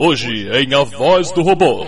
Hoje 0.00 0.48
em 0.52 0.72
A 0.74 0.84
Voz 0.84 1.32
do 1.32 1.42
Robô. 1.42 1.84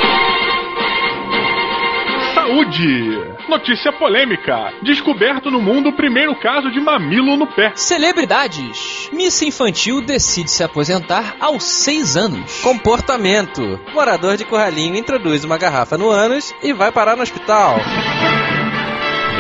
Saúde! 2.35 3.39
Notícia 3.49 3.93
polêmica. 3.93 4.73
Descoberto 4.83 5.49
no 5.49 5.63
mundo 5.63 5.91
o 5.91 5.97
primeiro 5.97 6.35
caso 6.41 6.73
de 6.73 6.81
mamilo 6.81 7.37
no 7.37 7.47
pé. 7.47 7.71
Celebridades. 7.77 9.09
Missa 9.13 9.45
infantil 9.45 10.05
decide 10.05 10.51
se 10.51 10.65
aposentar 10.65 11.37
aos 11.39 11.63
6 11.63 12.17
anos. 12.17 12.61
Comportamento. 12.63 13.79
Morador 13.95 14.37
de 14.37 14.45
Curralinho 14.45 14.97
introduz 14.97 15.45
uma 15.45 15.57
garrafa 15.57 15.97
no 15.97 16.11
ânus 16.11 16.53
e 16.65 16.73
vai 16.73 16.91
parar 16.91 17.15
no 17.15 17.23
hospital. 17.23 17.77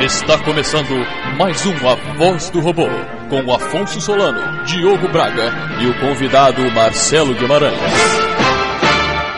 Está 0.01 0.39
começando 0.45 0.95
mais 1.37 1.67
um 1.67 1.75
A 1.89 1.97
Voz 2.15 2.51
do 2.51 2.61
Robô, 2.61 2.87
com 3.29 3.43
o 3.43 3.53
Afonso 3.53 4.01
Solano, 4.01 4.65
Diogo 4.65 5.09
Braga 5.09 5.53
e 5.83 5.89
o 5.89 5.99
convidado 5.99 6.63
Marcelo 6.71 7.35
Guimarães. 7.35 8.30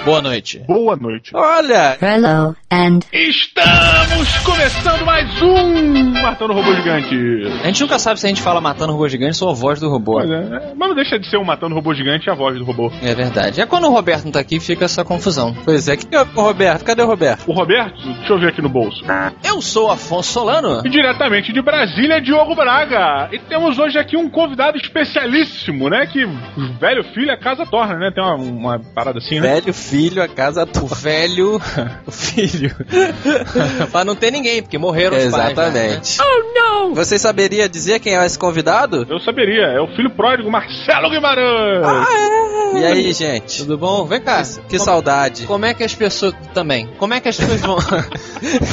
Boa 0.04 0.20
noite. 0.20 0.58
Boa 0.66 0.96
noite. 0.96 1.30
Olha, 1.32 1.96
Hello, 2.02 2.56
and 2.72 2.98
Estamos 3.12 4.38
começando 4.44 5.04
mais 5.06 5.40
um 5.40 6.10
Matando 6.20 6.52
Robô 6.52 6.74
Gigante. 6.74 7.14
A 7.62 7.66
gente 7.68 7.82
nunca 7.82 8.00
sabe 8.00 8.18
se 8.18 8.26
a 8.26 8.28
gente 8.28 8.42
fala 8.42 8.60
matando 8.60 8.92
robô 8.92 9.06
gigante 9.08 9.42
ou 9.44 9.50
a 9.50 9.54
voz 9.54 9.78
do 9.78 9.88
robô. 9.88 10.14
Pois 10.14 10.28
é, 10.28 10.72
mas 10.76 10.88
não 10.88 10.96
deixa 10.96 11.20
de 11.20 11.30
ser 11.30 11.36
um 11.36 11.44
Matando 11.44 11.74
Robô 11.76 11.94
Gigante 11.94 12.26
e 12.28 12.30
a 12.30 12.34
voz 12.34 12.58
do 12.58 12.64
robô. 12.64 12.90
É 13.00 13.14
verdade. 13.14 13.60
É 13.60 13.66
quando 13.66 13.86
o 13.86 13.90
Roberto 13.90 14.24
não 14.24 14.32
tá 14.32 14.40
aqui 14.40 14.58
fica 14.58 14.86
essa 14.86 15.04
confusão. 15.04 15.54
pois 15.64 15.86
é, 15.86 15.96
que 15.96 16.12
é 16.14 16.20
o 16.20 16.24
Roberto? 16.24 16.84
Cadê 16.84 17.02
o 17.02 17.06
Roberto? 17.06 17.48
O 17.48 17.52
Roberto, 17.52 18.02
deixa 18.02 18.32
eu 18.32 18.40
ver 18.40 18.48
aqui 18.48 18.60
no 18.60 18.68
bolso. 18.68 19.04
Eu 19.44 19.60
sou 19.62 19.88
Afonso 19.90 20.32
Solano. 20.32 20.82
E 20.84 20.90
diretamente 20.90 21.52
de 21.52 21.62
Brasília, 21.62 22.20
Diogo 22.20 22.56
Braga. 22.56 23.28
E 23.32 23.38
temos 23.38 23.78
hoje 23.78 23.98
aqui 23.98 24.16
um 24.16 24.28
convidado 24.28 24.76
especialíssimo, 24.78 25.88
né? 25.88 26.06
Que 26.06 26.24
o 26.24 26.78
velho 26.80 27.04
filho 27.14 27.32
a 27.32 27.36
casa 27.36 27.64
torna, 27.64 27.96
né? 27.98 28.10
Tem 28.12 28.22
uma, 28.22 28.34
uma 28.34 28.80
parada 28.94 29.18
assim, 29.18 29.38
né? 29.40 29.54
Velho 29.54 29.72
filho, 29.72 29.91
a 30.22 30.28
casa 30.28 30.62
O 30.62 30.66
tua. 30.66 30.88
velho. 30.96 31.60
o 32.06 32.10
filho. 32.10 32.74
pra 33.90 34.04
não 34.04 34.14
ter 34.16 34.30
ninguém, 34.30 34.62
porque 34.62 34.78
morreram 34.78 35.16
os 35.16 35.24
pais. 35.26 35.34
né? 35.34 35.52
Exatamente. 35.52 36.18
Oh, 36.20 36.52
não! 36.54 36.94
Você 36.94 37.18
saberia 37.18 37.68
dizer 37.68 38.00
quem 38.00 38.16
é 38.16 38.24
esse 38.26 38.38
convidado? 38.38 39.06
Eu 39.08 39.18
saberia, 39.20 39.66
é 39.66 39.80
o 39.80 39.86
filho 39.94 40.10
pródigo 40.10 40.50
Marcelo 40.50 41.10
Guimarães. 41.10 41.82
E 42.74 42.84
aí, 42.84 43.12
gente? 43.12 43.58
Tudo 43.58 43.76
bom? 43.76 44.04
Vem 44.06 44.20
cá. 44.20 44.42
Que 44.42 44.78
Como- 44.78 44.84
saudade. 44.84 45.44
Como 45.46 45.64
é 45.66 45.74
que 45.74 45.84
as 45.84 45.94
pessoas. 45.94 46.34
Também. 46.54 46.88
Como 46.98 47.12
é 47.14 47.20
que 47.20 47.28
as 47.28 47.36
pessoas 47.36 47.60
vão, 47.60 47.76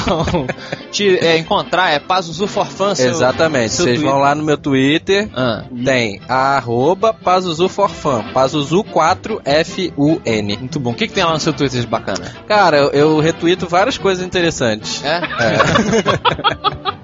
vão 0.06 0.46
te 0.90 1.18
é, 1.18 1.36
encontrar? 1.36 1.90
É 1.90 1.98
Pazuzu 1.98 2.46
Forfan? 2.46 2.94
seu- 2.94 3.10
Exatamente. 3.10 3.74
seu 3.74 3.84
Vocês 3.84 3.96
Twitter. 3.98 4.12
vão 4.12 4.20
lá 4.22 4.34
no 4.34 4.42
meu 4.42 4.56
Twitter. 4.56 5.28
Ah, 5.36 5.64
Tem 5.84 6.20
arroba 6.28 7.12
Pazuzu4Fan. 7.14 8.32
Pazuzu4FUN. 8.32 10.58
muito 10.58 10.80
bom. 10.80 10.90
O 10.90 10.94
que, 10.94 11.06
que 11.10 11.14
tem 11.14 11.24
lá 11.24 11.32
no 11.32 11.40
seu 11.40 11.52
Twitter 11.52 11.80
de 11.80 11.86
bacana? 11.86 12.34
Cara, 12.48 12.78
eu, 12.78 12.90
eu 12.90 13.20
retuito 13.20 13.68
várias 13.68 13.98
coisas 13.98 14.24
interessantes. 14.24 15.02
É? 15.04 15.20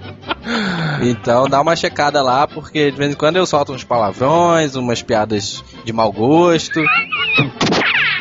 Então 1.03 1.49
dá 1.49 1.61
uma 1.61 1.75
checada 1.77 2.23
lá, 2.23 2.47
porque 2.47 2.91
de 2.91 2.97
vez 2.97 3.13
em 3.13 3.17
quando 3.17 3.37
eu 3.37 3.47
solto 3.47 3.73
uns 3.73 3.85
palavrões, 3.85 4.77
umas 4.77 5.03
piadas 5.03 5.63
de 5.85 5.93
mau 5.93 6.13
gosto. 6.13 6.81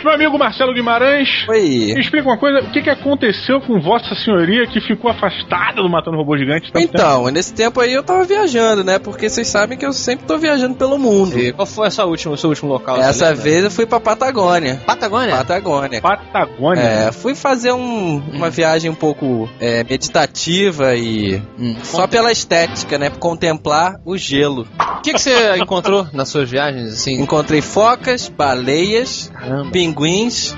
Meu 0.06 0.14
amigo 0.14 0.38
Marcelo 0.38 0.72
Guimarães. 0.72 1.28
Oi. 1.50 1.94
Me 1.96 2.00
explica 2.00 2.28
uma 2.30 2.38
coisa, 2.38 2.60
o 2.60 2.72
que, 2.72 2.84
que 2.84 2.90
aconteceu 2.92 3.60
com 3.60 3.82
Vossa 3.82 4.14
Senhoria 4.14 4.68
que 4.68 4.80
ficou 4.80 5.10
afastada 5.10 5.82
do 5.82 5.90
Matando 5.90 6.16
Robô 6.16 6.38
Gigante? 6.38 6.72
tanto 6.72 6.84
tempo? 6.88 6.94
Então, 6.96 7.28
nesse 7.32 7.52
tempo 7.56 7.80
aí 7.82 7.92
eu 7.92 8.04
tava 8.04 8.24
viajando, 8.24 8.84
né? 8.84 9.00
Porque 9.00 9.28
vocês 9.28 9.48
sabem 9.48 9.76
que 9.76 9.84
eu 9.86 9.92
sempre 9.92 10.28
tô 10.28 10.38
viajando 10.38 10.76
pelo 10.76 11.00
mundo. 11.00 11.40
E 11.40 11.52
qual 11.52 11.66
foi 11.66 11.88
a 11.88 11.90
sua 11.92 12.06
última, 12.06 12.36
o 12.36 12.38
seu 12.38 12.50
último 12.52 12.70
local? 12.72 12.98
Essa 13.02 13.34
vez 13.34 13.64
eu 13.64 13.72
fui 13.72 13.88
pra 13.88 14.00
Patagônia. 14.00 14.80
Patagônia? 14.86 15.36
Patagônia. 15.38 16.02
Patagônia. 16.02 16.82
É, 16.82 17.12
fui 17.12 17.34
fazer 17.34 17.72
um- 17.72 18.18
uma 18.32 18.52
viagem 18.52 18.92
um 18.92 18.96
pouco 18.96 19.50
é, 19.60 19.84
meditativa 19.84 20.96
e 20.96 21.42
Hum. 21.60 21.76
só 21.82 22.06
pela 22.06 22.32
estética, 22.32 23.00
né? 23.00 23.10
Contemplar 23.10 23.96
o 24.06 24.16
gelo. 24.16 24.68
O 25.00 25.02
que, 25.02 25.14
que 25.14 25.20
você 25.20 25.34
encontrou 25.58 26.06
nas 26.14 26.30
suas 26.30 26.48
viagens, 26.48 26.94
assim? 26.94 27.20
Encontrei 27.20 27.60
focas, 27.62 28.30
baleias, 28.30 29.32
Caramba. 29.34 29.72
pinguins, 29.72 29.95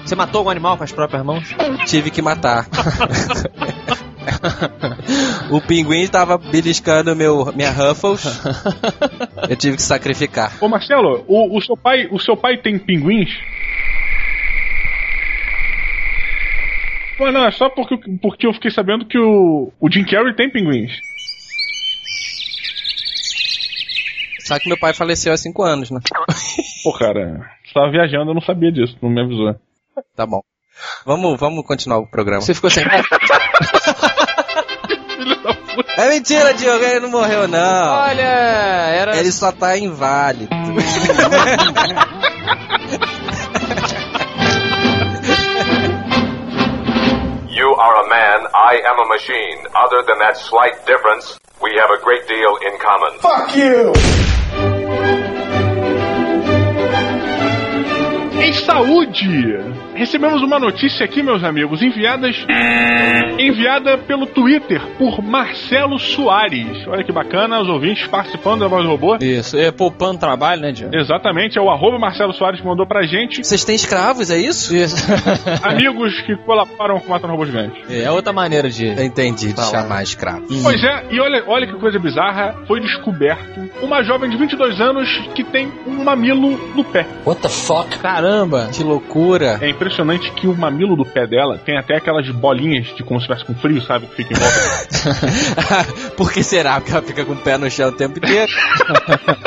Você 0.04 0.16
matou 0.16 0.40
algum 0.40 0.50
animal 0.50 0.78
com 0.78 0.84
as 0.84 0.92
próprias 0.92 1.24
mãos? 1.24 1.48
tive 1.86 2.10
que 2.10 2.22
matar. 2.22 2.68
o 5.52 5.62
pinguim 5.62 6.08
tava 6.08 6.38
beliscando 6.38 7.16
meu, 7.16 7.54
minha 7.54 7.72
Ruffles. 7.72 8.26
Eu 9.50 9.56
tive 9.56 9.78
que 9.78 9.82
sacrificar. 9.82 10.58
Ô 10.60 10.68
Marcelo, 10.68 11.24
o, 11.28 11.58
o 11.58 11.62
seu 11.62 11.78
pai, 11.78 12.08
o 12.12 12.20
seu 12.20 12.36
pai 12.36 12.58
tem 12.58 12.78
pinguins? 12.78 13.30
Pô, 17.18 17.32
não, 17.32 17.46
é 17.46 17.52
só 17.52 17.70
porque, 17.70 17.98
porque 18.22 18.46
eu 18.46 18.54
fiquei 18.54 18.70
sabendo 18.70 19.06
que 19.06 19.18
o, 19.18 19.72
o 19.80 19.92
Jim 19.92 20.04
Carrey 20.04 20.36
tem 20.36 20.52
pinguins. 20.52 20.92
Só 24.40 24.58
que 24.60 24.70
meu 24.70 24.78
pai 24.78 24.94
faleceu 24.94 25.34
há 25.34 25.38
cinco 25.38 25.64
anos, 25.64 25.92
né? 25.92 26.00
Pô, 26.84 26.94
cara, 26.94 27.57
você 27.68 27.74
tava 27.74 27.92
viajando, 27.92 28.32
eu 28.32 28.34
não 28.34 28.42
sabia 28.42 28.72
disso, 28.72 28.98
não 29.02 29.10
me 29.10 29.22
avisou. 29.22 29.56
Tá 30.16 30.26
bom. 30.26 30.42
Vamos, 31.06 31.40
vamos 31.40 31.66
continuar 31.66 32.00
o 32.00 32.08
programa. 32.08 32.42
Você 32.42 32.54
ficou 32.54 32.70
sem. 32.70 32.86
É 35.96 36.10
mentira, 36.10 36.54
Diogo, 36.54 36.84
ele 36.84 37.00
não 37.02 37.10
morreu, 37.10 37.48
não. 37.48 37.98
Olha, 37.98 38.22
era. 38.22 39.18
Ele 39.18 39.32
só 39.32 39.52
tá 39.52 39.76
inválido. 39.78 40.48
You 47.50 47.74
are 47.74 47.98
a 47.98 48.08
man, 48.08 48.48
I 48.54 48.82
am 48.86 49.00
a 49.00 49.06
machine. 49.08 49.66
Other 49.74 50.04
than 50.06 50.20
that 50.20 50.38
slight 50.38 50.86
difference, 50.86 51.40
we 51.60 51.72
have 51.80 51.90
a 51.92 51.98
great 52.04 52.28
deal 52.28 52.58
in 52.62 52.78
common. 52.78 53.18
Em 58.48 58.54
saúde, 58.54 59.58
recebemos 59.98 60.42
uma 60.44 60.60
notícia 60.60 61.04
aqui, 61.04 61.24
meus 61.24 61.44
amigos, 61.44 61.82
enviadas 61.82 62.46
enviada 63.40 63.98
pelo 63.98 64.26
Twitter 64.28 64.82
por 64.98 65.22
Marcelo 65.22 65.98
Soares. 66.00 66.88
Olha 66.88 67.04
que 67.04 67.12
bacana, 67.12 67.60
os 67.60 67.68
ouvintes 67.68 68.08
participando 68.08 68.62
da 68.62 68.68
voz 68.68 68.84
do 68.84 68.90
robô. 68.90 69.18
Isso, 69.20 69.58
é 69.58 69.72
poupando 69.72 70.20
trabalho, 70.20 70.62
né, 70.62 70.72
Diogo? 70.72 70.96
Exatamente, 70.96 71.58
é 71.58 71.62
o 71.62 71.70
arroba 71.70 71.98
Marcelo 71.98 72.34
Soares 72.34 72.62
que 72.62 72.68
mandou 72.68 72.86
pra 72.86 73.04
gente. 73.04 73.44
Vocês 73.44 73.66
têm 73.66 73.76
escravos, 73.76 74.30
é 74.30 74.38
isso? 74.38 74.76
Isso. 74.76 74.96
Amigos 75.64 76.22
que 76.22 76.36
colaboraram 76.38 77.00
com 77.00 77.08
o 77.08 77.10
Matando 77.10 77.34
Robô 77.34 77.46
Gigante. 77.46 77.82
é 77.90 78.10
outra 78.12 78.32
maneira 78.32 78.70
de. 78.70 78.88
Entendi 78.88 79.48
de 79.48 79.56
Fala. 79.56 79.68
chamar 79.70 80.04
escravo. 80.04 80.46
Pois 80.64 80.84
é, 80.84 81.06
e 81.10 81.20
olha, 81.20 81.44
olha 81.48 81.68
que 81.68 81.74
coisa 81.74 81.98
bizarra, 82.00 82.56
foi 82.68 82.80
descoberto 82.80 83.68
uma 83.82 84.04
jovem 84.04 84.30
de 84.30 84.38
22 84.38 84.80
anos 84.80 85.10
que 85.34 85.44
tem 85.44 85.72
um 85.86 86.04
mamilo 86.04 86.58
no 86.76 86.84
pé. 86.84 87.06
Caramba! 88.00 88.70
Que 88.74 88.84
loucura. 88.84 89.58
É 89.62 89.70
impressionante 89.70 89.87
que 90.36 90.48
o 90.48 90.56
mamilo 90.56 90.96
do 90.96 91.06
pé 91.06 91.28
dela 91.28 91.58
tem 91.58 91.78
até 91.78 91.96
aquelas 91.96 92.30
bolinhas 92.30 92.88
de 92.96 93.04
como 93.04 93.20
se 93.20 93.26
estivesse 93.26 93.46
com 93.46 93.56
frio, 93.56 93.82
sabe? 93.82 94.08
Que 94.08 94.16
fica 94.16 94.34
em 94.34 94.38
volta. 94.38 96.12
Por 96.18 96.32
que 96.32 96.44
será? 96.44 96.80
Porque 96.80 96.92
ela 96.92 97.02
fica 97.02 97.26
com 97.26 97.34
o 97.34 97.38
pé 97.38 97.58
no 97.58 97.70
chão 97.70 97.90
o 97.90 97.92
tempo 97.92 98.18
inteiro. 98.18 98.52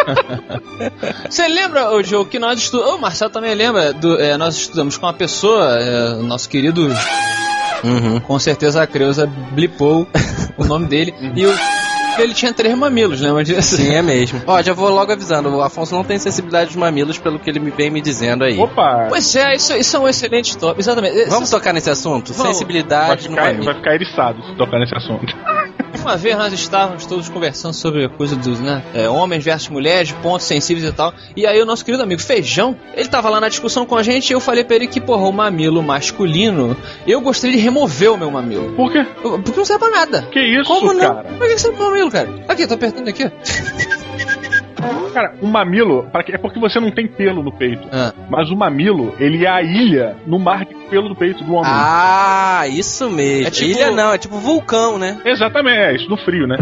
Você 1.29 1.49
lembra, 1.49 1.91
ô 1.91 2.03
Diogo, 2.03 2.29
que 2.29 2.39
nós 2.39 2.61
estudamos. 2.61 2.95
O 2.95 2.99
Marcelo 2.99 3.31
também 3.31 3.55
lembra, 3.55 3.93
do, 3.93 4.21
é, 4.21 4.37
nós 4.37 4.57
estudamos 4.57 4.97
com 4.97 5.07
uma 5.07 5.13
pessoa, 5.13 5.79
é, 5.79 6.15
o 6.15 6.23
nosso 6.23 6.49
querido. 6.49 6.89
Uhum. 7.83 8.21
Com 8.21 8.39
certeza 8.39 8.83
a 8.83 8.87
Creuza 8.87 9.27
blipou 9.53 10.07
o 10.57 10.65
nome 10.65 10.87
dele. 10.87 11.15
E 11.35 11.47
o, 11.47 11.55
ele 12.19 12.35
tinha 12.35 12.53
três 12.53 12.77
mamilos, 12.77 13.21
lembra 13.21 13.45
disso? 13.45 13.77
Sim, 13.77 13.95
é 13.95 14.03
mesmo. 14.03 14.43
Ó, 14.47 14.63
já 14.63 14.73
vou 14.73 14.89
logo 14.91 15.13
avisando, 15.13 15.49
o 15.49 15.63
Afonso 15.63 15.95
não 15.95 16.05
tem 16.05 16.19
sensibilidade 16.19 16.67
dos 16.67 16.77
mamilos, 16.77 17.19
pelo 17.19 17.39
que 17.39 17.49
ele 17.49 17.59
me 17.61 17.71
vem 17.71 17.91
me 17.91 18.01
dizendo 18.01 18.45
aí. 18.45 18.59
Opa! 18.59 19.07
Pois 19.09 19.35
é, 19.37 19.55
isso, 19.55 19.75
isso 19.77 19.97
é 19.97 20.01
um 20.01 20.09
excelente 20.09 20.57
top. 20.57 20.81
Exatamente. 20.81 21.29
Vamos 21.29 21.51
tocar 21.51 21.73
nesse 21.73 21.91
assunto? 21.91 22.33
Vamos. 22.33 22.43
Vai 22.43 22.53
Sensibilidade 22.53 23.29
no 23.29 23.35
ficar, 23.37 23.47
mamilo. 23.47 23.65
vai 23.65 23.75
ficar 23.75 23.95
eriçado 23.95 24.43
se 24.45 24.55
tocar 24.57 24.79
nesse 24.79 24.97
assunto. 24.97 25.27
Uma 26.01 26.17
vez 26.17 26.37
nós 26.37 26.53
estávamos 26.53 27.07
todos 27.07 27.29
conversando 27.29 27.75
sobre 27.75 28.05
a 28.05 28.09
coisa 28.09 28.37
dos, 28.37 28.61
né, 28.61 28.83
é, 28.95 29.09
homens 29.09 29.45
versus 29.45 29.69
mulheres, 29.69 30.13
pontos 30.23 30.47
sensíveis 30.47 30.87
e 30.89 30.93
tal. 30.93 31.13
E 31.37 31.47
aí 31.47 31.61
o 31.61 31.67
nosso 31.67 31.85
querido 31.85 32.03
amigo 32.03 32.21
Feijão, 32.21 32.77
ele 32.95 33.09
tava 33.09 33.29
lá 33.29 33.41
na 33.41 33.49
discussão 33.49 33.85
com 33.87 33.97
a 33.97 34.03
gente 34.03 34.31
e 34.31 34.33
eu 34.33 34.41
falei 34.41 34.65
pra 34.65 34.77
ele 34.77 34.87
que, 34.87 35.01
porra, 35.01 35.23
o 35.27 35.33
mamilo 35.33 35.83
masculino, 35.83 36.77
eu 37.07 37.21
gostaria 37.21 37.57
de 37.57 37.63
remover 37.63 38.13
o 38.13 38.17
meu 38.17 38.31
mamilo. 38.31 38.73
Por 38.73 38.91
quê? 38.93 39.07
Porque 39.23 39.57
não 39.57 39.65
serve 39.65 39.81
pra 39.81 39.91
nada. 39.91 40.23
Que 40.31 40.41
isso, 40.41 40.65
Como 40.69 40.93
não? 40.93 41.01
cara? 41.01 41.29
Pra 41.37 41.47
que 41.47 41.59
serve 41.59 41.77
pro 41.77 41.87
mamilo, 41.87 42.11
cara? 42.11 42.29
Aqui, 42.49 42.67
tô 42.67 42.75
apertando 42.75 43.09
aqui. 43.09 43.31
Cara, 45.13 45.35
o 45.41 45.47
mamilo, 45.47 46.09
para 46.13 46.23
que- 46.23 46.33
é 46.35 46.39
porque 46.39 46.59
você 46.61 46.79
não 46.81 46.91
tem 46.91 47.07
pelo 47.07 47.43
no 47.43 47.53
peito. 47.53 47.87
Ah. 47.93 48.13
Mas 48.29 48.51
o 48.51 48.57
mamilo, 48.57 49.15
ele 49.19 49.45
é 49.45 49.49
a 49.51 49.63
ilha 49.63 50.17
no 50.27 50.39
mar 50.39 50.65
de 50.65 50.75
pelo 50.89 51.09
do 51.09 51.15
peito 51.17 51.43
do 51.45 51.53
homem. 51.55 51.71
Ah, 51.73 52.65
isso 52.69 53.09
mesmo. 53.11 53.47
É 53.49 53.51
tipo- 53.51 53.71
Ilha 53.71 53.91
não, 53.91 54.13
é 54.13 54.19
tipo 54.19 54.37
vulcão, 54.37 54.99
né? 54.99 55.21
Exatamente, 55.25 55.79
é 55.79 55.95
isso 55.97 56.09
no 56.09 56.17
frio, 56.17 56.47
né? 56.47 56.57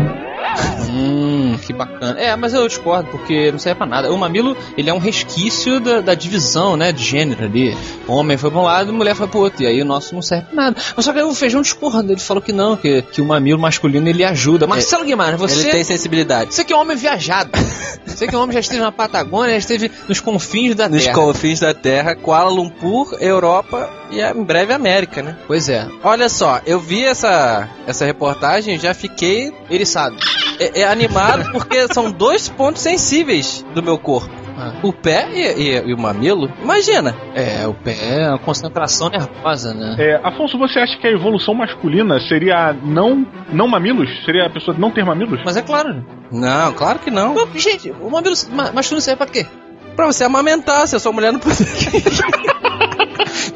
Hum, 1.58 1.66
que 1.66 1.72
bacana. 1.72 2.18
É, 2.18 2.34
mas 2.36 2.54
eu 2.54 2.66
discordo, 2.66 3.08
porque 3.10 3.50
não 3.52 3.58
serve 3.58 3.78
pra 3.78 3.86
nada. 3.86 4.12
O 4.12 4.18
mamilo, 4.18 4.56
ele 4.76 4.88
é 4.90 4.94
um 4.94 4.98
resquício 4.98 5.80
da, 5.80 6.00
da 6.00 6.14
divisão, 6.14 6.76
né, 6.76 6.92
de 6.92 7.02
gênero 7.02 7.44
ali. 7.44 7.76
O 8.06 8.12
homem 8.14 8.36
foi 8.36 8.50
pra 8.50 8.60
um 8.60 8.64
lado 8.64 8.90
e 8.90 8.94
a 8.94 8.96
mulher 8.96 9.14
foi 9.14 9.26
pro 9.28 9.40
outro. 9.40 9.62
E 9.62 9.66
aí 9.66 9.80
o 9.82 9.84
nosso 9.84 10.14
não 10.14 10.22
serve 10.22 10.46
pra 10.46 10.54
nada. 10.64 10.76
Mas 10.96 11.04
só 11.04 11.12
que 11.12 11.20
o 11.22 11.34
feijão 11.34 11.60
discorda. 11.62 12.12
Ele 12.12 12.20
falou 12.20 12.42
que 12.42 12.52
não, 12.52 12.76
que, 12.76 13.02
que 13.02 13.20
o 13.20 13.24
mamilo 13.24 13.58
masculino 13.58 14.08
ele 14.08 14.24
ajuda. 14.24 14.66
Marcelo 14.66 15.04
Guimarães, 15.04 15.38
você. 15.40 15.60
Ele 15.60 15.70
tem 15.70 15.84
sensibilidade. 15.84 16.54
Você 16.54 16.64
que 16.64 16.72
é 16.72 16.76
um 16.76 16.80
homem 16.80 16.96
viajado. 16.96 17.50
Você 18.08 18.26
que 18.26 18.34
é 18.34 18.38
um 18.38 18.42
homem 18.42 18.54
já 18.54 18.60
esteve 18.60 18.80
na 18.80 18.90
Patagônia, 18.90 19.52
já 19.52 19.58
esteve 19.58 19.92
nos 20.08 20.18
confins 20.18 20.74
da 20.74 20.88
Nos 20.88 21.04
Terra. 21.04 21.14
confins 21.14 21.60
da 21.60 21.74
Terra, 21.74 22.16
Kuala 22.16 22.50
Lumpur, 22.50 23.14
Europa 23.20 23.88
e 24.10 24.20
em 24.20 24.42
breve 24.42 24.72
América, 24.72 25.22
né? 25.22 25.36
Pois 25.46 25.68
é, 25.68 25.86
Olha 26.02 26.28
só, 26.28 26.60
eu 26.66 26.80
vi 26.80 27.04
essa, 27.04 27.68
essa 27.86 28.04
reportagem 28.06 28.74
e 28.74 28.78
já 28.78 28.94
fiquei 28.94 29.52
eriçado. 29.70 30.16
é, 30.58 30.80
é, 30.80 30.84
animado 30.88 31.47
porque 31.52 31.92
são 31.92 32.10
dois 32.10 32.48
pontos 32.48 32.82
sensíveis 32.82 33.64
do 33.74 33.82
meu 33.82 33.98
corpo. 33.98 34.30
Ah. 34.60 34.72
O 34.82 34.92
pé 34.92 35.28
e, 35.32 35.40
e- 35.62 35.88
e 35.90 35.94
o 35.94 35.98
mamilo. 35.98 36.50
Imagina. 36.62 37.14
É, 37.34 37.64
o 37.66 37.74
pé 37.74 37.96
é 38.22 38.28
uma 38.28 38.38
concentração 38.40 39.08
nervosa, 39.08 39.72
né? 39.72 39.94
É, 39.98 40.20
Afonso, 40.24 40.58
você 40.58 40.80
acha 40.80 40.98
que 40.98 41.06
a 41.06 41.10
evolução 41.12 41.54
masculina 41.54 42.18
seria 42.28 42.72
não, 42.82 43.24
não 43.52 43.68
mamilos? 43.68 44.08
Seria 44.24 44.46
a 44.46 44.50
pessoa 44.50 44.76
não 44.76 44.90
ter 44.90 45.04
mamilos? 45.04 45.40
Mas 45.44 45.56
é 45.56 45.62
claro. 45.62 46.04
Não, 46.32 46.72
claro 46.72 46.98
que 46.98 47.10
não. 47.10 47.34
Pô, 47.34 47.46
Gente, 47.54 47.90
o 47.92 48.10
mamilo 48.10 48.34
ma- 48.52 48.72
masculino 48.72 49.00
serve 49.00 49.18
pra 49.18 49.26
quê? 49.26 49.46
Pra 49.94 50.06
você 50.06 50.24
amamentar, 50.24 50.86
se 50.88 50.96
a 50.96 50.98
sua 50.98 51.12
mulher 51.12 51.32
não 51.32 51.38
puder. 51.40 51.56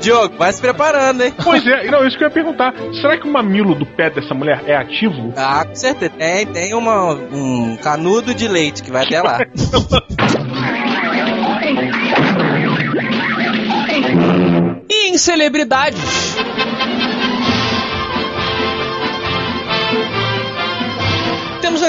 Diogo, 0.01 0.37
vai 0.37 0.53
se 0.53 0.61
preparando, 0.61 1.23
hein? 1.23 1.33
Pois 1.43 1.67
é, 1.67 1.91
não, 1.91 2.07
isso 2.07 2.17
que 2.17 2.25
eu 2.25 2.29
ia 2.29 2.35
perguntar. 2.35 2.75
Será 3.01 3.17
que 3.19 3.27
o 3.27 3.33
mamilo 3.33 3.75
do 3.75 3.87
pé 3.87 4.11
dessa 4.11 4.35
mulher 4.35 4.63
é 4.67 4.77
ativo? 4.77 5.33
Ah, 5.37 5.65
com 5.65 5.75
certeza. 5.75 6.13
Tem, 6.17 6.47
tem 6.47 6.75
uma, 6.75 7.13
um 7.13 7.77
canudo 7.77 8.35
de 8.35 8.49
leite 8.49 8.83
que 8.83 8.91
vai 8.91 9.05
até 9.05 9.21
lá. 9.21 9.39
E 14.91 15.09
em 15.11 15.19
celebridades? 15.19 16.37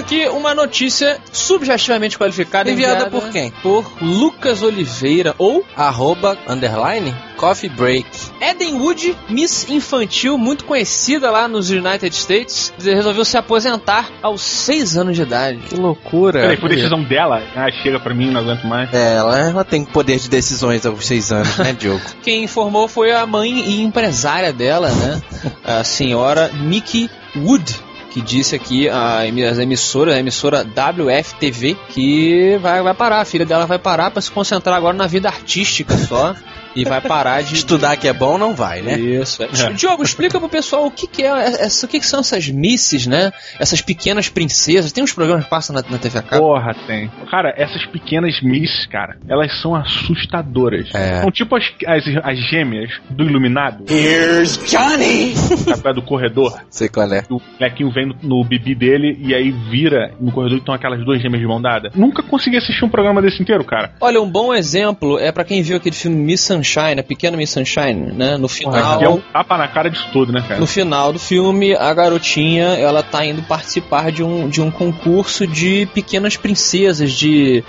Aqui 0.03 0.27
uma 0.27 0.53
notícia 0.53 1.17
subjetivamente 1.31 2.17
qualificada 2.17 2.69
Enviada 2.69 3.09
por 3.09 3.29
quem? 3.29 3.51
Por 3.63 3.89
Lucas 4.01 4.61
Oliveira 4.61 5.33
ou 5.37 5.65
Arroba, 5.75 6.37
underline, 6.47 7.15
coffee 7.37 7.69
break. 7.69 8.05
Eden 8.41 8.73
Wood, 8.75 9.15
Miss 9.29 9.69
Infantil, 9.69 10.37
muito 10.37 10.65
conhecida 10.65 11.31
lá 11.31 11.47
nos 11.47 11.69
United 11.69 12.13
States, 12.13 12.73
resolveu 12.77 13.23
se 13.23 13.37
aposentar 13.37 14.09
aos 14.21 14.41
6 14.41 14.97
anos 14.97 15.15
de 15.15 15.21
idade. 15.21 15.59
Que 15.69 15.75
loucura. 15.75 16.41
Peraí, 16.41 16.57
foi 16.57 16.69
decisão 16.69 17.01
dela. 17.03 17.41
Ah, 17.55 17.71
chega 17.81 17.99
pra 17.99 18.13
mim, 18.13 18.29
não 18.29 18.41
aguento 18.41 18.65
mais. 18.65 18.93
É, 18.93 19.15
ela, 19.15 19.39
ela 19.39 19.63
tem 19.63 19.85
poder 19.85 20.19
de 20.19 20.29
decisões 20.29 20.85
aos 20.85 21.05
seis 21.05 21.31
anos, 21.31 21.57
né, 21.57 21.73
Diogo? 21.73 22.01
Quem 22.21 22.43
informou 22.43 22.87
foi 22.87 23.13
a 23.13 23.25
mãe 23.25 23.51
e 23.51 23.81
empresária 23.81 24.51
dela, 24.51 24.89
né? 24.89 25.21
A 25.63 25.83
senhora 25.83 26.49
Nikki 26.49 27.09
Wood. 27.35 27.92
Que 28.13 28.21
disse 28.21 28.55
aqui 28.55 28.87
a 28.87 29.21
as 29.21 29.57
emissoras, 29.57 30.15
a 30.15 30.19
emissora 30.19 30.63
WFTV, 30.63 31.75
que 31.89 32.57
vai, 32.61 32.81
vai 32.83 32.93
parar, 32.93 33.21
a 33.21 33.25
filha 33.25 33.45
dela 33.45 33.65
vai 33.65 33.79
parar 33.79 34.11
para 34.11 34.21
se 34.21 34.29
concentrar 34.29 34.75
agora 34.75 34.95
na 34.95 35.07
vida 35.07 35.27
artística 35.27 35.97
só. 35.97 36.35
E 36.75 36.83
vai 36.83 37.01
parar 37.01 37.41
de. 37.41 37.53
Estudar 37.53 37.97
que 37.97 38.07
é 38.07 38.13
bom 38.13 38.37
não 38.37 38.53
vai, 38.53 38.81
né? 38.81 38.99
Isso. 38.99 39.43
É. 39.43 39.47
Diogo, 39.73 40.03
explica 40.03 40.39
pro 40.39 40.49
pessoal 40.49 40.85
o 40.85 40.91
que, 40.91 41.07
que 41.07 41.23
é 41.23 41.27
essa, 41.27 41.85
o 41.85 41.89
que, 41.89 41.99
que 41.99 42.05
são 42.05 42.19
essas 42.19 42.49
misses, 42.49 43.07
né? 43.07 43.31
Essas 43.59 43.81
pequenas 43.81 44.29
princesas. 44.29 44.91
Tem 44.91 45.03
uns 45.03 45.13
programas 45.13 45.45
que 45.45 45.49
passam 45.49 45.75
na, 45.75 45.83
na 45.89 45.97
TV 45.97 46.19
a 46.19 46.21
cabo. 46.21 46.41
Porra, 46.41 46.75
tem. 46.87 47.09
Cara, 47.29 47.53
essas 47.57 47.85
pequenas 47.87 48.41
Miss, 48.41 48.85
cara, 48.87 49.17
elas 49.27 49.61
são 49.61 49.75
assustadoras. 49.75 50.93
É. 50.93 51.21
São 51.21 51.31
tipo 51.31 51.55
as, 51.55 51.63
as, 51.87 52.03
as 52.23 52.37
gêmeas 52.49 52.91
do 53.09 53.23
Iluminado. 53.23 53.85
Here's 53.89 54.57
Johnny! 54.69 55.35
Sabe, 55.35 55.93
do 55.93 56.01
corredor. 56.01 56.59
Sei 56.69 56.89
qual 56.89 57.11
é. 57.11 57.23
O 57.29 57.39
molequinho 57.59 57.91
vem 57.91 58.07
no, 58.07 58.15
no 58.21 58.43
bibi 58.43 58.75
dele 58.75 59.17
e 59.19 59.33
aí 59.33 59.51
vira 59.51 60.13
no 60.19 60.31
corredor 60.31 60.57
e 60.57 60.59
estão 60.59 60.73
aquelas 60.73 61.03
duas 61.03 61.21
gêmeas 61.21 61.41
de 61.41 61.47
mão 61.47 61.61
dada. 61.61 61.91
Nunca 61.95 62.23
consegui 62.23 62.57
assistir 62.57 62.83
um 62.85 62.89
programa 62.89 63.21
desse 63.21 63.41
inteiro, 63.41 63.63
cara. 63.63 63.93
Olha, 64.01 64.21
um 64.21 64.29
bom 64.29 64.53
exemplo 64.53 65.19
é 65.19 65.31
pra 65.31 65.43
quem 65.43 65.61
viu 65.61 65.77
aquele 65.77 65.95
filme 65.95 66.17
Miss 66.17 66.41
Sunshine, 66.63 66.99
a 66.99 67.03
pequena 67.03 67.35
Miss 67.35 67.49
Sunshine, 67.51 68.13
né? 68.13 68.37
No 68.37 68.47
final. 68.47 68.97
Que 68.97 69.05
é 69.05 69.09
um 69.09 69.19
tapa 69.19 69.57
na 69.57 69.67
cara 69.67 69.89
disso 69.89 70.07
tudo, 70.11 70.31
né, 70.31 70.43
cara? 70.47 70.59
No 70.59 70.65
final 70.67 71.11
do 71.11 71.19
filme, 71.19 71.75
a 71.75 71.93
garotinha 71.93 72.65
ela 72.65 73.03
tá 73.03 73.25
indo 73.25 73.43
participar 73.43 74.11
de 74.11 74.23
um, 74.23 74.47
de 74.47 74.61
um 74.61 74.71
concurso 74.71 75.45
de 75.45 75.87
pequenas 75.93 76.37
princesas, 76.37 77.11
de. 77.11 77.63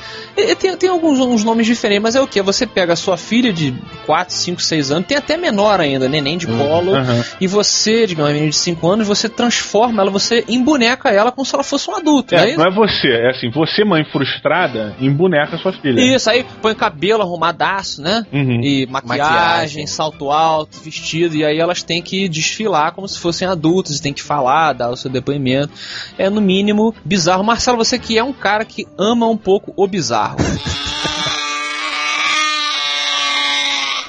Tem, 0.59 0.77
tem 0.77 0.89
alguns 0.89 1.19
uns 1.19 1.45
nomes 1.45 1.67
diferentes, 1.67 2.03
mas 2.03 2.15
é 2.15 2.21
o 2.21 2.27
que? 2.27 2.41
Você 2.43 2.67
pega 2.67 2.93
a 2.93 2.97
sua 2.97 3.17
filha 3.17 3.53
de 3.53 3.75
4, 4.07 4.35
5, 4.35 4.63
6 4.63 4.91
anos, 4.93 5.07
tem 5.09 5.17
até 5.17 5.37
menor 5.37 5.81
ainda, 5.81 6.09
neném 6.09 6.37
de 6.39 6.47
colo, 6.47 6.95
Aham. 6.95 7.25
e 7.41 7.47
você, 7.47 8.07
digamos, 8.07 8.29
uma 8.31 8.35
menina 8.35 8.51
de 8.51 8.57
5 8.57 8.89
anos, 8.89 9.07
você 9.07 9.29
transforma 9.29 10.03
ela, 10.03 10.11
você 10.11 10.45
emboneca 10.49 11.11
ela 11.11 11.33
como 11.33 11.45
se 11.45 11.55
ela 11.55 11.65
fosse 11.65 11.91
um 11.91 11.97
adulto, 11.97 12.35
É, 12.35 12.47
né? 12.47 12.57
não 12.57 12.65
é 12.65 12.71
você, 12.71 13.09
é 13.09 13.31
assim, 13.31 13.51
você, 13.51 13.85
mãe 13.85 14.05
frustrada, 14.05 14.95
emboneca 15.01 15.57
sua 15.59 15.73
filha. 15.73 16.01
Isso, 16.01 16.29
aí 16.31 16.45
põe 16.61 16.75
cabelo 16.75 17.23
arrumadaço, 17.23 18.03
né? 18.03 18.27
Uhum. 18.33 18.61
E 18.63 18.84
maquiagem, 18.87 19.25
Maquiagem. 19.25 19.87
salto 19.87 20.31
alto, 20.31 20.81
vestido, 20.81 21.37
e 21.37 21.45
aí 21.45 21.59
elas 21.59 21.83
têm 21.83 22.03
que 22.03 22.29
desfilar 22.29 22.93
como 22.93 23.09
se 23.09 23.19
fossem 23.19 23.47
adultos, 23.47 24.01
têm 24.01 24.13
que 24.13 24.23
falar, 24.23 24.73
dar 24.73 24.91
o 24.91 24.97
seu 24.97 25.11
depoimento. 25.11 25.73
É 26.19 26.29
no 26.31 26.41
mínimo 26.41 26.95
bizarro. 27.05 27.45
Marcelo, 27.45 27.79
você 27.79 27.99
que 27.99 28.19
é 28.19 28.25
um 28.25 28.33
cara 28.33 28.65
que 28.65 28.87
ama 28.99 29.27
um 29.27 29.37
pouco 29.37 29.73
o 29.77 29.87
bizarro. 29.87 30.37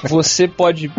Você 0.08 0.46
pode 0.46 0.90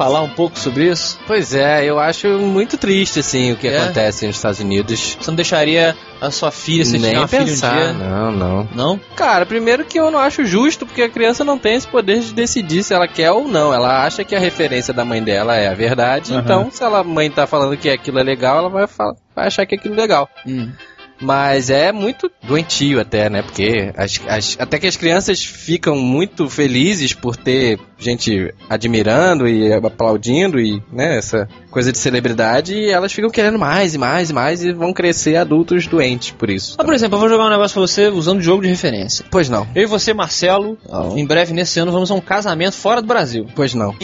falar 0.00 0.22
um 0.22 0.30
pouco 0.30 0.58
sobre 0.58 0.90
isso? 0.90 1.18
Pois 1.26 1.52
é, 1.52 1.84
eu 1.84 1.98
acho 2.00 2.26
muito 2.38 2.78
triste, 2.78 3.20
assim, 3.20 3.52
o 3.52 3.56
que 3.56 3.68
É? 3.68 3.78
acontece 3.82 4.26
nos 4.26 4.36
Estados 4.36 4.58
Unidos. 4.58 5.18
Você 5.20 5.30
não 5.30 5.36
deixaria 5.36 5.94
a 6.18 6.30
sua 6.30 6.50
filha, 6.50 6.86
se 6.86 6.98
Nem 6.98 7.18
um 7.18 7.26
pensar. 7.28 7.74
dia? 7.74 7.92
Não, 7.92 8.32
não. 8.32 8.68
Não? 8.74 9.00
Cara, 9.14 9.44
primeiro 9.44 9.84
que 9.84 10.00
eu 10.00 10.10
não 10.10 10.18
acho 10.18 10.42
justo, 10.46 10.86
porque 10.86 11.02
a 11.02 11.08
criança 11.10 11.44
não 11.44 11.58
tem 11.58 11.74
esse 11.74 11.86
poder 11.86 12.20
de 12.20 12.32
decidir 12.32 12.82
se 12.82 12.94
ela 12.94 13.06
quer 13.06 13.30
ou 13.30 13.46
não. 13.46 13.74
Ela 13.74 14.02
acha 14.06 14.24
que 14.24 14.34
a 14.34 14.38
referência 14.40 14.94
da 14.94 15.04
mãe 15.04 15.22
dela 15.22 15.54
é 15.54 15.68
a 15.68 15.74
verdade. 15.74 16.32
Aham. 16.32 16.40
Então, 16.42 16.70
se 16.70 16.82
ela, 16.82 17.00
a 17.00 17.04
mãe 17.04 17.30
tá 17.30 17.46
falando 17.46 17.76
que 17.76 17.90
aquilo 17.90 18.18
é 18.18 18.22
legal, 18.22 18.56
ela 18.56 18.68
vai, 18.70 18.86
falar, 18.86 19.14
vai 19.36 19.48
achar 19.48 19.66
que 19.66 19.74
aquilo 19.74 19.94
é 19.94 19.98
legal. 20.00 20.30
Hum. 20.46 20.72
Mas 21.20 21.70
é 21.70 21.92
muito 21.92 22.30
doentio 22.42 23.00
até, 23.00 23.28
né? 23.28 23.42
Porque 23.42 23.92
as, 23.96 24.20
as- 24.26 24.56
até 24.58 24.78
que 24.78 24.86
as 24.86 24.96
crianças 24.96 25.44
ficam 25.44 25.96
muito 25.96 26.48
felizes 26.48 27.12
por 27.12 27.36
ter 27.36 27.78
gente 27.98 28.52
admirando 28.68 29.46
e 29.46 29.72
aplaudindo 29.74 30.58
e, 30.58 30.82
né, 30.90 31.18
essa 31.18 31.46
coisa 31.70 31.92
de 31.92 31.98
celebridade 31.98 32.74
e 32.74 32.88
elas 32.90 33.12
ficam 33.12 33.28
querendo 33.30 33.58
mais 33.58 33.94
e 33.94 33.98
mais 33.98 34.30
e 34.30 34.32
mais 34.32 34.64
e 34.64 34.72
vão 34.72 34.92
crescer 34.92 35.36
adultos 35.36 35.86
doentes 35.86 36.30
por 36.30 36.48
isso. 36.48 36.76
Ah, 36.78 36.84
por 36.84 36.94
exemplo, 36.94 37.16
eu 37.16 37.20
vou 37.20 37.28
jogar 37.28 37.46
um 37.46 37.50
negócio 37.50 37.74
pra 37.74 37.82
você 37.82 38.08
usando 38.08 38.38
o 38.38 38.42
jogo 38.42 38.62
de 38.62 38.68
referência. 38.68 39.24
Pois 39.30 39.48
não, 39.50 39.66
Eu 39.74 39.82
e 39.82 39.86
você, 39.86 40.14
Marcelo, 40.14 40.78
em 41.14 41.26
breve 41.26 41.52
nesse 41.52 41.78
ano 41.78 41.92
vamos 41.92 42.10
a 42.10 42.14
um 42.14 42.20
casamento 42.20 42.74
fora 42.74 43.02
do 43.02 43.06
Brasil. 43.06 43.46
pois 43.54 43.74
não. 43.74 43.94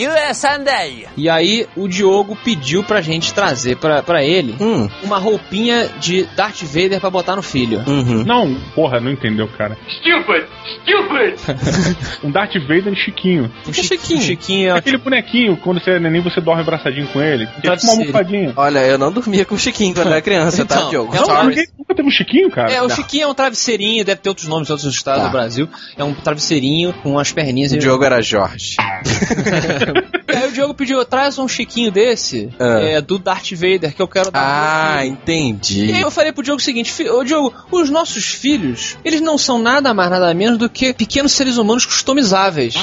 E 1.17 1.29
aí 1.31 1.67
o 1.75 1.89
Diogo 1.89 2.37
pediu 2.45 2.85
pra 2.85 3.01
gente 3.01 3.33
trazer 3.33 3.77
pra, 3.79 4.03
pra 4.03 4.23
ele 4.23 4.55
Hum, 4.61 4.89
uma 5.03 5.19
roupinha 5.19 5.89
de 5.99 6.25
Darth 6.37 6.63
Vader 6.63 7.01
pra 7.07 7.11
botar 7.11 7.37
no 7.37 7.43
filho. 7.43 7.83
uhum. 7.87 8.25
Não, 8.25 8.55
porra, 8.75 9.01
não 9.01 9.11
entendeu, 9.11 9.49
cara. 9.49 9.77
Stupid! 9.89 10.45
Stupid! 10.83 12.17
Um 12.25 12.31
Darth 12.31 12.55
Vader 12.67 12.95
Chiquinho. 12.95 13.51
O 13.67 13.71
que 13.73 13.81
é 13.81 13.83
Chi- 13.83 13.89
Chiquinho? 13.97 14.21
Chiquinho 14.23 14.69
é 14.71 14.79
Aquele 14.79 14.99
bonequinho, 14.99 15.57
quando 15.57 15.81
você 15.81 15.93
é 15.93 16.01
neném, 16.01 16.21
você 16.23 16.41
dorme 16.41 16.63
abraçadinho 16.63 17.07
com 17.09 17.21
ele. 17.23 17.47
Que 17.61 17.69
é 17.69 17.73
uma 17.73 17.91
almofadinha. 17.93 18.53
Olha, 18.57 18.79
eu 18.81 18.99
não 18.99 19.13
dormia 19.13 19.45
com 19.45 19.55
o 19.55 19.59
Chiquinho 19.59 19.95
quando 19.95 20.09
era 20.09 20.21
criança, 20.21 20.65
tá, 20.65 20.77
Então, 20.77 20.91
Diogo? 20.91 21.15
é 21.15 21.21
Não, 21.21 21.45
ninguém 21.49 21.67
nunca 21.79 21.95
teve 21.95 22.09
um 22.09 22.11
Chiquinho, 22.11 22.51
cara. 22.51 22.73
É, 22.73 22.83
o 22.83 22.89
Não. 22.89 22.95
Chiquinho 22.97 23.25
é 23.25 23.27
um 23.29 23.35
travesseirinho, 23.35 24.05
deve 24.05 24.21
ter 24.21 24.29
outros 24.29 24.49
nomes 24.49 24.69
em 24.69 24.73
outros 24.73 24.93
estados 24.93 25.23
Tá. 25.23 25.29
do 25.29 25.33
Brasil. 25.33 25.69
É 25.97 26.03
um 26.05 26.13
travesseirinho 26.15 26.93
com 27.03 27.19
as 27.19 27.31
perninhas. 27.33 27.73
O 27.73 27.77
e- 27.77 27.79
Diogo 27.79 28.03
era 28.05 28.21
Jorge. 28.23 28.77
Aí 30.29 30.49
o 30.49 30.53
Diogo 30.53 30.75
pediu, 30.75 31.05
traz 31.05 31.39
um 31.39 31.47
Chiquinho 31.47 31.91
desse, 31.91 32.49
Ah. 32.59 32.81
é, 32.81 33.01
do 33.01 33.19
Darth 33.19 33.53
Vader, 33.53 33.95
que 33.95 34.03
eu 34.03 34.09
quero 34.09 34.31
dar 34.31 34.97
Ah, 34.99 35.07
entendi. 35.07 35.87
E 35.87 35.93
aí 35.93 36.01
eu 36.01 36.11
falei 36.11 36.33
pro 36.33 36.43
Diogo 36.43 36.61
o 36.61 36.65
seguinte, 36.65 36.93
ô 37.09 37.23
Diogo, 37.23 37.55
os 37.71 37.91
nossos 37.91 38.25
filhos, 38.27 38.97
eles 39.05 39.21
não 39.21 39.39
são 39.39 39.59
nada 39.59 39.95
mais, 39.95 40.11
nada 40.11 40.33
menos 40.35 40.59
do 40.59 40.69
que 40.69 40.93
pequenos 40.93 41.33
seres 41.33 41.57
humanos 41.57 41.85
customizáveis. 41.87 42.75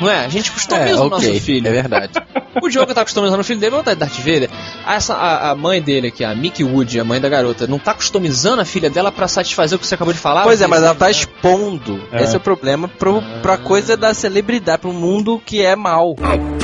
Não 0.00 0.10
é? 0.10 0.24
A 0.24 0.28
gente 0.28 0.50
customiza 0.50 0.90
É, 0.90 1.00
o 1.00 1.08
nosso 1.08 1.26
ok, 1.26 1.40
filho. 1.40 1.68
é 1.68 1.70
verdade. 1.70 2.12
O 2.60 2.68
Diogo 2.68 2.92
tá 2.92 3.02
customizando 3.04 3.40
o 3.40 3.44
filho 3.44 3.60
dele, 3.60 3.70
vamos 3.70 3.84
botar 3.84 3.94
Darth 3.96 4.18
Vader. 4.18 4.50
Essa, 4.86 5.14
a, 5.14 5.50
a 5.50 5.54
mãe 5.54 5.80
dele 5.80 6.08
aqui, 6.08 6.24
a 6.24 6.34
Mickey 6.34 6.64
Wood, 6.64 6.98
a 7.00 7.04
mãe 7.04 7.20
da 7.20 7.28
garota, 7.28 7.66
não 7.66 7.78
tá 7.78 7.94
customizando 7.94 8.60
a 8.60 8.64
filha 8.64 8.90
dela 8.90 9.10
pra 9.12 9.26
satisfazer 9.28 9.76
o 9.76 9.80
que 9.80 9.86
você 9.86 9.94
acabou 9.94 10.12
de 10.12 10.20
falar? 10.20 10.42
Pois 10.42 10.60
é, 10.60 10.66
mas 10.66 10.82
ela 10.82 10.94
tá 10.94 11.06
Né? 11.06 11.10
expondo. 11.12 12.00
É. 12.12 12.22
Esse 12.24 12.34
é 12.34 12.36
o 12.36 12.40
problema 12.40 12.88
pro, 12.88 13.22
pra 13.40 13.56
coisa 13.56 13.96
da 13.96 14.12
celebridade, 14.12 14.80
pro 14.82 14.92
mundo 14.92 15.40
que 15.44 15.62
é 15.62 15.74
mal. 15.76 16.14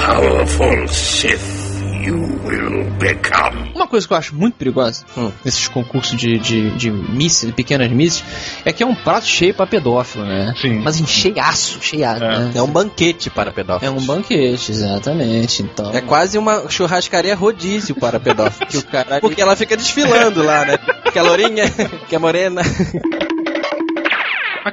Powerful 0.09 0.89
Sith 0.89 1.41
Uma 3.75 3.87
coisa 3.87 4.07
que 4.07 4.13
eu 4.15 4.17
acho 4.17 4.35
muito 4.35 4.55
perigosa 4.55 5.05
Hum. 5.17 5.31
nesses 5.45 5.69
concursos 5.69 6.17
de, 6.19 6.39
de, 6.39 6.71
de 6.71 6.91
miss, 6.91 7.43
de 7.45 7.53
pequenas 7.53 7.91
misses, 7.91 8.25
é 8.65 8.73
que 8.73 8.83
é 8.83 8.87
um 8.87 8.95
prato 8.95 9.27
cheio 9.27 9.53
pra 9.53 9.67
pedófilo, 9.67 10.25
né? 10.25 10.55
Sim. 10.61 10.81
Mas 10.83 10.99
em 10.99 11.07
cheiaço, 11.07 11.79
cheiado, 11.83 12.25
É. 12.25 12.39
né? 12.39 12.53
É 12.55 12.63
um 12.63 12.67
banquete 12.71 13.29
para 13.29 13.51
É 13.51 13.53
pedófilos. 13.53 14.03
um 14.03 14.07
banquete, 14.07 14.73
exatamente. 14.73 15.63
Então. 15.63 15.93
É 15.93 16.01
quase 16.01 16.39
uma 16.39 16.69
churrascaria 16.71 17.35
rodízio 17.35 17.95
para 17.95 18.19
pedófilos. 18.19 18.71
que 18.71 18.79
o 18.79 18.83
cara. 18.85 19.21
Porque 19.21 19.43
ela 19.43 19.55
fica 19.57 19.77
desfilando 19.77 20.43
lá, 20.43 20.65
né? 20.65 20.79
Que 21.13 21.19
é 21.19 21.23
lourinha, 21.23 21.65
que 22.07 22.15
é 22.15 22.19
morena. 22.19 22.61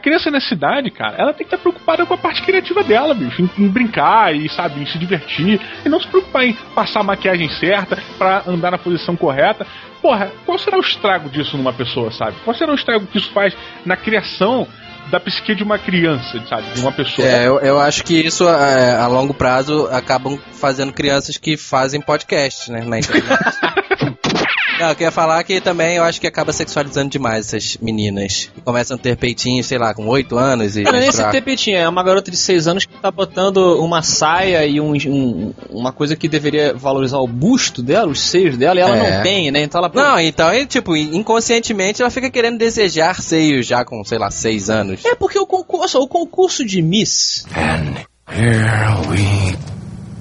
A 0.05 0.07
criança 0.07 0.29
nessa 0.29 0.53
idade, 0.53 0.91
cara, 0.91 1.15
ela 1.17 1.33
tem 1.33 1.47
que 1.47 1.55
estar 1.55 1.57
preocupada 1.57 2.05
com 2.05 2.13
a 2.13 2.17
parte 2.17 2.43
criativa 2.43 2.83
dela, 2.83 3.11
bicho. 3.15 3.41
Em, 3.41 3.63
em 3.63 3.67
brincar 3.67 4.35
e, 4.35 4.47
sabe, 4.47 4.79
em 4.79 4.85
se 4.85 4.99
divertir. 4.99 5.59
E 5.83 5.89
não 5.89 5.99
se 5.99 6.07
preocupar 6.07 6.45
em 6.45 6.53
passar 6.75 6.99
a 6.99 7.03
maquiagem 7.03 7.49
certa 7.49 7.97
pra 8.15 8.43
andar 8.45 8.69
na 8.69 8.77
posição 8.77 9.15
correta. 9.15 9.65
Porra, 10.03 10.31
qual 10.45 10.59
será 10.59 10.77
o 10.77 10.81
estrago 10.81 11.27
disso 11.27 11.57
numa 11.57 11.73
pessoa, 11.73 12.11
sabe? 12.11 12.35
Qual 12.43 12.55
será 12.55 12.71
o 12.71 12.75
estrago 12.75 13.07
que 13.07 13.17
isso 13.17 13.31
faz 13.31 13.57
na 13.83 13.97
criação 13.97 14.67
da 15.09 15.19
psique 15.19 15.55
de 15.55 15.63
uma 15.63 15.79
criança, 15.79 16.39
sabe? 16.47 16.71
De 16.75 16.81
uma 16.81 16.91
pessoa. 16.91 17.27
É, 17.27 17.47
eu, 17.47 17.59
eu 17.61 17.79
acho 17.79 18.03
que 18.03 18.13
isso 18.13 18.47
é, 18.47 18.95
a 18.95 19.07
longo 19.07 19.33
prazo 19.33 19.87
acabam 19.87 20.37
fazendo 20.51 20.93
crianças 20.93 21.35
que 21.35 21.57
fazem 21.57 21.99
podcast, 21.99 22.71
né? 22.71 22.83
Na 22.85 22.99
internet. 22.99 23.25
Não, 24.79 24.89
eu 24.89 24.95
queria 24.95 25.11
falar 25.11 25.41
que 25.45 25.61
também 25.61 25.95
eu 25.95 26.03
acho 26.03 26.19
que 26.19 26.27
acaba 26.27 26.51
sexualizando 26.51 27.09
demais 27.09 27.47
essas 27.47 27.77
meninas. 27.81 28.49
Que 28.53 28.59
começam 28.61 28.95
a 28.95 28.99
ter 28.99 29.15
peitinhos, 29.15 29.67
sei 29.67 29.77
lá, 29.77 29.93
com 29.93 30.05
8 30.07 30.37
anos 30.37 30.75
e. 30.75 30.83
Não, 30.83 30.91
nem 30.91 31.01
esse 31.01 31.07
mostrar- 31.11 31.31
tepetinho, 31.31 31.77
é 31.77 31.87
uma 31.87 32.03
garota 32.03 32.29
de 32.29 32.35
6 32.35 32.67
anos 32.67 32.85
que 32.85 32.93
tá 32.99 33.09
botando 33.09 33.57
uma 33.81 34.01
saia 34.01 34.65
e 34.65 34.81
um, 34.81 34.93
um- 34.93 35.53
uma 35.69 35.93
coisa 35.93 36.15
que 36.17 36.27
deveria 36.27 36.73
valorizar 36.73 37.19
o 37.19 37.27
busto 37.27 37.81
dela, 37.81 38.11
os 38.11 38.19
seios 38.19 38.57
dela, 38.57 38.77
e 38.77 38.81
ela 38.83 38.97
É. 38.97 39.15
não 39.17 39.23
tem, 39.23 39.49
né? 39.49 39.61
Então 39.63 39.79
ela. 39.79 39.91
Não, 39.93 40.19
então, 40.19 40.49
tipo, 40.65 40.95
inconscientemente 40.95 42.01
ela 42.01 42.11
fica 42.11 42.29
querendo 42.29 42.57
desejar 42.57 43.21
seios 43.21 43.65
já 43.65 43.85
com, 43.85 44.03
sei 44.03 44.17
lá, 44.17 44.29
6 44.29 44.69
anos. 44.69 45.05
É 45.05 45.15
porque 45.15 45.39
o 45.39 45.45
concurso, 45.47 45.99
o 45.99 46.07
concurso 46.07 46.65
de 46.65 46.81
Miss. 46.81 47.45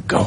Quem 0.07 0.19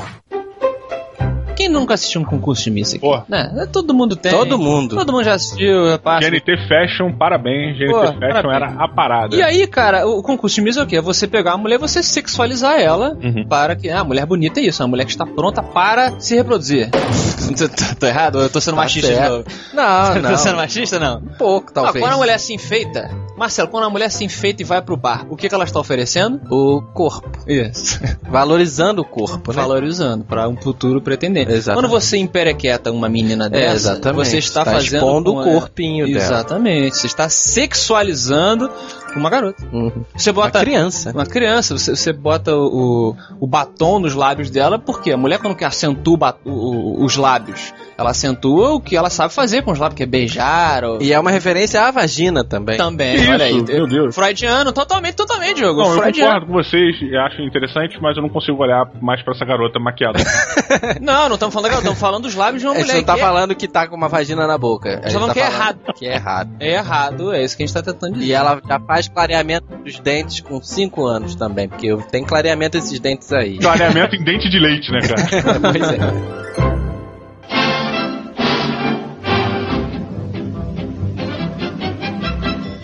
nunca 1.79 1.93
assistiu 1.93 2.21
um 2.21 2.25
concurso 2.25 2.63
de 2.63 2.71
Miss 2.71 2.91
aqui? 2.91 2.99
Pô. 2.99 3.21
Né? 3.27 3.67
Todo 3.71 3.93
mundo 3.93 4.15
tem. 4.15 4.31
Todo 4.31 4.57
mundo. 4.57 4.95
Todo 4.95 5.11
mundo 5.11 5.23
já 5.23 5.33
assistiu, 5.33 5.87
é 5.91 5.97
parte. 5.97 6.29
GNT 6.29 6.57
Fashion, 6.67 7.11
parabéns. 7.17 7.77
GNT 7.77 7.91
Pô, 7.91 7.99
Fashion 7.99 8.19
parabéns. 8.19 8.55
era 8.55 8.83
a 8.83 8.87
parada. 8.87 9.35
E 9.35 9.41
aí, 9.41 9.65
cara, 9.67 10.07
o 10.07 10.21
concurso 10.21 10.55
de 10.55 10.61
Miss 10.61 10.77
é 10.77 10.83
o 10.83 10.87
quê? 10.87 10.97
É 10.97 11.01
você 11.01 11.27
pegar 11.27 11.53
a 11.53 11.57
mulher 11.57 11.75
e 11.75 11.79
você 11.79 12.01
sexualizar 12.03 12.79
ela 12.79 13.17
Uhum. 13.23 13.45
para 13.47 13.75
que. 13.75 13.89
Ah, 13.89 14.01
a 14.01 14.03
mulher 14.03 14.25
bonita 14.25 14.59
é 14.59 14.63
isso, 14.63 14.81
é 14.81 14.85
uma 14.85 14.89
mulher 14.89 15.05
que 15.05 15.11
está 15.11 15.25
pronta 15.25 15.61
para 15.63 16.19
se 16.19 16.35
reproduzir. 16.35 16.89
tô, 17.99 18.05
errado? 18.05 18.39
Eu 18.41 18.49
tô 18.49 18.59
sendo 18.61 18.75
Tá 18.75 18.81
machista 18.83 19.09
de 19.09 19.15
certo. 19.15 19.31
novo. 19.31 19.43
Não, 19.73 20.21
Tô 20.31 20.37
sendo 20.37 20.51
não. 20.53 20.61
machista, 20.61 20.99
não? 20.99 21.17
Um 21.17 21.37
pouco, 21.37 21.67
Não, 21.75 21.83
talvez. 21.83 22.03
quando 22.03 22.13
a 22.13 22.17
mulher 22.17 22.37
se 22.39 22.53
enfeita, 22.53 23.09
Marcelo, 23.37 23.69
quando 23.69 23.83
a 23.85 23.89
mulher 23.89 24.09
se 24.09 24.25
enfeita 24.25 24.61
e 24.63 24.65
vai 24.65 24.81
pro 24.81 24.97
bar, 24.97 25.25
o 25.29 25.35
que, 25.37 25.47
que 25.47 25.53
ela 25.55 25.63
está 25.63 25.79
oferecendo? 25.79 26.41
O 26.49 26.81
corpo. 26.81 27.29
Isso. 27.47 27.99
Valorizando 28.29 29.01
o 29.01 29.05
corpo, 29.05 29.51
né? 29.53 29.61
Valorizando 29.61 30.23
para 30.25 30.47
um 30.49 30.57
futuro 30.57 30.99
pretendente. 31.01 31.51
Exatamente. 31.51 31.81
Quando 31.87 31.91
você 31.91 32.17
emperequeta 32.17 32.91
uma 32.91 33.07
menina 33.07 33.49
dessa, 33.49 33.73
exatamente. 33.75 34.25
você 34.29 34.37
está 34.39 34.61
Está 34.61 34.71
fazendo 34.73 34.95
expondo 34.95 35.33
o 35.35 35.39
a- 35.39 35.43
corpinho 35.43 36.05
dela. 36.07 36.17
Exatamente. 36.17 36.97
Você 36.97 37.07
está 37.07 37.29
sexualizando 37.29 38.69
uma 39.15 39.29
garota. 39.29 39.63
Uhum. 39.71 40.03
Você 40.15 40.31
bota 40.31 40.57
Uma 40.59 40.63
criança. 40.65 41.11
uma 41.11 41.25
criança, 41.25 41.77
você, 41.77 41.95
você 41.95 42.13
bota 42.13 42.55
o, 42.55 43.15
o 43.39 43.47
batom 43.47 43.99
nos 43.99 44.13
lábios 44.13 44.49
dela, 44.49 44.77
porque 44.77 45.11
a 45.11 45.17
mulher 45.17 45.39
quando 45.39 45.55
quer 45.55 45.65
acentua 45.65 46.37
o- 46.45 46.49
o- 46.51 47.05
os 47.05 47.15
lábios, 47.15 47.73
ela 47.97 48.11
acentua 48.11 48.73
o 48.73 48.81
que 48.81 48.95
ela 48.95 49.09
sabe 49.09 49.33
fazer 49.33 49.63
com 49.63 49.71
os 49.71 49.79
lábios, 49.79 49.97
que 49.97 50.03
é 50.03 50.05
beijar 50.05 50.83
ou... 50.83 51.01
E 51.01 51.11
é 51.13 51.19
uma 51.19 51.31
referência 51.31 51.81
à 51.81 51.89
vagina 51.91 52.43
também. 52.43 52.77
Também, 52.77 53.17
Olha 53.33 53.45
aí. 53.45 53.55
isso? 53.57 53.65
Meu 53.65 53.87
Deus. 53.87 54.15
Freudiano, 54.15 54.71
totalmente, 54.73 55.15
totalmente, 55.15 55.55
Diogo. 55.57 55.81
Não, 55.81 55.91
eu 55.93 55.97
Freudiano. 56.01 56.31
concordo 56.33 56.47
com 56.47 56.53
vocês, 56.63 56.95
acho 57.25 57.41
interessante, 57.41 57.97
mas 58.01 58.15
eu 58.17 58.21
não 58.23 58.29
consigo 58.29 58.61
olhar 58.61 58.85
mais 59.01 59.21
pra 59.23 59.33
essa 59.33 59.45
garota 59.45 59.79
maquiada. 59.79 60.19
Não, 61.01 61.27
não 61.27 61.35
estamos 61.35 61.53
falando 61.53 61.71
da 61.71 61.77
estamos 61.77 61.99
falando 61.99 62.23
dos 62.23 62.35
lábios 62.35 62.61
de 62.61 62.67
uma 62.67 62.73
A 62.75 62.77
gente 62.79 62.87
mulher. 62.87 62.97
não 62.99 63.05
tá 63.05 63.13
que 63.13 63.19
é- 63.19 63.23
falando 63.23 63.55
que 63.55 63.67
tá 63.67 63.87
com 63.87 63.95
uma 63.95 64.07
vagina 64.09 64.45
na 64.47 64.57
boca. 64.57 64.99
A 65.03 65.07
gente 65.09 65.13
falando 65.13 65.27
tá 65.29 65.33
que 65.33 65.39
é 65.39 65.45
errado. 65.45 65.79
Que 65.95 66.05
é 66.07 66.13
errado. 66.15 66.49
É 66.59 66.73
errado, 66.73 67.33
é 67.33 67.43
isso 67.43 67.55
que 67.57 67.63
a 67.63 67.65
gente 67.65 67.73
tá 67.73 67.81
tentando 67.81 68.13
dizer. 68.13 68.25
E 68.25 68.31
ela 68.33 68.59
já 68.67 68.79
faz 68.79 69.07
clareamento 69.07 69.67
dos 69.83 69.99
dentes 69.99 70.41
com 70.41 70.61
5 70.61 71.05
anos 71.05 71.35
também, 71.35 71.67
porque 71.69 71.87
eu- 71.87 72.01
tem 72.01 72.23
clareamento 72.25 72.77
esses 72.77 72.99
dentes 72.99 73.31
aí. 73.33 73.57
Clareamento 73.57 74.15
em 74.15 74.23
dente 74.23 74.49
de 74.49 74.59
leite, 74.59 74.91
né, 74.91 74.99
cara? 75.01 75.59
pois 75.71 75.91
é. 75.91 76.76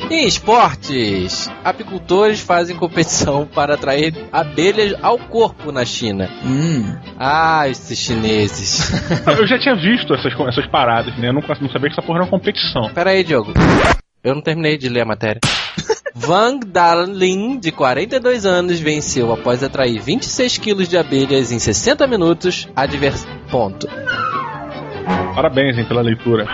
Em 0.10 0.28
esportes, 0.28 1.50
apicultores 1.64 2.40
fazem 2.40 2.76
competição 2.76 3.46
para 3.54 3.76
atrair 3.76 4.14
abelhas 4.32 4.96
ao 5.02 5.18
corpo 5.18 5.72
na 5.72 5.86
China. 5.86 6.30
Hum. 6.46 6.96
Ah, 7.18 7.68
esses 7.68 7.98
chineses. 7.98 8.92
Eu 9.26 9.48
já 9.48 9.58
tinha 9.60 9.76
visto 9.76 10.14
essas, 10.14 10.34
essas 10.48 10.68
paradas, 10.68 11.18
né? 11.18 11.30
Eu 11.30 11.34
não, 11.34 11.42
não 11.42 11.70
sabia 11.70 11.90
que 11.90 11.94
essa 11.94 12.02
porra 12.02 12.20
era 12.20 12.26
uma 12.26 12.32
competição. 12.32 12.90
Pera 12.94 13.12
aí, 13.12 13.24
Diogo. 13.24 13.54
Eu 14.24 14.36
não 14.36 14.42
terminei 14.42 14.78
de 14.78 14.90
ler 14.90 15.02
a 15.02 15.06
matéria. 15.06 15.40
Wang 16.28 16.66
Darlin, 16.66 17.60
de 17.60 17.72
42 17.72 18.46
anos, 18.46 18.80
venceu 18.80 19.34
após 19.34 19.64
atrair 19.64 20.00
26 20.00 20.58
quilos 20.60 20.88
de 20.88 20.98
abelhas 20.98 21.52
em 21.52 21.60
60 21.60 22.06
minutos. 22.08 22.68
Advers... 22.76 23.26
Ponto. 23.50 23.88
Parabéns, 25.36 25.78
hein, 25.78 25.86
pela 25.86 26.02
leitura. 26.02 26.46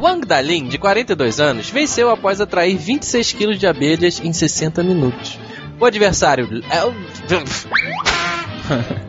Wang 0.00 0.26
Dalin, 0.26 0.68
de 0.68 0.78
42 0.78 1.40
anos, 1.40 1.70
venceu 1.70 2.10
após 2.10 2.40
atrair 2.40 2.76
26 2.76 3.32
quilos 3.32 3.58
de 3.58 3.66
abelhas 3.66 4.20
em 4.22 4.32
60 4.32 4.82
minutos. 4.82 5.38
O 5.80 5.84
adversário 5.84 6.48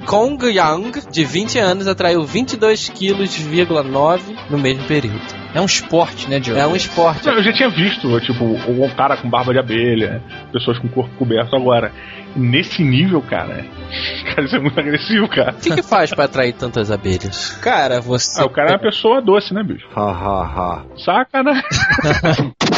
Kong 0.05 0.49
Yang, 0.49 1.09
de 1.11 1.25
20 1.25 1.59
anos, 1.59 1.87
atraiu 1.87 2.23
22 2.23 2.89
quilos,9 2.89 4.21
no 4.49 4.57
mesmo 4.57 4.85
período. 4.85 5.36
É 5.57 5.61
um 5.61 5.65
esporte, 5.65 6.29
né, 6.29 6.39
Diogo? 6.39 6.61
É 6.61 6.67
um 6.67 6.75
esporte. 6.75 7.25
Não, 7.25 7.33
eu 7.33 7.41
já 7.41 7.51
tinha 7.51 7.67
visto, 7.67 8.19
tipo, 8.19 8.45
um 8.45 8.89
cara 8.91 9.17
com 9.17 9.27
barba 9.27 9.51
de 9.51 9.57
abelha, 9.57 10.21
pessoas 10.53 10.77
com 10.77 10.87
corpo 10.87 11.09
coberto 11.17 11.55
agora. 11.55 11.91
Nesse 12.35 12.83
nível, 12.83 13.23
cara, 13.23 13.65
cara, 14.29 14.45
isso 14.45 14.55
é 14.55 14.59
muito 14.59 14.79
agressivo, 14.79 15.27
cara. 15.27 15.53
O 15.53 15.59
que, 15.59 15.73
que 15.73 15.81
faz 15.81 16.13
pra 16.13 16.25
atrair 16.25 16.53
tantas 16.53 16.91
abelhas? 16.91 17.57
Cara, 17.59 17.99
você. 17.99 18.39
Ah, 18.39 18.45
o 18.45 18.51
cara 18.51 18.69
é 18.69 18.73
uma 18.73 18.79
pessoa 18.79 19.19
doce, 19.19 19.51
né, 19.51 19.63
bicho? 19.63 19.87
Ha, 19.95 19.99
ha, 19.99 20.43
ha. 20.43 20.85
Saca, 21.03 21.41
né? 21.41 21.59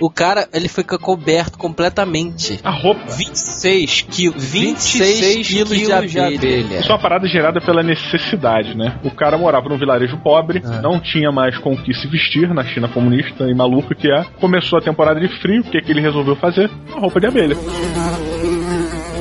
O 0.00 0.08
cara, 0.10 0.48
ele 0.52 0.66
fica 0.68 0.98
coberto 0.98 1.58
completamente. 1.58 2.58
A 2.64 2.70
roupa. 2.70 3.02
26 3.12 4.02
quilos. 4.02 4.42
26 4.42 5.18
26 5.20 5.48
quilos 5.48 5.78
de 5.78 5.92
abelha. 6.18 6.78
Isso 6.80 6.88
é 6.90 6.92
uma 6.94 6.98
parada 7.00 7.28
gerada 7.28 7.60
pela 7.60 7.82
necessidade, 7.82 8.74
né? 8.76 8.98
O 9.04 9.10
cara 9.10 9.36
morava 9.36 9.68
num 9.68 9.76
vilarejo 9.78 10.16
pobre, 10.18 10.62
Ah. 10.64 10.80
não 10.80 10.98
tinha 11.00 11.30
mais 11.30 11.58
com 11.58 11.72
o 11.74 11.82
que 11.82 11.92
se 11.92 12.08
vestir 12.08 12.48
na 12.54 12.64
China 12.64 12.88
comunista 12.88 13.44
e 13.44 13.54
maluca 13.54 13.94
que 13.94 14.10
é. 14.10 14.24
Começou 14.40 14.78
a 14.78 14.82
temporada 14.82 15.20
de 15.20 15.28
frio, 15.40 15.60
o 15.60 15.64
que, 15.70 15.80
que 15.82 15.92
ele 15.92 16.00
resolveu 16.00 16.34
fazer? 16.36 16.70
Uma 16.88 17.00
roupa 17.00 17.20
de 17.20 17.26
abelha. 17.26 17.56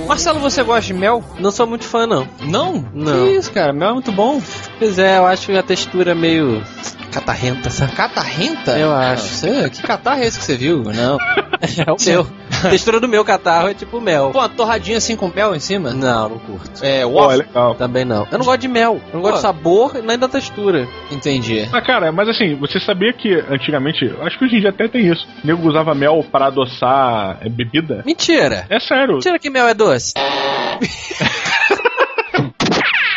Marcelo, 0.08 0.40
você 0.40 0.64
gosta 0.64 0.88
de 0.92 0.94
mel? 1.00 1.24
Não 1.40 1.52
sou 1.52 1.68
muito 1.68 1.84
fã, 1.86 2.08
não. 2.08 2.28
Não? 2.42 2.84
Não. 2.94 3.26
Que 3.28 3.34
isso, 3.38 3.52
cara? 3.52 3.72
Mel 3.72 3.90
é 3.90 3.94
muito 3.94 4.12
bom. 4.12 4.42
Pois 4.80 4.98
é, 4.98 5.18
eu 5.18 5.26
acho 5.26 5.52
a 5.56 5.62
textura 5.62 6.16
meio 6.16 6.64
catarrenta, 7.10 7.70
sabe? 7.70 7.94
Catarrenta? 7.94 8.78
Eu 8.78 8.94
acho. 8.94 9.24
Não, 9.24 9.54
você, 9.54 9.70
que 9.70 9.82
catarro 9.82 10.22
é 10.22 10.28
esse 10.28 10.40
que 10.40 10.46
você 10.46 10.56
viu? 10.56 10.84
Não. 10.84 11.18
É 11.62 11.92
o 11.92 11.98
meu. 12.06 12.26
A 12.64 12.70
textura 12.72 13.02
do 13.02 13.08
meu 13.08 13.26
catarro 13.26 13.68
é 13.68 13.74
tipo 13.74 14.00
mel. 14.00 14.32
Pô, 14.32 14.40
uma 14.40 14.48
torradinha 14.48 14.98
assim 14.98 15.18
com 15.18 15.28
mel 15.28 15.54
em 15.54 15.60
cima? 15.60 15.94
Não, 15.94 16.30
não 16.30 16.40
curto. 16.40 16.84
É, 16.84 17.04
Pô, 17.04 17.10
é 17.10 17.22
waffle. 17.22 17.38
legal. 17.40 17.76
Também 17.76 18.06
não. 18.06 18.26
Eu 18.32 18.38
não 18.38 18.46
gosto 18.46 18.62
de 18.62 18.68
mel. 18.70 19.02
Eu 19.08 19.16
não 19.16 19.22
gosto 19.22 19.34
Pô. 19.34 19.38
do 19.40 19.42
sabor 19.42 19.94
nem 20.02 20.18
da 20.18 20.30
textura. 20.30 20.88
Entendi. 21.12 21.68
Ah, 21.74 21.82
cara, 21.82 22.14
mas 22.14 22.30
assim, 22.30 22.56
você 22.56 22.80
sabia 22.80 23.12
que 23.12 23.34
antigamente, 23.50 24.06
acho 24.22 24.40
que 24.40 24.46
hoje 24.46 24.56
em 24.56 24.60
dia 24.62 24.70
até 24.70 24.88
tem 24.88 25.12
isso, 25.12 25.28
o 25.44 25.48
nego 25.48 25.68
usava 25.68 25.94
mel 25.94 26.26
para 26.32 26.48
adoçar 26.48 27.40
é, 27.42 27.50
bebida? 27.50 28.04
Mentira. 28.06 28.66
É 28.70 28.80
sério. 28.80 29.16
Mentira 29.16 29.38
que 29.38 29.50
mel 29.50 29.68
é 29.68 29.74
doce. 29.74 30.14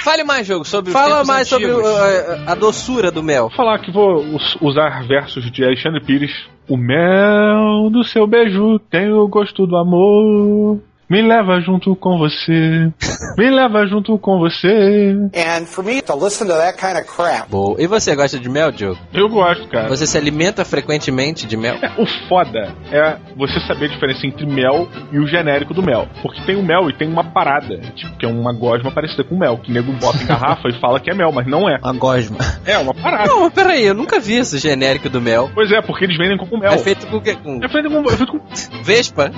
Fale 0.03 0.25
mais, 0.25 0.47
jogo, 0.47 0.65
sobre 0.65 0.91
os 0.91 0.93
Fala 0.93 1.25
mais 1.25 1.49
sobre 1.49 1.67
antigos. 1.71 1.89
uh, 1.89 2.49
a, 2.49 2.53
a 2.53 2.55
doçura 2.55 3.11
do 3.11 3.23
mel. 3.23 3.49
Vou 3.49 3.57
falar 3.57 3.79
que 3.79 3.91
vou 3.93 4.17
us- 4.35 4.57
usar 4.61 5.07
versos 5.07 5.51
de 5.51 5.65
Alexandre 5.65 6.01
Pires. 6.01 6.33
O 6.69 6.77
mel 6.77 7.91
do 7.91 8.03
seu 8.05 8.27
beijo 8.27 8.79
tem 8.91 9.13
o 9.13 9.27
gosto 9.29 9.67
do 9.67 9.77
amor. 9.77 10.81
Me 11.13 11.21
leva 11.21 11.61
junto 11.61 11.95
com 11.95 12.17
você. 12.17 12.91
Me 13.37 13.51
leva 13.51 13.87
junto 13.87 14.19
com 14.19 14.39
você. 14.39 15.15
And 15.37 15.67
for 15.67 15.85
me 15.85 16.01
to 16.01 16.15
listen 16.17 16.47
to 16.47 16.55
that 16.55 16.79
kind 16.79 16.97
of 16.97 17.05
crap. 17.05 17.51
Boa. 17.51 17.77
E 17.79 17.87
você 17.87 18.17
gosta 18.17 18.39
de 18.39 18.49
mel, 18.49 18.73
Diogo? 18.73 18.99
Eu 19.13 19.29
gosto, 19.29 19.69
cara. 19.69 19.89
Você 19.91 20.07
se 20.07 20.17
alimenta 20.17 20.65
frequentemente 20.65 21.47
de 21.47 21.55
mel? 21.55 21.75
É, 21.83 22.01
o 22.01 22.07
foda 22.31 22.75
é 22.91 23.19
você 23.37 23.61
saber 23.67 23.85
a 23.85 23.89
diferença 23.89 24.27
entre 24.27 24.47
mel 24.47 24.89
e 25.13 25.19
o 25.19 25.27
genérico 25.27 25.75
do 25.75 25.83
mel. 25.83 26.09
Porque 26.23 26.41
tem 26.47 26.57
o 26.57 26.63
mel 26.63 26.89
e 26.89 26.95
tem 26.95 27.07
uma 27.11 27.25
parada, 27.25 27.77
tipo, 27.95 28.17
que 28.17 28.25
é 28.25 28.29
uma 28.31 28.55
gosma 28.55 28.91
parecida 28.91 29.23
com 29.23 29.37
mel, 29.37 29.59
que 29.59 29.71
o 29.71 29.75
nego 29.75 29.93
bota 29.93 30.17
em 30.17 30.27
garrafa 30.27 30.67
e 30.71 30.81
fala 30.81 30.99
que 30.99 31.11
é 31.11 31.15
mel, 31.15 31.31
mas 31.31 31.47
não 31.47 31.69
é. 31.69 31.77
Uma 31.77 31.93
gosma. 31.93 32.39
É, 32.65 32.79
uma 32.79 32.95
parada. 32.95 33.29
Não, 33.29 33.41
mas 33.41 33.53
peraí, 33.53 33.85
eu 33.85 33.95
nunca 33.95 34.19
vi 34.19 34.37
esse 34.37 34.57
genérico 34.57 35.11
do 35.11 35.21
mel. 35.21 35.51
Pois 35.53 35.71
é, 35.73 35.83
porque 35.83 36.07
eles 36.07 36.17
vendem 36.17 36.39
como 36.39 36.57
mel. 36.59 36.73
É 36.73 36.79
feito 36.79 37.07
com 37.07 37.19
o 37.19 37.21
quê? 37.21 37.35
Com 37.35 37.63
É 37.63 37.69
feito 37.69 37.91
com. 37.91 38.01
É, 38.01 38.17
feito 38.17 38.33
com, 38.33 38.41
vespa? 38.83 39.31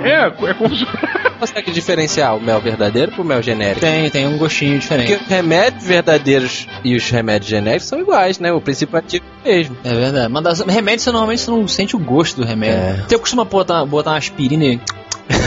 é, 0.00 0.26
é 0.26 0.54
como 0.54 0.74
se. 0.74 0.84
Consegue 1.38 1.72
diferenciar 1.72 2.36
o 2.36 2.40
mel 2.40 2.60
verdadeiro 2.60 3.12
pro 3.12 3.24
mel 3.24 3.42
genérico? 3.42 3.80
Tem, 3.80 4.08
tem 4.10 4.26
um 4.26 4.38
gostinho 4.38 4.80
Porque 4.80 4.96
diferente. 4.96 5.22
os 5.22 5.28
remédios 5.28 5.84
verdadeiros 5.84 6.68
e 6.82 6.96
os 6.96 7.10
remédios 7.10 7.50
genéricos 7.50 7.88
são 7.88 8.00
iguais, 8.00 8.38
né? 8.38 8.52
O 8.52 8.60
princípio 8.60 8.98
ativo 8.98 9.24
é 9.44 9.50
o 9.50 9.54
mesmo. 9.54 9.76
É 9.84 9.94
verdade. 9.94 10.32
Mas 10.32 10.42
das, 10.42 10.60
remédios, 10.60 11.02
você 11.02 11.10
normalmente 11.10 11.40
você 11.40 11.50
não 11.50 11.68
sente 11.68 11.96
o 11.96 11.98
gosto 11.98 12.40
do 12.40 12.46
remédio. 12.46 12.76
É. 12.76 13.04
Você 13.08 13.18
costuma 13.18 13.44
botar, 13.44 13.84
botar 13.84 14.10
uma 14.10 14.18
aspirina 14.18 14.64
e... 14.64 14.80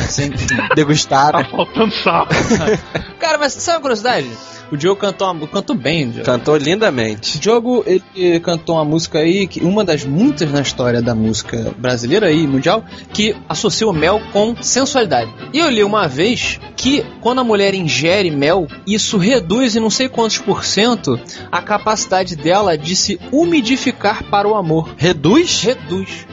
Sem- 0.09 0.31
Degustar. 0.75 1.31
Tá 1.31 1.45
faltando 1.45 1.93
sal. 1.93 2.27
Cara, 3.19 3.37
mas 3.37 3.53
sabe 3.53 3.77
uma 3.77 3.81
curiosidade? 3.81 4.27
O 4.69 4.75
Diogo 4.75 4.99
cantou, 4.99 5.31
uma- 5.31 5.47
cantou 5.47 5.75
bem, 5.77 6.09
Diogo. 6.09 6.25
Cantou 6.25 6.57
lindamente. 6.57 7.37
O 7.37 7.39
Diogo, 7.39 7.85
ele 7.85 8.39
cantou 8.41 8.75
uma 8.75 8.83
música 8.83 9.19
aí, 9.19 9.47
que 9.47 9.61
uma 9.61 9.83
das 9.85 10.03
muitas 10.03 10.51
na 10.51 10.59
história 10.61 11.01
da 11.01 11.15
música 11.15 11.73
brasileira 11.77 12.29
e 12.31 12.45
mundial, 12.45 12.83
que 13.13 13.33
associa 13.47 13.87
o 13.87 13.93
mel 13.93 14.21
com 14.33 14.55
sensualidade. 14.61 15.33
E 15.53 15.59
eu 15.59 15.69
li 15.69 15.83
uma 15.85 16.05
vez 16.07 16.59
que 16.75 17.05
quando 17.21 17.39
a 17.39 17.43
mulher 17.45 17.73
ingere 17.73 18.29
mel, 18.29 18.67
isso 18.85 19.17
reduz 19.17 19.75
em 19.75 19.79
não 19.79 19.89
sei 19.89 20.09
quantos 20.09 20.37
por 20.39 20.65
cento 20.65 21.17
a 21.49 21.61
capacidade 21.61 22.35
dela 22.35 22.77
de 22.77 22.93
se 22.93 23.17
umidificar 23.31 24.23
para 24.25 24.47
o 24.49 24.53
amor. 24.55 24.93
Reduz? 24.97 25.61
Reduz. 25.61 26.27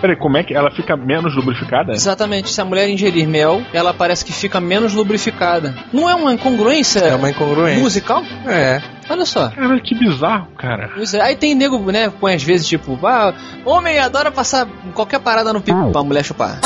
Peraí, 0.00 0.16
como 0.16 0.36
é 0.36 0.44
que 0.44 0.54
ela 0.54 0.70
fica 0.70 0.96
menos 0.96 1.34
lubrificada? 1.34 1.92
Exatamente, 1.92 2.50
se 2.50 2.60
a 2.60 2.64
mulher 2.64 2.88
ingerir 2.88 3.26
mel, 3.28 3.62
ela 3.72 3.92
parece 3.92 4.24
que 4.24 4.32
fica 4.32 4.60
menos 4.60 4.94
lubrificada. 4.94 5.74
Não 5.92 6.08
é 6.08 6.14
uma 6.14 6.32
incongruência 6.32 7.00
É 7.00 7.14
uma 7.14 7.30
incongruência. 7.30 7.82
musical? 7.82 8.22
É. 8.46 8.80
Olha 9.08 9.24
só. 9.24 9.48
Caralho, 9.50 9.82
que 9.82 9.94
bizarro, 9.94 10.48
cara. 10.56 10.90
É, 11.14 11.20
Aí 11.20 11.36
tem 11.36 11.54
nego, 11.54 11.78
né, 11.90 12.10
põe 12.20 12.34
às 12.34 12.42
vezes 12.42 12.66
tipo, 12.66 12.98
ah, 13.06 13.34
homem 13.64 13.98
adora 13.98 14.30
passar 14.30 14.66
qualquer 14.94 15.20
parada 15.20 15.52
no 15.52 15.60
pico 15.60 15.90
pra 15.90 16.02
mulher 16.02 16.24
chupar. 16.24 16.60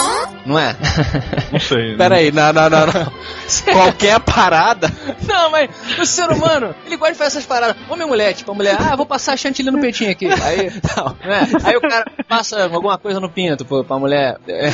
Não 0.44 0.58
é? 0.58 0.75
Não 1.52 1.61
sei. 1.61 1.96
Peraí, 1.96 2.32
não, 2.32 2.52
não, 2.52 2.68
não, 2.68 2.87
não. 2.87 3.12
Qualquer 3.72 4.18
parada. 4.20 4.90
Não, 5.26 5.50
mas 5.50 5.70
o 5.99 6.06
ser 6.06 6.28
humano, 6.30 6.75
ele 6.87 6.96
gosta 6.96 7.12
de 7.12 7.18
fazer 7.18 7.28
essas 7.28 7.46
paradas. 7.46 7.76
Homem 7.88 8.06
e 8.06 8.11
mulher, 8.11 8.32
tipo, 8.32 8.50
a 8.50 8.54
mulher, 8.54 8.76
ah, 8.80 8.96
vou 8.96 9.06
passar 9.06 9.37
chantilly 9.37 9.70
no 9.70 9.80
peitinho 9.80 10.11
aqui. 10.11 10.26
Aí, 10.26 10.72
não, 10.96 11.16
né? 11.25 11.49
Aí 11.62 11.76
o 11.76 11.80
cara 11.80 12.06
passa 12.26 12.64
alguma 12.64 12.99
coisa 12.99 13.20
no 13.20 13.28
pinto 13.28 13.64
pô, 13.64 13.84
pra 13.84 13.99
mulher 13.99 14.38
é, 14.49 14.70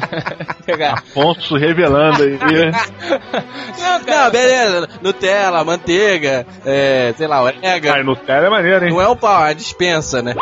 pegar. 0.64 0.94
Afonso 0.94 1.56
revelando 1.56 2.22
aí. 2.22 2.38
Não, 2.38 3.98
Não, 3.98 4.04
cara, 4.04 4.30
beleza. 4.30 4.88
Nutella, 5.02 5.64
manteiga, 5.64 6.46
é, 6.64 7.01
sei 7.16 7.26
lá, 7.26 7.42
orégano. 7.42 7.96
Ai, 7.96 8.02
Nutella 8.02 8.46
é 8.46 8.50
maneiro, 8.50 8.84
hein? 8.84 8.90
Não 8.92 9.00
é 9.00 9.08
um 9.08 9.16
pau, 9.16 9.42
é 9.42 9.48
uma 9.48 9.54
dispensa, 9.54 10.22
né? 10.22 10.34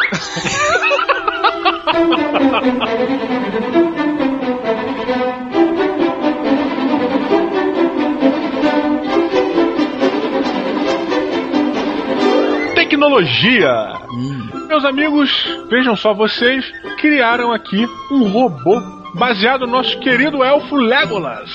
Tecnologia! 12.74 13.92
Hum. 14.12 14.66
Meus 14.68 14.84
amigos, 14.84 15.30
vejam 15.68 15.96
só, 15.96 16.12
vocês 16.12 16.64
criaram 16.98 17.52
aqui 17.52 17.86
um 18.10 18.28
robô 18.28 18.99
baseado 19.14 19.60
no 19.66 19.72
nosso 19.72 19.98
querido 20.00 20.42
elfo 20.44 20.76
Legolas. 20.76 21.50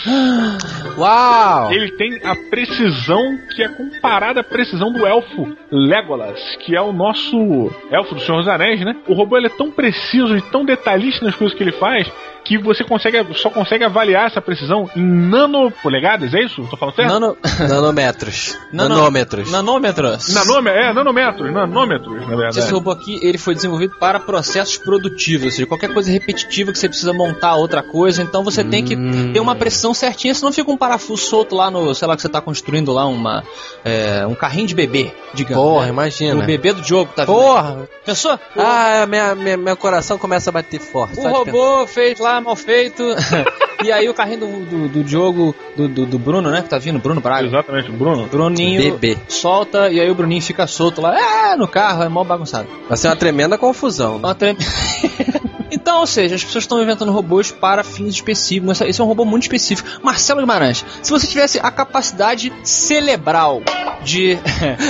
Uau! 0.98 1.72
Ele 1.72 1.92
tem 1.92 2.20
a 2.24 2.36
precisão 2.50 3.22
que 3.56 3.64
é 3.64 3.68
comparada 3.70 4.42
à 4.42 4.44
precisão 4.44 4.92
do 4.92 5.06
elfo 5.06 5.56
Legolas, 5.72 6.40
que 6.66 6.76
é 6.76 6.82
o 6.82 6.92
nosso 6.94 7.72
elfo 7.92 8.16
do 8.16 8.22
Senhor 8.22 8.40
dos 8.40 8.48
Anéis, 8.48 8.82
né? 8.82 8.96
O 9.08 9.14
robô 9.14 9.38
ele 9.38 9.48
é 9.48 9.50
tão 9.50 9.72
preciso 9.72 10.36
e 10.38 10.42
tão 10.42 10.66
detalhista 10.66 11.26
nas 11.26 11.36
coisas 11.36 11.56
que 11.58 11.64
ele 11.64 11.72
faz 11.74 12.10
que 12.46 12.60
você 12.60 12.84
consegue, 12.84 13.26
só 13.34 13.50
consegue 13.50 13.84
avaliar 13.84 14.28
essa 14.28 14.40
precisão 14.40 14.88
em 14.96 15.02
nanopolegadas, 15.02 16.32
é 16.36 16.44
isso? 16.44 16.64
Tô 16.70 16.78
falando 16.78 16.96
certo? 16.96 17.10
Nano... 17.12 17.36
Nanômetros. 17.68 18.56
Nanômetros. 18.72 19.52
Nanômetros. 19.52 20.32
Nanôme- 20.34 20.70
é, 20.70 20.94
nanômetros, 20.94 21.52
nanômetros, 21.52 22.22
na 22.22 22.36
verdade. 22.36 22.60
Esse 22.60 22.72
robô 22.72 22.92
aqui, 22.92 23.20
ele 23.24 23.40
foi 23.40 23.56
desenvolvido 23.56 23.96
para 24.00 24.20
processos 24.20 24.78
produtivos, 24.78 25.46
ou 25.46 25.52
seja, 25.52 25.66
qualquer 25.66 25.92
coisa 25.92 26.12
repetitiva 26.12 26.72
que 26.72 26.78
você 26.78 26.88
precisa 26.88 27.14
montar 27.14 27.45
outra 27.54 27.84
coisa, 27.84 28.24
então 28.24 28.44
você 28.44 28.64
tem 28.64 28.84
que 28.84 28.96
Hum. 28.96 29.32
ter 29.34 29.40
uma 29.40 29.56
precisão 29.56 29.94
certinha, 29.94 30.34
senão 30.34 30.52
fica 30.52 30.72
um 30.72 30.78
parafuso 30.78 31.22
solto 31.24 31.54
lá 31.56 31.70
no, 31.70 31.94
sei 31.94 32.08
lá, 32.08 32.16
que 32.16 32.22
você 32.22 32.30
tá 32.30 32.42
construindo 32.42 32.92
lá 32.92 33.06
uma, 33.06 33.44
é, 33.84 34.26
um 34.26 34.34
carrinho 34.34 34.66
de 34.68 34.74
bebê, 34.74 35.12
digamos. 35.34 35.64
Porra, 35.64 35.84
né? 35.86 35.90
imagina. 35.92 36.42
O 36.42 36.46
bebê 36.46 36.74
do 36.74 36.82
Diogo, 36.82 37.12
tá 37.16 37.26
vendo? 37.26 37.36
Porra! 37.36 37.88
Pensou? 38.04 38.40
Ah, 38.58 39.06
minha, 39.08 39.36
minha- 39.36 39.58
meu 39.58 39.76
coração 39.78 40.18
começa 40.18 40.50
a 40.50 40.54
bater 40.54 40.80
forte. 40.80 41.20
O 41.20 41.28
robô 41.28 41.86
fez 41.88 42.20
lá 42.20 42.40
mal 42.40 42.56
feito. 42.56 43.04
e 43.84 43.92
aí 43.92 44.08
o 44.08 44.14
carrinho 44.14 44.40
do, 44.42 44.66
do, 44.66 44.88
do 44.90 45.04
Diogo, 45.04 45.56
do, 45.76 45.88
do, 45.88 46.06
do 46.06 46.20
Bruno, 46.20 46.50
né? 46.52 46.62
Que 46.62 46.70
tá 46.70 46.78
vindo, 46.78 47.00
Bruno 47.00 47.20
Braga. 47.20 47.48
Exatamente, 47.48 47.92
Bruno. 47.92 48.28
Bruninho 48.28 48.92
Bebê. 48.98 49.18
solta 49.28 49.90
e 49.90 50.00
aí 50.00 50.10
o 50.10 50.16
Bruninho 50.16 50.42
fica 50.42 50.68
solto 50.68 51.02
lá, 51.02 51.18
é, 51.52 51.56
no 51.56 51.68
carro, 51.68 52.04
é 52.04 52.10
mó 52.10 52.24
bagunçado. 52.24 52.68
Vai 52.88 52.96
ser 52.98 53.08
uma 53.08 53.16
tremenda 53.16 53.58
confusão. 53.58 54.14
né? 54.14 54.20
Uma 54.20 54.36
trem- 54.36 54.56
Então, 55.72 56.00
ou 56.00 56.08
seja, 56.08 56.36
as 56.36 56.44
pessoas 56.44 56.64
estão 56.64 56.82
inventando 56.82 57.12
robôs 57.12 57.52
para 57.52 57.84
fins 57.84 58.14
específicos. 58.16 58.80
Esse- 58.82 59.02
é 59.02 59.04
um 59.04 59.08
robô 59.08 59.26
muito 59.26 59.44
específico. 59.44 59.88
Marcelo 60.04 60.40
Guimarães, 60.42 60.86
se 61.02 61.12
você 61.12 61.28
tivesse 61.28 61.60
a 61.60 61.72
capacidade 61.72 62.52
cerebral 62.64 63.62
de, 64.04 64.38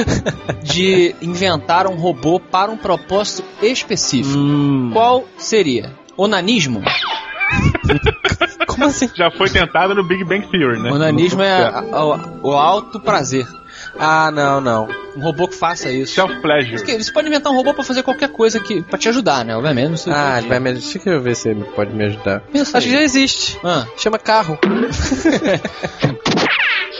de 0.63 1.15
inventar 1.21 1.87
um 1.87 1.95
robô 1.95 2.39
para 2.39 2.71
um 2.71 2.77
propósito 2.77 3.43
específico, 3.61 4.37
Hum. 4.37 4.89
qual 4.93 5.25
seria? 5.37 5.93
Onanismo? 6.17 6.81
Como 8.67 8.85
assim? 8.85 9.09
Já 9.15 9.31
foi 9.31 9.49
tentado 9.49 9.93
no 9.95 10.03
Big 10.03 10.23
Bang 10.23 10.45
Theory, 10.47 10.79
né? 10.79 10.91
Onanismo 10.91 11.41
é 11.41 11.51
a- 11.63 11.79
a- 11.79 12.19
o 12.43 12.51
alto 12.53 12.99
prazer. 12.99 13.47
Ah, 13.97 14.29
não, 14.31 14.59
não. 14.59 14.87
Um 15.15 15.21
robô 15.21 15.47
que 15.47 15.55
faça 15.55 15.89
isso. 15.89 16.13
Self-pleasure. 16.15 16.77
Você 17.01 17.11
pode 17.11 17.27
inventar 17.27 17.51
um 17.51 17.55
robô 17.55 17.73
para 17.73 17.83
fazer 17.83 18.03
qualquer 18.03 18.29
coisa 18.29 18.59
que 18.59 18.81
para 18.81 18.99
te 18.99 19.07
ajudar, 19.07 19.45
né? 19.45 19.55
Obviamente. 19.55 19.89
Não 19.91 19.97
sei 19.97 20.11
o 20.11 20.15
Ah, 20.15 20.33
que- 20.33 20.39
ele 20.39 20.47
vai 20.49 20.59
me... 20.59 20.73
Deixa 20.73 20.99
eu 21.09 21.21
ver 21.21 21.35
se 21.35 21.49
ele 21.49 21.63
pode 21.63 21.93
me 21.93 22.03
ajudar. 22.05 22.41
Pensa 22.51 22.77
Acho 22.77 22.87
que 22.87 22.93
aí. 22.93 22.99
já 22.99 23.03
existe. 23.03 23.57
Ah, 23.63 23.85
Chama 23.97 24.19
carro. 24.19 24.59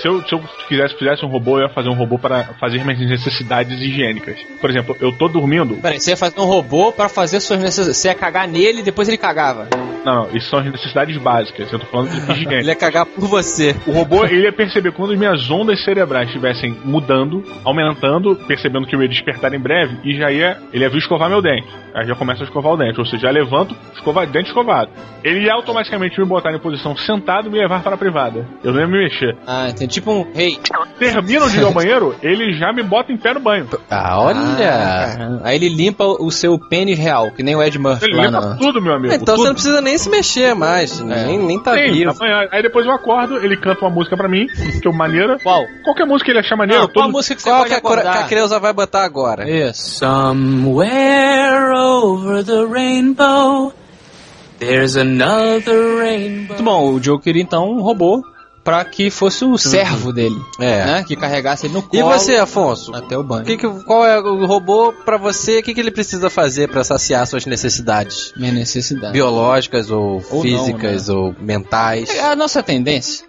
Se 0.06 0.10
eu, 0.10 0.22
se 0.22 0.34
eu 0.34 0.42
quisesse, 0.68 0.96
fizesse 1.00 1.26
um 1.26 1.30
robô, 1.30 1.58
eu 1.58 1.64
ia 1.64 1.70
fazer 1.74 1.90
um 1.90 1.96
robô 1.96 2.20
para 2.20 2.44
fazer 2.60 2.84
minhas 2.84 3.00
necessidades 3.00 3.82
higiênicas. 3.82 4.38
Por 4.62 4.70
exemplo, 4.70 4.96
eu 5.02 5.12
tô 5.12 5.28
dormindo. 5.28 5.78
Peraí, 5.82 6.00
você 6.00 6.12
ia 6.12 6.18
fazer 6.18 6.40
um 6.40 6.46
robô 6.46 6.92
pra 6.92 7.10
fazer 7.10 7.40
suas 7.40 7.60
necessidades. 7.60 7.98
Você 7.98 8.10
ia 8.10 8.14
cagar 8.14 8.48
nele 8.48 8.82
e 8.82 8.84
depois 8.84 9.08
ele 9.08 9.18
cagava. 9.18 9.68
Não, 10.06 10.26
não, 10.28 10.38
isso 10.38 10.48
são 10.48 10.60
as 10.60 10.66
necessidades 10.66 11.18
básicas. 11.18 11.74
Eu 11.74 11.80
tô 11.80 11.88
falando 11.88 12.12
de 12.12 12.18
Ele 12.32 12.42
higiene. 12.44 12.68
ia 12.68 12.76
cagar 12.76 13.08
por 13.08 13.28
você. 13.28 13.76
O 13.88 13.92
robô, 13.92 14.24
ele 14.26 14.44
ia 14.44 14.54
perceber 14.54 14.92
quando 14.92 15.14
as 15.14 15.18
minhas 15.18 15.50
ondas 15.50 15.84
cerebrais 15.84 16.28
estivessem 16.28 16.78
mudando, 16.86 17.44
aumentando, 17.64 18.36
percebendo 18.36 18.86
que 18.86 18.96
eu 18.96 19.02
ia 19.02 19.10
despertar 19.10 19.56
em 19.56 19.60
breve, 19.60 19.98
e 20.04 20.16
já 20.16 20.32
ia, 20.32 20.60
ele 20.72 20.84
ia 20.84 20.90
vir 20.92 21.00
escovar 21.00 21.28
meu 21.28 21.42
dente. 21.42 21.68
Aí 21.96 22.06
já 22.06 22.14
começa 22.14 22.44
a 22.44 22.46
escovar 22.46 22.74
o 22.74 22.78
dente, 22.78 23.00
ou 23.00 23.06
seja, 23.06 23.24
já 23.24 23.32
levanto, 23.32 23.76
escova, 23.96 24.26
dente 24.28 24.50
escovado. 24.50 24.92
Ele 25.24 25.46
ia 25.46 25.54
automaticamente 25.54 26.20
me 26.20 26.26
botar 26.28 26.54
em 26.54 26.60
posição 26.60 26.96
sentado 26.96 27.48
e 27.48 27.52
me 27.52 27.58
levar 27.58 27.82
para 27.82 27.96
a 27.96 27.98
privada. 27.98 28.46
Eu 28.64 28.74
não 28.74 28.82
ia 28.82 28.88
me 28.88 29.04
mexer. 29.04 29.36
Ah, 29.48 29.70
entendi. 29.70 29.95
Tipo 29.96 30.12
um 30.12 30.28
rei. 30.34 30.60
Termina 31.00 31.50
de 31.50 31.58
ir 31.58 31.64
ao 31.64 31.72
banheiro, 31.72 32.16
ele 32.22 32.54
já 32.58 32.74
me 32.74 32.84
bota 32.84 33.14
em 33.14 33.18
pé 33.18 33.34
no 33.34 33.40
banho. 33.40 33.66
Ah, 33.90 34.20
olha. 34.22 34.38
Ah, 34.60 35.40
aí 35.44 35.56
ele 35.56 35.70
limpa 35.70 36.04
o 36.04 36.30
seu 36.30 36.60
pênis 36.60 37.00
real, 37.00 37.32
que 37.32 37.42
nem 37.42 37.56
o 37.56 37.64
Ed 37.64 37.80
Murphy 37.80 38.06
Ele 38.06 38.18
lá 38.18 38.26
limpa 38.26 38.42
no... 38.42 38.58
tudo, 38.58 38.82
meu 38.82 38.94
amigo. 38.94 39.14
então 39.14 39.26
tudo. 39.36 39.38
você 39.38 39.48
não 39.48 39.54
precisa 39.54 39.82
nem 39.82 39.98
se 39.98 40.10
mexer 40.10 40.54
mais. 40.54 41.00
Nem, 41.00 41.38
nem 41.40 41.58
tá 41.64 41.74
Sim, 41.76 41.92
vivo. 41.94 42.12
amanhã. 42.12 42.48
Aí 42.52 42.62
depois 42.62 42.86
eu 42.86 42.92
acordo, 42.92 43.38
ele 43.38 43.56
canta 43.56 43.82
uma 43.86 43.90
música 43.90 44.18
pra 44.18 44.28
mim, 44.28 44.48
que 44.82 44.86
é 44.88 44.92
maneira. 44.92 45.38
Qual? 45.42 45.64
Qualquer 45.86 46.06
música 46.06 46.26
que 46.26 46.32
ele 46.32 46.40
achar 46.40 46.58
maneira. 46.58 46.82
Não, 46.82 46.90
qual 46.90 47.06
todo- 47.06 47.14
música 47.14 47.36
que 47.36 47.42
você 47.42 47.50
Qual 47.50 47.60
pode 47.60 47.70
que 47.70 48.08
a, 48.08 48.12
que 48.12 48.18
a? 48.20 48.24
Creuza 48.28 48.60
vai 48.60 48.74
botar 48.74 49.04
agora? 49.06 49.50
Isso. 49.50 49.96
Somewhere 50.00 51.72
over 51.74 52.44
the 52.44 52.66
rainbow, 52.66 53.74
there's 54.60 54.96
another 54.98 55.98
rainbow. 56.00 56.48
Muito 56.56 56.64
bom, 56.64 56.94
o 56.94 57.02
Joe 57.02 57.20
queria 57.20 57.42
então 57.42 57.70
um 57.70 57.82
pra 58.66 58.84
que 58.84 59.10
fosse 59.12 59.46
o 59.46 59.58
servo 59.60 60.12
dele, 60.12 60.36
É. 60.60 60.86
né? 60.86 61.04
Que 61.08 61.16
carregasse 61.16 61.68
ele 61.68 61.74
no 61.76 61.84
colo 61.84 61.98
E 61.98 62.04
você, 62.04 62.36
Afonso? 62.36 62.94
até 62.96 63.16
o 63.18 63.24
banho. 63.24 63.46
Que 63.46 63.56
que- 63.58 63.84
qual 63.86 64.04
é 64.06 64.20
o 64.20 64.46
robô 64.48 64.92
pra 64.92 65.18
você? 65.18 65.60
O 65.60 65.64
que, 65.64 65.74
que 65.74 65.80
ele 65.80 65.92
precisa 65.92 66.30
fazer 66.32 66.68
pra 66.68 66.84
saciar 66.84 67.26
suas 67.28 67.46
necessidades 67.46 68.34
Minha 68.36 68.52
necessidade. 68.52 69.14
biológicas 69.14 69.90
ou, 69.92 70.16
Ou 70.32 70.36
não, 70.36 70.42
físicas 70.42 71.08
né? 71.08 71.14
ou 71.14 71.36
mentais? 71.40 72.10
É, 72.10 72.22
A 72.22 72.36
nossa 72.36 72.62
tendência 72.64 73.26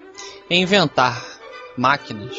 é 0.50 0.56
inventar 0.56 1.22
máquinas 1.76 2.34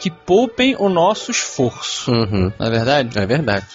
que 0.00 0.10
poupem 0.10 0.74
o 0.80 0.88
nosso 0.88 1.30
esforço, 1.30 2.10
Uhum. 2.10 2.52
não 2.58 2.66
é 2.66 2.70
verdade? 2.70 3.16
É 3.18 3.24
verdade. 3.24 3.66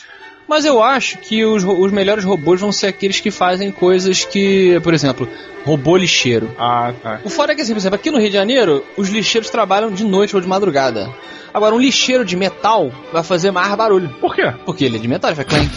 Mas 0.48 0.64
eu 0.66 0.82
acho 0.82 1.18
que 1.18 1.44
os, 1.44 1.64
os 1.64 1.92
melhores 1.92 2.24
robôs 2.24 2.62
vão 2.62 2.72
ser 2.72 2.88
aqueles 2.88 3.20
que 3.20 3.30
fazem 3.32 3.70
coisas 3.72 4.24
que, 4.24 4.80
por 4.82 4.94
exemplo, 4.94 5.28
robô 5.66 5.98
lixeiro. 5.98 6.50
Ah, 6.58 6.94
tá. 7.04 7.20
O 7.26 7.30
foda 7.30 7.52
é 7.52 7.56
que, 7.56 7.62
assim, 7.62 7.74
por 7.74 7.80
exemplo, 7.80 7.96
aqui 7.96 8.10
no 8.10 8.18
Rio 8.20 8.30
de 8.30 8.36
Janeiro, 8.36 8.84
os 8.96 9.10
lixeiros 9.10 9.50
trabalham 9.50 9.92
de 9.92 10.04
noite 10.06 10.36
ou 10.36 10.42
de 10.42 10.48
madrugada. 10.48 11.10
Agora, 11.54 11.76
um 11.76 11.80
lixeiro 11.80 12.24
de 12.24 12.38
metal 12.38 12.92
vai 13.12 13.24
fazer 13.24 13.52
mais 13.52 13.74
barulho. 13.76 14.10
Por 14.22 14.34
quê? 14.36 14.54
Porque 14.66 14.86
ele 14.86 14.96
é 14.98 15.00
de 15.00 15.08
metal, 15.08 15.30
ele 15.32 15.36
faz 15.36 15.48
clank. 15.48 15.72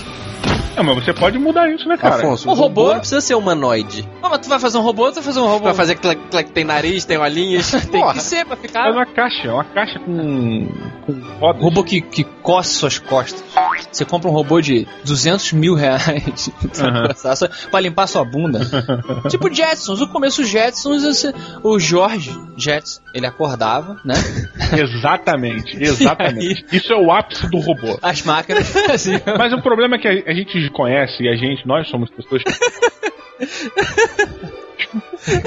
É, 0.77 0.83
mas 0.83 1.05
você 1.05 1.13
pode 1.13 1.37
mudar 1.39 1.69
isso, 1.69 1.87
né, 1.89 1.97
cara? 1.97 2.15
Afonso, 2.15 2.49
o 2.49 2.53
o 2.53 2.55
robô 2.55 2.83
robô- 2.83 2.93
não 2.93 3.01
precisa 3.01 3.21
ser 3.21 3.35
humanoide. 3.35 4.09
Ah, 4.23 4.29
mas 4.29 4.39
tu 4.39 4.49
vai 4.49 4.59
fazer 4.61 4.79
um 4.79 4.83
robô, 4.83 5.11
tu 5.11 5.17
vai 5.17 5.25
fazer 5.25 5.41
um 5.41 5.47
robô. 5.47 5.65
Pra 5.65 5.75
fazer 5.75 5.97
clac, 5.97 6.51
tem 6.53 6.65
nariz, 6.65 7.05
tem 7.05 7.19
olhinhos. 7.19 7.71
Tem 7.91 8.01
Porra. 8.01 8.15
que 8.15 8.23
ser 8.23 8.47
pra 8.47 8.55
É 8.55 8.57
ficar. 8.57 8.91
uma 8.93 9.05
caixa, 9.05 9.49
é 9.49 9.53
uma 9.53 9.65
caixa 9.65 9.99
com, 9.99 10.69
com 11.13 11.21
rodas. 11.39 11.63
Robô 11.63 11.85
que, 11.85 12.01
que 12.01 12.25
coce 12.25 12.75
suas 12.75 12.99
costas. 12.99 13.43
Você 13.91 14.05
compra 14.05 14.29
um 14.29 14.33
robô 14.33 14.61
de 14.61 14.87
200 15.05 15.53
mil 15.53 15.75
reais 15.75 16.51
só 17.17 17.49
pra 17.71 17.81
limpar 17.81 18.07
sua 18.07 18.25
bunda. 18.25 18.61
tipo 19.29 19.53
Jetsons. 19.53 20.01
No 20.01 20.09
começo, 20.09 20.45
Jetsons, 20.45 21.03
esse- 21.05 21.35
o 21.63 21.79
Jorge 21.79 22.31
Jetson, 22.57 23.01
ele 23.15 23.27
acordava, 23.27 24.01
né? 24.05 24.15
Exatamente, 24.79 25.77
exatamente. 25.83 26.65
Isso 26.73 26.93
é 26.93 26.97
o 26.97 27.11
ápice 27.11 27.49
do 27.51 27.59
robô. 27.59 27.99
As 28.03 28.23
máquinas 28.23 28.69
faziam. 28.69 29.21
Mas 29.39 29.53
o 29.53 29.61
problema 29.63 29.97
é 29.97 29.99
que 29.99 30.09
a, 30.09 30.31
a 30.31 30.35
gente 30.35 30.71
conhece 30.71 31.23
e 31.23 31.29
a 31.29 31.35
gente, 31.37 31.67
nós 31.67 31.89
somos 31.89 32.11
pessoas 32.11 32.43
que 32.43 32.51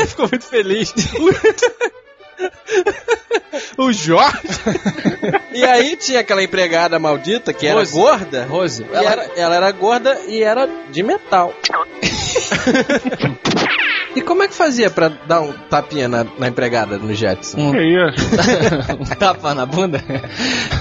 Ficou 0.08 0.28
muito 0.30 0.45
feliz. 0.45 0.93
O 3.78 3.91
Jorge. 3.91 4.38
e 5.54 5.63
aí 5.63 5.96
tinha 5.96 6.19
aquela 6.22 6.43
empregada 6.43 6.98
maldita 7.00 7.54
que 7.54 7.65
era 7.67 7.80
Rose. 7.80 7.93
gorda. 7.93 8.46
Rose, 8.46 8.86
E 8.91 8.96
era- 8.96 9.30
ela 9.36 9.56
era 9.56 9.72
gorda 9.72 10.19
e 10.28 10.41
era 10.43 10.67
de 10.91 11.04
metal. 11.04 11.54
e 14.15 14.22
como 14.22 14.43
é 14.43 14.48
que 14.48 14.54
fazia 14.54 14.89
pra 14.89 15.10
dar 15.10 15.41
um 15.41 15.52
tapinha 15.69 16.08
na, 16.08 16.26
na 16.38 16.48
empregada 16.48 16.98
no 16.98 17.13
Jetson? 17.13 17.58
um, 17.60 17.72
Que 17.72 17.82
isso? 17.82 18.26
um 19.00 19.06
tapa 19.15 19.54
na 19.54 19.65
bunda. 19.65 20.04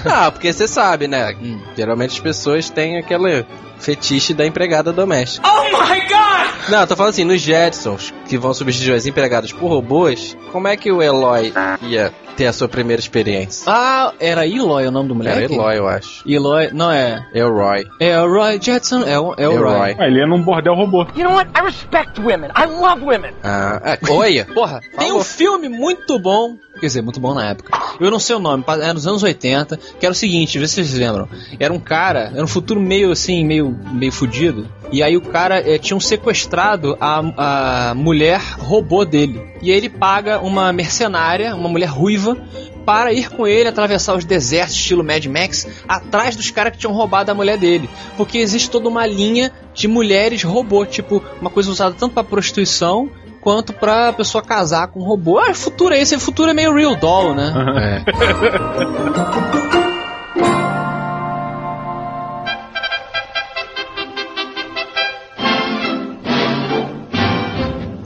Ah, 0.04 0.30
porque 0.30 0.52
você 0.52 0.68
sabe, 0.68 1.08
né? 1.08 1.34
Hum. 1.40 1.60
Geralmente 1.76 2.10
as 2.12 2.20
pessoas 2.20 2.68
têm 2.70 2.98
aquele 2.98 3.44
fetiche 3.82 4.32
da 4.32 4.46
empregada 4.46 4.92
doméstica. 4.92 5.46
Oh 5.48 5.64
my 5.64 6.00
god! 6.00 6.70
Não, 6.70 6.80
eu 6.80 6.86
tô 6.86 6.94
falando 6.94 7.10
assim, 7.10 7.24
nos 7.24 7.40
Jetsons, 7.40 8.14
que 8.26 8.38
vão 8.38 8.54
substituir 8.54 8.94
as 8.94 9.04
empregadas 9.04 9.52
por 9.52 9.68
robôs, 9.68 10.36
como 10.52 10.68
é 10.68 10.76
que 10.76 10.92
o 10.92 11.02
Eloy 11.02 11.52
ia 11.82 12.12
ter 12.36 12.46
a 12.46 12.52
sua 12.52 12.68
primeira 12.68 13.00
experiência? 13.00 13.64
Ah, 13.66 14.12
era 14.20 14.46
Eloy 14.46 14.86
o 14.86 14.90
nome 14.90 15.08
do 15.08 15.14
moleque? 15.14 15.44
Era 15.44 15.52
Eloy, 15.52 15.76
eu 15.76 15.88
acho. 15.88 16.22
Eloy, 16.26 16.70
não 16.72 16.90
é. 16.90 17.26
Elroy. 17.34 17.84
É 17.98 18.18
o 18.20 18.32
Roy 18.32 18.60
Jetson, 18.62 19.02
é 19.02 19.18
o, 19.18 19.34
é 19.36 19.48
o 19.48 19.52
Roy. 19.52 19.90
Elroy. 19.90 19.96
Ah, 19.98 20.06
ele 20.06 20.20
é 20.22 20.26
num 20.26 20.40
bordel 20.40 20.74
robô. 20.74 21.06
You 21.16 21.24
know 21.24 21.34
what? 21.34 21.50
I 21.56 21.64
respect 21.64 22.20
women. 22.20 22.50
I 22.56 22.66
love 22.66 23.04
women. 23.04 23.32
Ah, 23.42 23.80
é, 23.84 23.98
olha. 24.10 24.46
Porra, 24.46 24.80
tem 24.96 25.12
um 25.12 25.24
filme 25.24 25.68
muito 25.68 26.18
bom, 26.18 26.56
quer 26.82 26.88
dizer, 26.88 27.02
muito 27.02 27.20
bom 27.20 27.32
na 27.32 27.50
época. 27.50 27.78
Eu 28.00 28.10
não 28.10 28.18
sei 28.18 28.34
o 28.34 28.40
nome, 28.40 28.64
era 28.66 28.92
nos 28.92 29.06
anos 29.06 29.22
80, 29.22 29.78
que 30.00 30.04
era 30.04 30.12
o 30.12 30.16
seguinte, 30.16 30.58
vê 30.58 30.66
se 30.66 30.74
vocês 30.74 30.92
lembram. 30.94 31.28
Era 31.60 31.72
um 31.72 31.78
cara, 31.78 32.32
era 32.34 32.42
um 32.42 32.48
futuro 32.48 32.80
meio 32.80 33.12
assim, 33.12 33.44
meio, 33.44 33.70
meio 33.92 34.10
fudido. 34.10 34.68
E 34.90 35.00
aí 35.00 35.16
o 35.16 35.20
cara 35.20 35.60
eh, 35.60 35.78
tinha 35.78 35.98
sequestrado 36.00 36.96
a, 37.00 37.90
a 37.90 37.94
mulher 37.94 38.40
robô 38.58 39.04
dele. 39.04 39.40
E 39.62 39.70
aí 39.70 39.76
ele 39.76 39.88
paga 39.88 40.40
uma 40.40 40.72
mercenária, 40.72 41.54
uma 41.54 41.68
mulher 41.68 41.88
ruiva, 41.88 42.36
para 42.84 43.12
ir 43.12 43.30
com 43.30 43.46
ele 43.46 43.68
atravessar 43.68 44.16
os 44.16 44.24
desertos 44.24 44.74
estilo 44.74 45.04
Mad 45.04 45.24
Max 45.26 45.68
atrás 45.86 46.34
dos 46.34 46.50
caras 46.50 46.72
que 46.72 46.78
tinham 46.78 46.92
roubado 46.92 47.30
a 47.30 47.34
mulher 47.34 47.56
dele. 47.56 47.88
Porque 48.16 48.38
existe 48.38 48.68
toda 48.68 48.88
uma 48.88 49.06
linha 49.06 49.52
de 49.72 49.86
mulheres 49.86 50.42
robô, 50.42 50.84
tipo, 50.84 51.22
uma 51.40 51.48
coisa 51.48 51.70
usada 51.70 51.94
tanto 51.96 52.12
para 52.12 52.24
prostituição 52.24 53.08
quanto 53.42 53.72
pra 53.72 54.12
pessoa 54.12 54.42
casar 54.42 54.86
com 54.88 55.00
um 55.00 55.04
robô. 55.04 55.38
Ah, 55.38 55.52
futuro 55.52 55.92
é 55.92 56.00
esse, 56.00 56.18
futuro 56.18 56.50
é 56.50 56.54
meio 56.54 56.72
real 56.74 56.96
doll, 56.96 57.34
né? 57.34 57.52
É. 57.82 58.02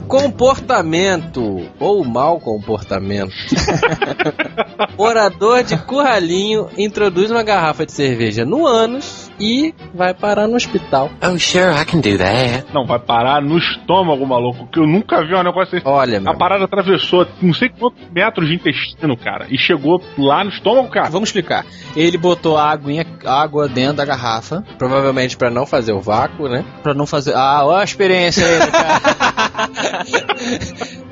Comportamento 0.07 1.69
ou 1.79 2.03
mau 2.03 2.39
comportamento. 2.39 3.33
Morador 4.97 5.63
de 5.63 5.77
Curralinho 5.77 6.69
introduz 6.77 7.29
uma 7.29 7.43
garrafa 7.43 7.85
de 7.85 7.91
cerveja 7.91 8.45
no 8.45 8.65
ânus 8.65 9.26
e 9.39 9.73
vai 9.93 10.13
parar 10.13 10.47
no 10.47 10.55
hospital. 10.55 11.09
Oh, 11.23 11.37
sure, 11.37 11.73
I 11.79 11.85
can 11.85 11.99
do 11.99 12.17
that. 12.17 12.65
Não, 12.73 12.85
vai 12.85 12.99
parar 12.99 13.41
no 13.41 13.57
estômago, 13.57 14.25
maluco. 14.25 14.67
Que 14.67 14.79
eu 14.79 14.87
nunca 14.87 15.23
vi 15.25 15.33
um 15.35 15.43
negócio 15.43 15.71
desse. 15.71 15.87
Olha, 15.87 16.19
meu. 16.19 16.31
A 16.31 16.35
parada 16.35 16.65
atravessou 16.65 17.27
não 17.41 17.53
sei 17.53 17.69
quantos 17.69 17.99
metros 18.11 18.47
de 18.47 18.55
intestino, 18.55 19.15
cara. 19.17 19.45
E 19.49 19.57
chegou 19.57 20.01
lá 20.17 20.43
no 20.43 20.49
estômago, 20.49 20.89
cara. 20.89 21.09
Vamos 21.09 21.29
explicar. 21.29 21.65
Ele 21.95 22.17
botou 22.17 22.57
a 22.57 22.71
aguinha, 22.71 23.05
água 23.25 23.67
dentro 23.67 23.97
da 23.97 24.05
garrafa 24.05 24.63
Provavelmente 24.77 25.35
pra 25.37 25.49
não 25.49 25.65
fazer 25.65 25.93
o 25.93 26.01
vácuo, 26.01 26.47
né? 26.49 26.63
pra 26.83 26.93
não 26.93 27.05
fazer. 27.05 27.33
Ah, 27.35 27.61
olha 27.65 27.81
a 27.81 27.83
experiência 27.83 28.45
aí, 28.45 28.59
cara. 28.71 29.01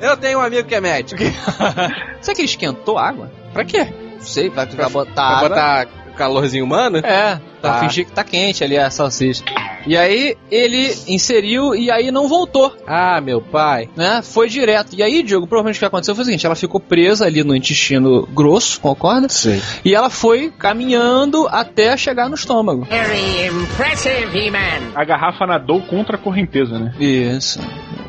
Eu 0.00 0.16
tenho 0.16 0.38
um 0.38 0.42
amigo 0.42 0.66
que 0.68 0.74
é 0.74 0.80
médico. 0.80 1.22
Será 2.20 2.34
que 2.34 2.40
ele 2.42 2.44
esquentou 2.48 2.98
a 2.98 3.08
água? 3.08 3.30
Pra 3.52 3.64
quê? 3.64 3.86
Não 4.14 4.20
sei, 4.20 4.48
vai, 4.50 4.66
vai 4.66 4.90
botar 4.90 5.12
Pra 5.14 5.24
água. 5.24 5.48
botar 5.48 5.86
calorzinho 6.16 6.64
humano? 6.64 6.98
É, 6.98 7.38
pra 7.60 7.76
Ah. 7.76 7.80
fingir 7.80 8.06
que 8.06 8.12
tá 8.12 8.24
quente 8.24 8.64
ali 8.64 8.76
a 8.76 8.90
salsicha. 8.90 9.44
E 9.86 9.96
aí 9.96 10.36
ele 10.50 10.92
inseriu 11.06 11.72
e 11.74 11.90
aí 11.92 12.10
não 12.10 12.26
voltou. 12.26 12.74
Ah, 12.86 13.20
meu 13.20 13.40
pai. 13.40 13.88
né? 13.96 14.20
Foi 14.22 14.48
direto. 14.48 14.94
E 14.96 15.02
aí, 15.02 15.22
Diogo, 15.22 15.46
provavelmente 15.46 15.76
o 15.76 15.78
que 15.78 15.84
aconteceu 15.84 16.14
foi 16.14 16.22
o 16.22 16.24
seguinte: 16.24 16.44
ela 16.44 16.56
ficou 16.56 16.80
presa 16.80 17.24
ali 17.26 17.44
no 17.44 17.54
intestino 17.54 18.26
grosso, 18.34 18.80
concorda? 18.80 19.28
Sim. 19.28 19.60
E 19.84 19.94
ela 19.94 20.10
foi 20.10 20.52
caminhando 20.58 21.46
até 21.48 21.96
chegar 21.96 22.28
no 22.28 22.34
estômago. 22.34 22.84
Very 22.90 23.46
impressive, 23.46 24.36
He-Man. 24.38 24.92
A 24.94 25.04
garrafa 25.04 25.46
nadou 25.46 25.80
contra 25.82 26.16
a 26.16 26.18
correnteza, 26.18 26.78
né? 26.78 26.92
Isso. 26.98 27.60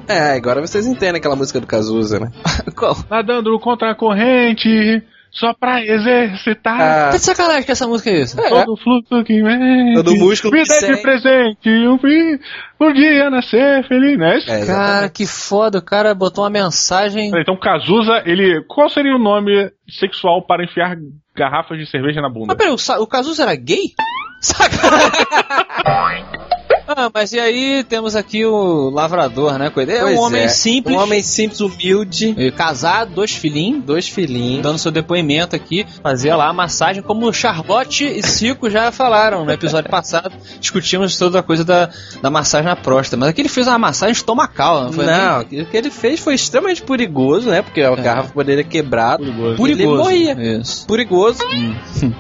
É, 0.07 0.31
agora 0.31 0.61
vocês 0.61 0.87
entendem 0.87 1.17
aquela 1.19 1.35
música 1.35 1.59
do 1.59 1.67
Cazuza, 1.67 2.19
né? 2.19 2.31
Qual? 2.75 2.95
Nadando 3.09 3.59
contra 3.59 3.91
a 3.91 3.95
corrente, 3.95 5.03
só 5.31 5.53
pra 5.53 5.83
exercitar. 5.83 6.79
Ah, 6.81 7.09
Tá 7.11 7.17
de 7.17 7.19
sacanagem 7.23 7.63
que 7.63 7.71
essa 7.71 7.87
música 7.87 8.09
é 8.09 8.21
isso? 8.21 8.35
Todo 8.37 8.73
o 8.73 8.77
fluxo 8.77 9.23
que 9.23 9.41
vem. 9.41 9.93
Todo 9.95 10.15
músculo 10.15 10.53
Me 10.53 10.63
que 10.63 10.67
dê 10.69 10.79
de 10.79 10.85
sente. 10.87 11.01
presente 11.01 11.69
um 11.87 11.97
fim. 11.99 12.39
Um 12.79 12.93
dia 12.93 13.29
nascer 13.29 13.87
feliz, 13.87 14.17
né? 14.17 14.37
é, 14.37 14.41
Cara, 14.45 14.57
exatamente. 14.59 15.11
que 15.13 15.25
foda, 15.27 15.79
o 15.79 15.81
cara 15.81 16.13
botou 16.13 16.43
uma 16.43 16.49
mensagem. 16.49 17.31
Então, 17.35 17.57
Cazuza, 17.57 18.23
ele. 18.25 18.63
Qual 18.67 18.89
seria 18.89 19.15
o 19.15 19.19
nome 19.19 19.71
sexual 19.89 20.45
para 20.45 20.63
enfiar 20.63 20.95
garrafas 21.35 21.77
de 21.77 21.85
cerveja 21.89 22.21
na 22.21 22.29
bunda? 22.29 22.47
Mas 22.47 22.57
peraí, 22.57 22.71
o, 22.73 23.03
o 23.03 23.07
Cazuza 23.07 23.43
era 23.43 23.55
gay? 23.55 23.93
Sacanagem! 24.41 25.11
ah, 26.97 27.11
mas 27.13 27.31
e 27.31 27.39
aí 27.39 27.83
temos 27.83 28.15
aqui 28.15 28.43
o 28.43 28.89
lavrador, 28.89 29.59
né? 29.59 29.69
coisa? 29.69 29.91
É 29.91 30.03
um 30.03 30.19
homem 30.19 30.41
é, 30.41 30.47
simples. 30.47 30.95
Um 30.95 30.99
homem 30.99 31.21
simples, 31.21 31.61
humilde, 31.61 32.35
Casado, 32.57 33.13
dois 33.13 33.31
filhinhos. 33.31 33.83
dois 33.83 34.09
filhinhos. 34.09 34.63
dando 34.63 34.79
seu 34.79 34.91
depoimento 34.91 35.55
aqui, 35.55 35.85
fazia 36.01 36.35
lá 36.35 36.49
a 36.49 36.53
massagem, 36.53 37.03
como 37.03 37.31
Charlotte 37.31 38.03
e 38.03 38.25
Cico 38.25 38.67
já 38.67 38.91
falaram 38.91 39.45
no 39.45 39.51
episódio 39.51 39.91
passado, 39.91 40.33
discutimos 40.59 41.15
toda 41.19 41.37
a 41.37 41.43
coisa 41.43 41.63
da, 41.63 41.91
da 42.19 42.31
massagem 42.31 42.65
na 42.65 42.75
próstata, 42.75 43.15
mas 43.15 43.29
aqui 43.29 43.41
ele 43.41 43.49
fez 43.49 43.67
uma 43.67 43.77
massagem 43.77 44.13
estomacal, 44.13 44.85
não 44.85 44.91
foi? 44.91 45.05
Não, 45.05 45.41
o 45.41 45.45
que 45.45 45.77
ele 45.77 45.91
fez 45.91 46.19
foi 46.19 46.33
extremamente 46.33 46.81
perigoso, 46.81 47.51
né? 47.51 47.61
Porque 47.61 47.81
a 47.81 47.95
garrafa 47.95 48.33
poderia 48.33 48.63
quebrar. 48.63 49.19
Perigoso. 49.19 49.61
Perigoso. 49.61 49.81
Ele 49.83 49.85
morria. 49.85 50.59
Isso. 50.59 50.87
Perigoso. 50.87 51.39
Hum. 51.45 51.75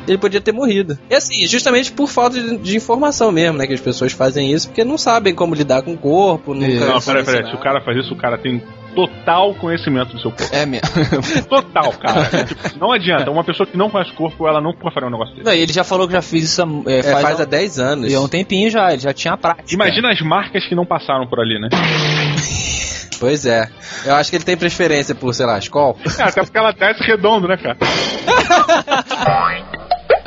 Ele 0.07 0.19
podia 0.19 0.39
ter 0.39 0.51
morrido. 0.51 0.99
E 1.09 1.15
assim, 1.15 1.47
justamente 1.47 1.91
por 1.91 2.07
falta 2.07 2.39
de, 2.39 2.57
de 2.57 2.77
informação 2.77 3.31
mesmo, 3.31 3.57
né? 3.57 3.65
Que 3.65 3.73
as 3.73 3.81
pessoas 3.81 4.11
fazem 4.11 4.51
isso 4.51 4.66
porque 4.67 4.83
não 4.83 4.97
sabem 4.97 5.33
como 5.33 5.55
lidar 5.55 5.81
com 5.81 5.93
o 5.93 5.97
corpo, 5.97 6.53
nunca. 6.53 6.67
Isso. 6.67 6.85
Não, 6.85 7.01
peraí, 7.01 7.23
peraí. 7.23 7.49
Se 7.49 7.55
o 7.55 7.59
cara 7.59 7.81
faz 7.81 7.97
isso, 7.97 8.13
o 8.13 8.17
cara 8.17 8.37
tem 8.37 8.61
total 8.95 9.53
conhecimento 9.55 10.13
do 10.13 10.19
seu 10.19 10.31
corpo. 10.31 10.55
É 10.55 10.65
mesmo. 10.65 10.87
Total, 11.47 11.91
cara. 11.93 12.45
Tipo, 12.45 12.79
não 12.79 12.91
adianta. 12.91 13.29
Uma 13.29 13.43
pessoa 13.43 13.67
que 13.67 13.77
não 13.77 13.91
conhece 13.91 14.11
o 14.11 14.15
corpo, 14.15 14.47
ela 14.47 14.59
não 14.59 14.73
pode 14.73 14.93
fazer 14.95 15.05
um 15.05 15.11
negócio 15.11 15.35
desse. 15.35 15.45
Não, 15.45 15.53
e 15.53 15.59
ele 15.59 15.71
já 15.71 15.83
falou 15.83 16.07
que 16.07 16.13
já 16.13 16.21
fez 16.21 16.45
isso 16.45 16.61
é, 16.87 16.99
É, 16.99 17.03
faz, 17.03 17.21
faz 17.21 17.39
há, 17.39 17.43
há 17.43 17.45
10 17.45 17.79
anos. 17.79 18.11
e 18.11 18.15
há 18.15 18.19
um 18.19 18.27
tempinho 18.27 18.71
já, 18.71 18.91
ele 18.91 19.01
já 19.01 19.13
tinha 19.13 19.35
a 19.35 19.37
prática. 19.37 19.71
Imagina 19.71 20.11
as 20.11 20.19
marcas 20.21 20.65
que 20.67 20.73
não 20.73 20.85
passaram 20.85 21.27
por 21.27 21.39
ali, 21.39 21.59
né? 21.59 21.69
Pois 23.19 23.47
é. 23.47 23.67
Eu 24.05 24.13
acho 24.15 24.29
que 24.29 24.35
ele 24.37 24.43
tem 24.43 24.55
preferência 24.55 25.15
por, 25.15 25.33
sei 25.33 25.45
lá, 25.47 25.57
Skol. 25.57 25.97
É, 26.19 26.21
até 26.21 26.43
porque 26.43 26.57
ela 26.57 26.71
desce 26.71 27.01
redondo, 27.03 27.47
né, 27.47 27.57
cara? 27.57 27.75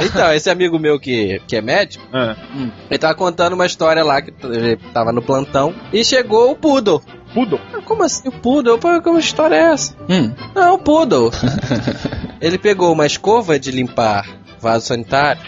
Então, 0.05 0.33
esse 0.33 0.49
amigo 0.51 0.79
meu 0.79 0.99
que, 0.99 1.41
que 1.47 1.57
é 1.57 1.61
médico, 1.61 2.05
É. 2.15 2.37
ele 2.91 2.99
tava 2.99 3.15
contando 3.15 3.53
uma 3.55 3.67
história 3.67 4.03
lá 4.05 4.21
que 4.23 4.33
ele 4.45 4.77
tava 4.93 5.13
no 5.13 5.23
plantão 5.23 5.75
e 5.93 6.05
chegou 6.05 6.51
o 6.51 6.57
Poodle. 6.57 7.03
Poodle. 7.35 7.61
Ah, 7.73 7.81
Como 7.85 8.03
assim 8.03 8.29
o 8.29 8.33
Poodle? 8.33 8.79
Pô, 8.79 9.01
como 9.03 9.19
história 9.19 9.55
é 9.55 9.73
essa? 9.73 9.95
Hum. 10.09 10.33
Não, 10.55 10.75
o 10.75 10.79
Poodle. 10.79 11.31
ele 12.41 12.59
pegou 12.59 12.93
uma 12.93 13.07
escova 13.07 13.59
de 13.59 13.71
limpar 13.71 14.27
vaso 14.61 14.87
sanitário 14.87 15.41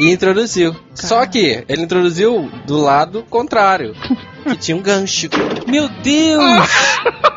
e 0.00 0.10
introduziu. 0.10 0.74
Só 0.94 1.24
que 1.26 1.64
ele 1.68 1.82
introduziu 1.82 2.50
do 2.66 2.78
lado 2.80 3.24
contrário, 3.30 3.94
que 4.44 4.56
tinha 4.56 4.76
um 4.76 4.82
gancho. 4.82 5.28
Meu 5.66 5.88
Deus! 5.88 6.42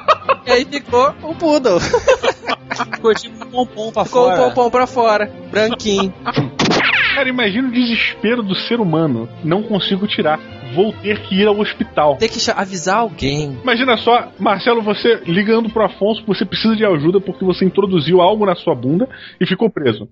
E 0.45 0.51
aí 0.51 0.65
ficou 0.65 1.13
o 1.23 1.33
Poodle. 1.35 1.79
Ficou 1.79 3.13
tipo 3.15 3.42
pompom 3.53 3.91
pra 3.91 4.05
Ficou 4.05 4.23
fora. 4.25 4.41
o 4.41 4.45
pompom 4.49 4.69
pra 4.71 4.87
fora, 4.87 5.31
branquinho. 5.51 6.11
Cara, 7.13 7.29
imagina 7.29 7.67
o 7.67 7.71
desespero 7.71 8.41
do 8.41 8.55
ser 8.55 8.79
humano. 8.79 9.29
Não 9.43 9.61
consigo 9.61 10.07
tirar. 10.07 10.39
Vou 10.73 10.91
ter 10.91 11.19
que 11.21 11.35
ir 11.35 11.47
ao 11.47 11.59
hospital. 11.59 12.17
Tem 12.17 12.27
que 12.27 12.39
avisar 12.49 12.97
alguém. 12.97 13.59
Imagina 13.61 13.95
só, 13.97 14.29
Marcelo, 14.39 14.81
você 14.81 15.21
ligando 15.27 15.69
pro 15.69 15.85
Afonso 15.85 16.21
que 16.21 16.27
você 16.27 16.43
precisa 16.43 16.75
de 16.75 16.83
ajuda 16.83 17.21
porque 17.21 17.45
você 17.45 17.63
introduziu 17.65 18.19
algo 18.19 18.47
na 18.47 18.55
sua 18.55 18.73
bunda 18.73 19.07
e 19.39 19.45
ficou 19.45 19.69
preso. 19.69 20.09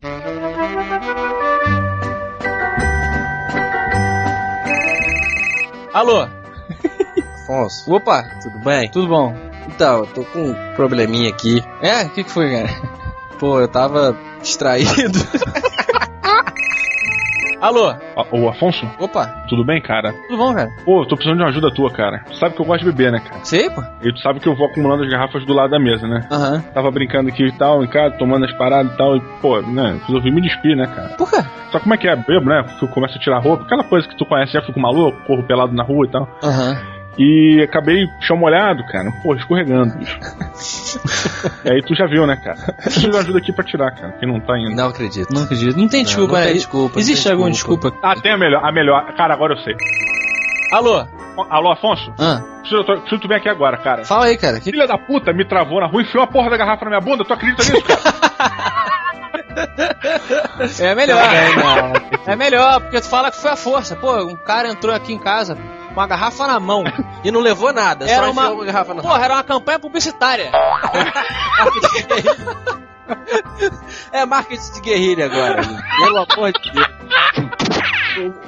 Alô? 5.93 6.21
Afonso. 7.43 7.93
Opa, 7.93 8.23
tudo 8.43 8.63
bem? 8.63 8.89
Tudo 8.91 9.07
bom? 9.07 9.33
Então, 9.67 9.99
eu 9.99 10.07
tô 10.07 10.23
com 10.25 10.39
um 10.39 10.53
probleminha 10.75 11.29
aqui. 11.29 11.63
É? 11.81 12.03
O 12.03 12.09
que, 12.11 12.23
que 12.23 12.29
foi, 12.29 12.51
cara? 12.51 13.00
Pô, 13.41 13.59
eu 13.59 13.67
tava 13.67 14.15
distraído. 14.39 14.91
Alô? 17.59 17.91
Ó, 18.15 18.25
Ô, 18.31 18.49
Afonso, 18.49 18.87
Opa, 18.99 19.45
tudo 19.49 19.65
bem, 19.65 19.81
cara? 19.81 20.13
tudo 20.27 20.37
bom, 20.37 20.53
cara? 20.53 20.69
Pô, 20.85 21.01
eu 21.01 21.07
tô 21.07 21.15
precisando 21.15 21.37
de 21.37 21.43
uma 21.43 21.49
ajuda 21.49 21.73
tua, 21.73 21.91
cara. 21.91 22.23
Tu 22.27 22.35
sabe 22.37 22.53
que 22.55 22.61
eu 22.61 22.65
gosto 22.67 22.85
de 22.85 22.91
beber, 22.91 23.11
né, 23.11 23.19
cara? 23.19 23.43
Sei, 23.43 23.67
pô? 23.71 23.81
E 24.03 24.13
tu 24.13 24.19
sabe 24.19 24.39
que 24.39 24.47
eu 24.47 24.55
vou 24.55 24.67
acumulando 24.67 25.03
as 25.03 25.09
garrafas 25.09 25.43
do 25.43 25.53
lado 25.55 25.71
da 25.71 25.79
mesa, 25.79 26.07
né? 26.07 26.27
Aham. 26.31 26.61
Tava 26.71 26.91
brincando 26.91 27.29
aqui 27.29 27.47
e 27.47 27.51
tal, 27.57 27.83
em 27.83 27.87
casa, 27.87 28.15
tomando 28.17 28.45
as 28.45 28.53
paradas 28.53 28.93
e 28.93 28.97
tal, 28.97 29.17
e, 29.17 29.21
pô, 29.41 29.59
né, 29.61 29.99
resolvi 30.07 30.31
me 30.31 30.41
despir, 30.41 30.75
né, 30.77 30.85
cara? 30.85 31.09
Por 31.09 31.27
quê? 31.29 31.43
Só 31.71 31.79
como 31.79 31.95
é 31.95 31.97
que 31.97 32.07
é, 32.07 32.15
bebo, 32.15 32.45
né? 32.45 32.63
Eu 32.79 32.87
começo 32.89 33.17
a 33.17 33.19
tirar 33.19 33.39
roupa, 33.39 33.63
aquela 33.63 33.83
coisa 33.83 34.07
que 34.07 34.15
tu 34.15 34.25
conhece, 34.25 34.53
já 34.53 34.61
fico 34.61 34.79
maluco, 34.79 35.19
corro 35.25 35.41
pelado 35.43 35.73
na 35.73 35.83
rua 35.83 36.05
e 36.05 36.11
tal. 36.11 36.27
Aham. 36.43 36.77
E 37.17 37.61
acabei 37.61 38.07
chão 38.21 38.37
molhado, 38.37 38.85
cara. 38.85 39.11
Pô, 39.21 39.35
escorregando, 39.35 39.97
bicho. 39.97 40.17
e 41.65 41.69
aí 41.71 41.81
tu 41.81 41.95
já 41.95 42.05
viu, 42.07 42.25
né, 42.27 42.35
cara? 42.37 42.57
Preciso 42.73 43.09
de 43.09 43.17
ajuda 43.17 43.39
aqui 43.39 43.51
pra 43.53 43.63
tirar, 43.63 43.91
cara, 43.91 44.13
que 44.13 44.25
não 44.25 44.39
tá 44.39 44.57
indo. 44.57 44.75
Não 44.75 44.89
acredito. 44.89 45.33
Não 45.33 45.43
acredito. 45.43 45.77
Não 45.77 45.87
tem 45.87 46.03
desculpa, 46.03 46.33
não 46.33 46.39
né? 46.39 46.45
tem 46.47 46.55
desculpa, 46.55 46.93
não 46.95 46.99
Existe 47.01 47.23
tem 47.23 47.31
alguma 47.31 47.51
desculpa. 47.51 47.89
desculpa? 47.89 48.07
Ah, 48.07 48.21
tem 48.21 48.31
a 48.33 48.37
melhor, 48.37 48.63
a 48.63 48.71
melhor. 48.71 49.13
Cara, 49.15 49.33
agora 49.33 49.53
eu 49.53 49.57
sei. 49.59 49.75
Alô? 50.71 51.05
Alô, 51.49 51.71
Afonso? 51.71 52.13
Ah, 52.19 52.41
Preciso, 52.61 52.83
preciso 52.85 53.15
que 53.15 53.19
tu 53.21 53.27
venha 53.27 53.39
aqui 53.39 53.49
agora, 53.49 53.77
cara. 53.77 54.05
fala 54.05 54.25
aí, 54.25 54.37
cara. 54.37 54.59
Que... 54.59 54.71
Filha 54.71 54.87
da 54.87 54.97
puta 54.97 55.33
me 55.33 55.43
travou 55.45 55.79
na 55.81 55.87
rua, 55.87 56.01
enfiou 56.01 56.23
a 56.23 56.27
porra 56.27 56.49
da 56.49 56.57
garrafa 56.57 56.85
na 56.85 56.91
minha 56.91 57.01
bunda, 57.01 57.25
tu 57.25 57.33
acredita 57.33 57.63
nisso, 57.63 57.83
cara? 57.83 58.01
É 60.79 60.95
melhor. 60.95 61.19
É 62.25 62.35
melhor, 62.35 62.79
porque 62.81 63.01
tu 63.01 63.09
fala 63.09 63.31
que 63.31 63.37
foi 63.37 63.51
a 63.51 63.55
força. 63.55 63.95
Pô, 63.95 64.23
um 64.23 64.35
cara 64.35 64.69
entrou 64.69 64.93
aqui 64.95 65.13
em 65.13 65.19
casa 65.19 65.57
uma 65.93 66.07
garrafa 66.07 66.47
na 66.47 66.59
mão. 66.59 66.83
E 67.23 67.31
não 67.31 67.39
levou 67.39 67.71
nada, 67.73 68.05
Era 68.09 68.25
só 68.25 68.31
uma- 68.31 68.49
uma 68.49 68.65
garrafa 68.65 68.93
na 68.93 69.01
Porra, 69.01 69.23
era 69.23 69.33
uma 69.35 69.43
campanha 69.43 69.79
publicitária. 69.79 70.51
É 74.11 74.25
marketing 74.25 74.71
de 74.73 74.81
guerrilha 74.81 75.25
agora. 75.25 75.61
Pelo 76.03 76.17
amor 76.17 76.51
de 76.53 76.71
Deus. 76.71 76.87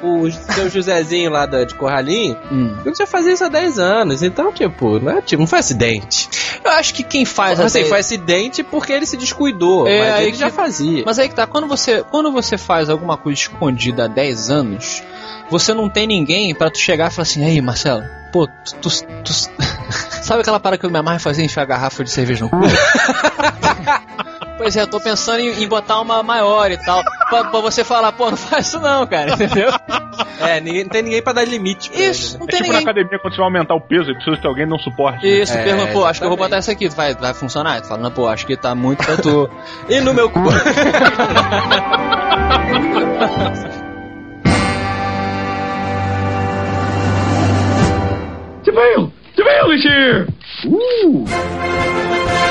O, 0.01 0.21
o 0.25 0.31
seu 0.31 0.69
Josézinho 0.69 1.31
lá 1.31 1.45
da, 1.45 1.63
de 1.63 1.73
Corralinho, 1.75 2.37
Hum. 2.51 2.77
ele 2.85 2.95
já 2.95 3.05
fazia 3.07 3.33
isso 3.33 3.43
há 3.45 3.49
10 3.49 3.79
anos, 3.79 4.21
então, 4.21 4.51
tipo, 4.51 4.99
não, 4.99 5.17
é, 5.17 5.21
tipo, 5.21 5.41
não 5.41 5.47
foi 5.47 5.59
acidente. 5.59 6.29
Eu 6.63 6.71
acho 6.71 6.93
que 6.93 7.01
quem 7.03 7.23
faz 7.25 7.59
Assim, 7.59 7.79
até- 7.79 7.89
foi 7.89 7.99
acidente 7.99 8.61
porque 8.61 8.91
ele 8.93 9.05
se 9.05 9.15
descuidou, 9.17 9.87
É, 9.87 9.99
mas 9.99 10.13
aí 10.15 10.23
ele 10.23 10.31
que- 10.33 10.37
já 10.37 10.49
fazia. 10.49 11.03
Mas 11.05 11.17
aí 11.17 11.29
que 11.29 11.35
tá, 11.35 11.47
quando 11.47 11.65
você, 11.67 12.03
quando 12.03 12.31
você 12.31 12.57
faz 12.57 12.89
alguma 12.89 13.15
coisa 13.17 13.39
escondida 13.39 14.03
há 14.05 14.07
10 14.07 14.49
anos, 14.49 15.01
você 15.53 15.73
não 15.73 15.87
tem 15.89 16.07
ninguém 16.07 16.53
pra 16.55 16.69
tu 16.69 16.77
chegar 16.79 17.11
e 17.11 17.13
falar 17.13 17.23
assim, 17.23 17.45
aí 17.45 17.61
Marcelo, 17.61 18.03
pô, 18.31 18.47
tu, 18.47 18.75
tu- 18.81 19.05
tu- 19.23 19.33
sabe 20.23 20.41
aquela 20.41 20.59
parada 20.59 20.79
que 20.79 20.85
eu 20.85 20.89
me 20.89 20.97
amarro 20.97 21.19
fazer 21.19 21.43
enfiar 21.43 21.63
a 21.63 21.65
garrafa 21.65 22.03
de 22.03 22.09
cerveja 22.09 22.43
no 22.45 22.49
cu? 22.49 22.57
Pois 24.55 24.77
é, 24.77 24.81
eu 24.81 24.87
tô 24.87 24.99
pensando 24.99 25.39
em, 25.39 25.63
em 25.63 25.67
botar 25.67 25.99
uma 25.99 26.21
maior 26.21 26.69
e 26.71 26.77
tal. 26.77 27.03
Pra, 27.27 27.43
pra 27.45 27.59
você 27.59 27.83
falar, 27.83 28.11
pô, 28.13 28.29
não 28.29 28.37
faz 28.37 28.67
isso 28.67 28.79
não, 28.79 29.05
cara, 29.07 29.31
entendeu? 29.33 29.67
É, 30.39 30.61
ninguém, 30.61 30.83
não 30.83 30.89
tem 30.89 31.01
ninguém 31.01 31.21
pra 31.23 31.33
dar 31.33 31.43
limite 31.43 31.89
pra 31.89 31.99
Isso, 31.99 32.35
ele, 32.35 32.39
não 32.39 32.45
É 32.47 32.51
tem 32.51 32.59
tipo 32.61 32.71
na 32.71 32.79
ninguém. 32.79 32.91
academia, 32.91 33.19
quando 33.19 33.33
você 33.33 33.37
vai 33.37 33.45
aumentar 33.47 33.73
o 33.73 33.81
peso 33.81 34.11
e 34.11 34.13
precisa 34.13 34.37
ter 34.37 34.47
alguém 34.47 34.63
que 34.65 34.69
não 34.69 34.77
suporte. 34.77 35.25
né? 35.25 35.31
Isso, 35.41 35.53
É, 35.57 35.63
pergunta, 35.63 35.91
pô, 35.91 36.05
acho 36.05 36.19
que 36.19 36.25
eu 36.25 36.29
vou 36.29 36.37
botar 36.37 36.59
isso 36.59 36.69
aqui, 36.71 36.87
vai, 36.87 37.15
vai 37.15 37.33
funcionar? 37.33 37.81
Tu 37.81 37.87
fala, 37.87 38.03
não, 38.03 38.11
pô, 38.11 38.27
acho 38.27 38.45
que 38.45 38.55
tá 38.55 38.73
muito 38.75 39.03
pra 39.03 39.17
tu. 39.17 39.49
né? 39.49 39.49
E 39.97 40.01
no 40.01 40.13
meu 40.13 40.29
cu. 40.29 40.39
DeVale. 48.73 49.13
DeVale 49.35 49.71
is 49.71 49.83
here! 49.83 50.27
Ooh. 50.65 52.42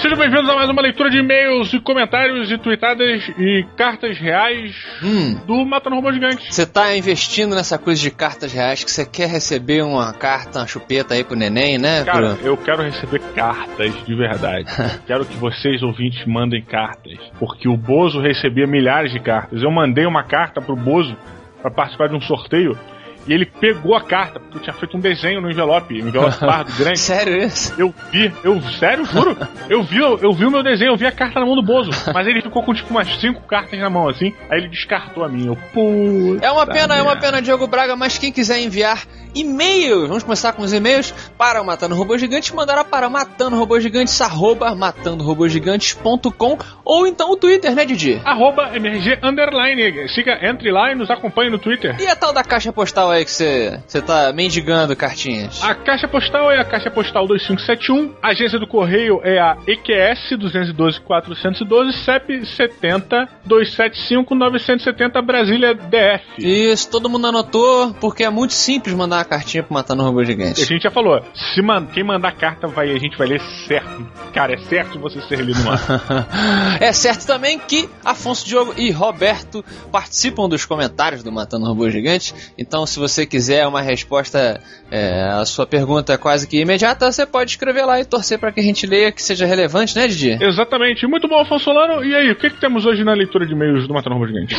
Sejam 0.00 0.16
bem-vindos 0.16 0.48
a 0.48 0.54
mais 0.54 0.70
uma 0.70 0.80
leitura 0.80 1.10
de 1.10 1.18
e-mails 1.18 1.72
e 1.74 1.78
comentários 1.80 2.50
e 2.50 2.56
tweetadas 2.56 3.22
e 3.38 3.66
cartas 3.76 4.18
reais 4.18 4.74
Hum. 5.02 5.34
do 5.46 5.64
Matando 5.66 5.96
Robô 5.96 6.10
Gigante. 6.10 6.52
Você 6.52 6.64
tá 6.66 6.96
investindo 6.96 7.54
nessa 7.54 7.78
coisa 7.78 8.00
de 8.00 8.10
cartas 8.10 8.50
reais 8.52 8.82
que 8.82 8.90
você 8.90 9.04
quer 9.04 9.28
receber 9.28 9.82
uma 9.82 10.12
carta, 10.14 10.60
uma 10.60 10.66
chupeta 10.66 11.12
aí 11.14 11.22
pro 11.22 11.36
neném, 11.36 11.76
né? 11.76 12.02
Cara, 12.04 12.34
Pro- 12.36 12.46
eu 12.46 12.56
quero 12.56 12.82
receber 12.82 13.20
cartas 13.34 13.92
de 14.06 14.14
verdade. 14.14 14.64
quero 15.06 15.26
que 15.26 15.36
vocês, 15.36 15.82
ouvintes, 15.82 16.24
mandem 16.26 16.62
cartas. 16.62 17.18
Porque 17.38 17.68
o 17.68 17.76
Bozo 17.76 18.20
recebia 18.20 18.66
milhares 18.66 19.12
de 19.12 19.20
cartas. 19.20 19.62
Eu 19.62 19.70
mandei 19.70 20.06
uma 20.06 20.22
carta 20.22 20.62
pro 20.62 20.74
Bozo 20.76 21.14
pra 21.60 21.70
participar 21.70 22.08
de 22.08 22.14
um 22.16 22.20
sorteio. 22.22 22.76
E 23.26 23.32
ele 23.32 23.46
pegou 23.46 23.94
a 23.94 24.02
carta, 24.02 24.40
porque 24.40 24.58
eu 24.58 24.62
tinha 24.62 24.74
feito 24.74 24.96
um 24.96 25.00
desenho 25.00 25.40
no 25.40 25.50
envelope, 25.50 26.02
um 26.02 26.08
envelope 26.08 26.38
pardo 26.40 26.72
grande. 26.76 26.98
Sério 26.98 27.36
isso? 27.36 27.74
Eu 27.78 27.94
vi, 28.10 28.32
eu, 28.42 28.60
sério, 28.78 29.04
juro, 29.04 29.36
eu 29.68 29.82
vi, 29.82 29.98
eu 29.98 30.32
vi 30.32 30.46
o 30.46 30.50
meu 30.50 30.62
desenho, 30.62 30.92
eu 30.92 30.96
vi 30.96 31.06
a 31.06 31.12
carta 31.12 31.38
na 31.40 31.46
mão 31.46 31.54
do 31.54 31.62
Bozo, 31.62 31.90
mas 32.12 32.26
ele 32.26 32.42
ficou 32.42 32.62
com 32.62 32.74
tipo 32.74 32.90
umas 32.90 33.08
cinco 33.20 33.42
cartas 33.42 33.78
na 33.78 33.90
mão 33.90 34.08
assim, 34.08 34.34
aí 34.50 34.58
ele 34.58 34.68
descartou 34.68 35.24
a 35.24 35.28
minha. 35.28 35.48
Eu, 35.48 35.56
puta 35.56 36.44
É 36.44 36.50
uma 36.50 36.66
pena, 36.66 36.96
é 36.96 37.02
uma 37.02 37.16
pena, 37.16 37.42
Diogo 37.42 37.66
Braga, 37.66 37.96
mas 37.96 38.18
quem 38.18 38.32
quiser 38.32 38.60
enviar 38.60 39.04
e-mails, 39.34 40.08
vamos 40.08 40.22
começar 40.22 40.52
com 40.52 40.62
os 40.62 40.72
e-mails 40.72 41.12
para 41.38 41.60
o 41.60 41.64
Matando 41.64 41.94
Robô 41.94 42.18
Gigante, 42.18 42.54
mandará 42.54 42.84
para 42.84 43.08
matandorobogigantes, 43.08 44.20
arroba 44.20 44.74
matandorobogigantes.com 44.74 46.58
ou 46.84 47.06
então 47.06 47.30
o 47.30 47.36
Twitter, 47.36 47.74
né, 47.74 47.84
Didi? 47.84 48.20
Arroba 48.24 48.74
MRG 48.74 49.18
Underline. 49.22 50.08
Siga, 50.08 50.38
entre 50.42 50.70
lá 50.70 50.92
e 50.92 50.94
nos 50.94 51.10
acompanhe 51.10 51.50
no 51.50 51.58
Twitter. 51.58 51.96
E 52.00 52.06
a 52.06 52.16
tal 52.16 52.32
da 52.32 52.42
caixa 52.42 52.72
postal 52.72 53.09
aí 53.10 53.24
que 53.24 53.30
você 53.30 53.80
tá 54.06 54.32
mendigando 54.32 54.94
cartinhas? 54.96 55.62
A 55.62 55.74
caixa 55.74 56.06
postal 56.08 56.50
é 56.50 56.58
a 56.60 56.64
caixa 56.64 56.90
postal 56.90 57.26
2571, 57.26 58.14
a 58.22 58.28
agência 58.28 58.58
do 58.58 58.66
correio 58.66 59.20
é 59.22 59.38
a 59.38 59.56
EQS 59.66 60.38
212 60.38 61.00
412 61.00 61.98
CEP 61.98 62.46
70 62.46 63.28
275 63.44 64.34
970 64.34 65.22
Brasília 65.22 65.74
DF. 65.74 66.24
Isso, 66.38 66.90
todo 66.90 67.08
mundo 67.08 67.26
anotou, 67.26 67.92
porque 68.00 68.22
é 68.24 68.30
muito 68.30 68.52
simples 68.54 68.94
mandar 68.94 69.16
uma 69.18 69.24
cartinha 69.24 69.62
pro 69.62 69.74
Matando 69.74 70.02
Robô 70.02 70.20
E 70.20 70.22
a 70.22 70.26
Gigante. 70.26 70.64
gente 70.64 70.82
já 70.82 70.90
falou, 70.90 71.20
se 71.34 71.60
man- 71.62 71.86
quem 71.86 72.04
mandar 72.04 72.32
carta 72.32 72.66
vai, 72.66 72.90
a 72.90 72.98
gente 72.98 73.16
vai 73.16 73.26
ler 73.26 73.40
certo. 73.66 74.06
Cara, 74.32 74.54
é 74.54 74.58
certo 74.58 74.98
você 75.00 75.20
ser 75.22 75.40
lido 75.40 75.60
no 75.62 75.70
ar. 75.72 75.80
É 76.80 76.92
certo 76.92 77.26
também 77.26 77.58
que 77.58 77.88
Afonso 78.04 78.46
Diogo 78.46 78.74
e 78.76 78.90
Roberto 78.90 79.64
participam 79.90 80.48
dos 80.48 80.64
comentários 80.64 81.22
do 81.22 81.32
Matando 81.32 81.66
Robô 81.66 81.90
Gigante. 81.90 82.34
Então, 82.58 82.86
se 82.86 82.98
você 83.00 83.26
quiser 83.26 83.66
uma 83.66 83.80
resposta 83.80 84.60
é, 84.90 85.22
à 85.32 85.44
sua 85.44 85.66
pergunta 85.66 86.16
quase 86.18 86.46
que 86.46 86.60
imediata, 86.60 87.10
você 87.10 87.26
pode 87.26 87.52
escrever 87.52 87.84
lá 87.84 88.00
e 88.00 88.04
torcer 88.04 88.38
para 88.38 88.52
que 88.52 88.60
a 88.60 88.62
gente 88.62 88.86
leia 88.86 89.10
que 89.10 89.22
seja 89.22 89.46
relevante, 89.46 89.96
né, 89.96 90.06
Didi? 90.06 90.38
Exatamente. 90.40 91.06
Muito 91.06 91.26
bom, 91.26 91.40
Afonso 91.40 91.64
Solano. 91.64 92.04
E 92.04 92.14
aí, 92.14 92.30
o 92.30 92.36
que, 92.36 92.50
que 92.50 92.60
temos 92.60 92.84
hoje 92.86 93.02
na 93.02 93.14
leitura 93.14 93.46
de 93.46 93.52
e-mails 93.52 93.86
do 93.88 93.94
Matando 93.94 94.14
Robô 94.16 94.26
Gigante? 94.26 94.54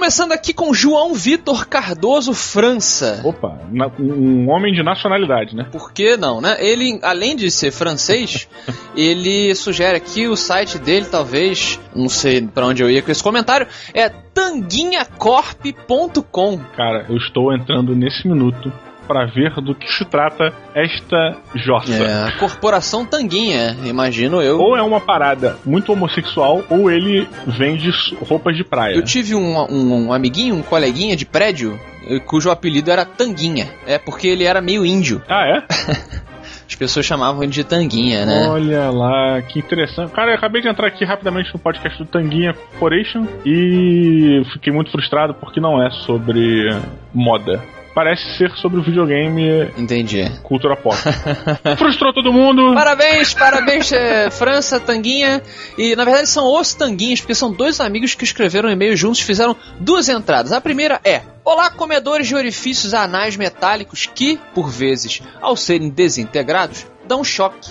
Começando 0.00 0.32
aqui 0.32 0.54
com 0.54 0.72
João 0.72 1.12
Vitor 1.12 1.68
Cardoso 1.68 2.32
França. 2.32 3.20
Opa, 3.22 3.60
um 3.98 4.48
homem 4.48 4.72
de 4.72 4.82
nacionalidade, 4.82 5.54
né? 5.54 5.68
Por 5.70 5.92
que 5.92 6.16
não, 6.16 6.40
né? 6.40 6.56
Ele, 6.58 6.98
além 7.02 7.36
de 7.36 7.50
ser 7.50 7.70
francês, 7.70 8.48
ele 8.96 9.54
sugere 9.54 9.98
aqui 9.98 10.26
o 10.26 10.36
site 10.36 10.78
dele, 10.78 11.04
talvez, 11.04 11.78
não 11.94 12.08
sei 12.08 12.40
pra 12.40 12.66
onde 12.66 12.82
eu 12.82 12.90
ia 12.90 13.02
com 13.02 13.10
esse 13.10 13.22
comentário, 13.22 13.66
é 13.92 14.10
tanguinhacorp.com. 14.34 16.58
Cara, 16.76 17.06
eu 17.08 17.16
estou 17.16 17.54
entrando 17.54 17.94
nesse 17.94 18.26
minuto 18.28 18.70
para 19.06 19.26
ver 19.26 19.54
do 19.60 19.74
que 19.74 19.90
se 19.92 20.04
trata 20.04 20.52
esta 20.72 21.36
jossa. 21.56 21.92
É, 21.92 22.28
a 22.28 22.32
corporação 22.38 23.04
Tanguinha, 23.04 23.76
imagino 23.84 24.40
eu. 24.40 24.60
Ou 24.60 24.76
é 24.76 24.82
uma 24.82 25.00
parada 25.00 25.58
muito 25.66 25.92
homossexual, 25.92 26.62
ou 26.70 26.88
ele 26.88 27.26
vende 27.44 27.90
roupas 28.28 28.56
de 28.56 28.62
praia. 28.62 28.94
Eu 28.94 29.02
tive 29.02 29.34
um, 29.34 29.58
um- 29.68 30.06
um 30.06 30.12
amiguinho, 30.12 30.54
um 30.54 30.62
coleguinha 30.62 31.16
de 31.16 31.26
prédio, 31.26 31.76
eh, 32.06 32.20
cujo 32.20 32.52
apelido 32.52 32.88
era 32.92 33.04
Tanguinha. 33.04 33.68
É 33.84 33.98
porque 33.98 34.28
ele 34.28 34.44
era 34.44 34.60
meio 34.60 34.86
índio. 34.86 35.20
Ah, 35.28 35.44
é? 35.44 35.64
As 36.70 36.76
pessoas 36.76 37.04
chamavam 37.04 37.44
de 37.48 37.64
Tanguinha, 37.64 38.24
né? 38.24 38.48
Olha 38.48 38.90
lá, 38.90 39.42
que 39.42 39.58
interessante. 39.58 40.12
Cara, 40.12 40.30
eu 40.30 40.36
acabei 40.36 40.62
de 40.62 40.68
entrar 40.68 40.86
aqui 40.86 41.04
rapidamente 41.04 41.52
no 41.52 41.58
podcast 41.58 41.98
do 41.98 42.08
Tanguinha 42.08 42.54
Corporation 42.54 43.26
e 43.44 44.40
fiquei 44.52 44.72
muito 44.72 44.88
frustrado 44.92 45.34
porque 45.34 45.60
não 45.60 45.82
é 45.82 45.90
sobre 45.90 46.70
moda. 47.12 47.60
Parece 47.94 48.36
ser 48.36 48.50
sobre 48.52 48.78
o 48.78 48.82
videogame 48.82 49.70
Entendi. 49.76 50.30
cultura 50.42 50.76
pop. 50.76 50.96
Frustrou 51.76 52.12
todo 52.12 52.32
mundo. 52.32 52.74
Parabéns, 52.74 53.34
parabéns, 53.34 53.92
eh, 53.92 54.30
França, 54.30 54.78
Tanguinha. 54.78 55.42
E 55.76 55.96
na 55.96 56.04
verdade 56.04 56.28
são 56.28 56.44
os 56.58 56.72
Tanguinhas, 56.72 57.20
porque 57.20 57.34
são 57.34 57.52
dois 57.52 57.80
amigos 57.80 58.14
que 58.14 58.24
escreveram 58.24 58.68
um 58.68 58.72
e-mail 58.72 58.96
juntos 58.96 59.20
e 59.20 59.24
fizeram 59.24 59.56
duas 59.80 60.08
entradas. 60.08 60.52
A 60.52 60.60
primeira 60.60 61.00
é: 61.04 61.22
Olá, 61.44 61.68
comedores 61.70 62.28
de 62.28 62.34
orifícios 62.34 62.94
anais 62.94 63.36
metálicos 63.36 64.06
que, 64.06 64.38
por 64.54 64.70
vezes, 64.70 65.20
ao 65.40 65.56
serem 65.56 65.90
desintegrados, 65.90 66.86
dão 67.06 67.24
choque. 67.24 67.70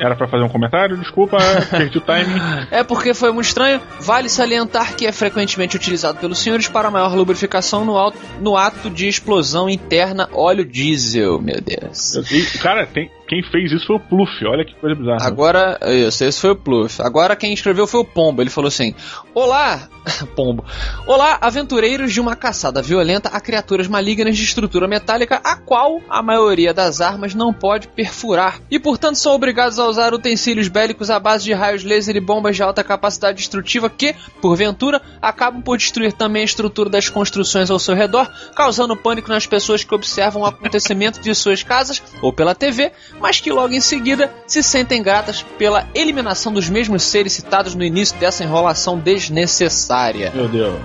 Era 0.00 0.14
pra 0.14 0.28
fazer 0.28 0.44
um 0.44 0.48
comentário, 0.48 0.96
desculpa, 0.96 1.38
perdi 1.70 1.98
o 1.98 2.00
timing. 2.00 2.38
É 2.70 2.84
porque 2.84 3.12
foi 3.14 3.32
muito 3.32 3.46
estranho. 3.46 3.80
Vale 4.00 4.28
salientar 4.28 4.94
que 4.94 5.06
é 5.06 5.12
frequentemente 5.12 5.76
utilizado 5.76 6.18
pelos 6.18 6.38
senhores 6.38 6.68
para 6.68 6.90
maior 6.90 7.14
lubrificação 7.14 7.84
no, 7.84 7.96
alto- 7.96 8.18
no 8.40 8.56
ato 8.56 8.88
de 8.90 9.08
explosão 9.08 9.68
interna 9.68 10.28
óleo 10.32 10.64
diesel, 10.64 11.40
meu 11.40 11.60
Deus. 11.60 12.14
E, 12.30 12.58
cara, 12.58 12.86
tem- 12.86 13.10
quem 13.28 13.42
fez 13.42 13.70
isso 13.70 13.86
foi 13.86 13.96
o 13.96 14.00
Pluff, 14.00 14.32
olha 14.46 14.64
que 14.64 14.74
coisa 14.74 14.96
bizarra. 14.96 15.26
Agora, 15.26 15.78
isso, 15.86 16.24
esse 16.24 16.40
foi 16.40 16.50
o 16.50 16.56
Pluff. 16.56 17.02
Agora 17.02 17.36
quem 17.36 17.52
escreveu 17.52 17.86
foi 17.86 18.00
o 18.00 18.04
Pombo. 18.04 18.42
Ele 18.42 18.50
falou 18.50 18.68
assim: 18.68 18.94
Olá, 19.34 19.88
Pombo. 20.34 20.64
Olá, 21.06 21.38
aventureiros 21.40 22.12
de 22.12 22.20
uma 22.20 22.34
caçada 22.34 22.80
violenta 22.80 23.28
a 23.28 23.40
criaturas 23.40 23.86
malignas 23.86 24.36
de 24.36 24.44
estrutura 24.44 24.88
metálica, 24.88 25.40
a 25.44 25.56
qual 25.56 26.00
a 26.08 26.22
maioria 26.22 26.72
das 26.72 27.00
armas 27.00 27.34
não 27.34 27.52
pode 27.52 27.88
perfurar. 27.88 28.60
E 28.70 28.78
portanto 28.78 29.16
são 29.16 29.34
obrigados 29.34 29.78
a 29.78 29.86
usar 29.86 30.14
utensílios 30.14 30.68
bélicos 30.68 31.10
à 31.10 31.20
base 31.20 31.44
de 31.44 31.52
raios 31.52 31.84
laser 31.84 32.16
e 32.16 32.20
bombas 32.20 32.56
de 32.56 32.62
alta 32.62 32.82
capacidade 32.82 33.38
destrutiva 33.38 33.90
que, 33.90 34.14
porventura, 34.40 35.02
acabam 35.20 35.62
por 35.62 35.76
destruir 35.76 36.12
também 36.12 36.42
a 36.42 36.46
estrutura 36.46 36.88
das 36.88 37.08
construções 37.08 37.70
ao 37.70 37.78
seu 37.78 37.94
redor, 37.94 38.30
causando 38.54 38.96
pânico 38.96 39.28
nas 39.28 39.46
pessoas 39.46 39.84
que 39.84 39.94
observam 39.94 40.42
o 40.42 40.46
acontecimento 40.46 41.20
de 41.20 41.34
suas 41.34 41.62
casas 41.62 42.02
ou 42.22 42.32
pela 42.32 42.54
TV, 42.54 42.92
mas 43.20 43.40
que 43.40 43.50
logo 43.50 43.74
em 43.74 43.80
seguida 43.80 44.32
se 44.46 44.62
sentem 44.62 45.02
gratas 45.02 45.42
pela 45.58 45.86
eliminação 45.94 46.52
dos 46.52 46.68
mesmos 46.68 47.02
seres 47.02 47.32
citados 47.32 47.74
no 47.74 47.84
início 47.84 48.16
dessa 48.18 48.44
enrolação 48.44 48.98
desnecessária. 48.98 50.32
Meu 50.34 50.48
Deus. 50.48 50.78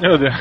Meu 0.00 0.18
Deus. 0.18 0.34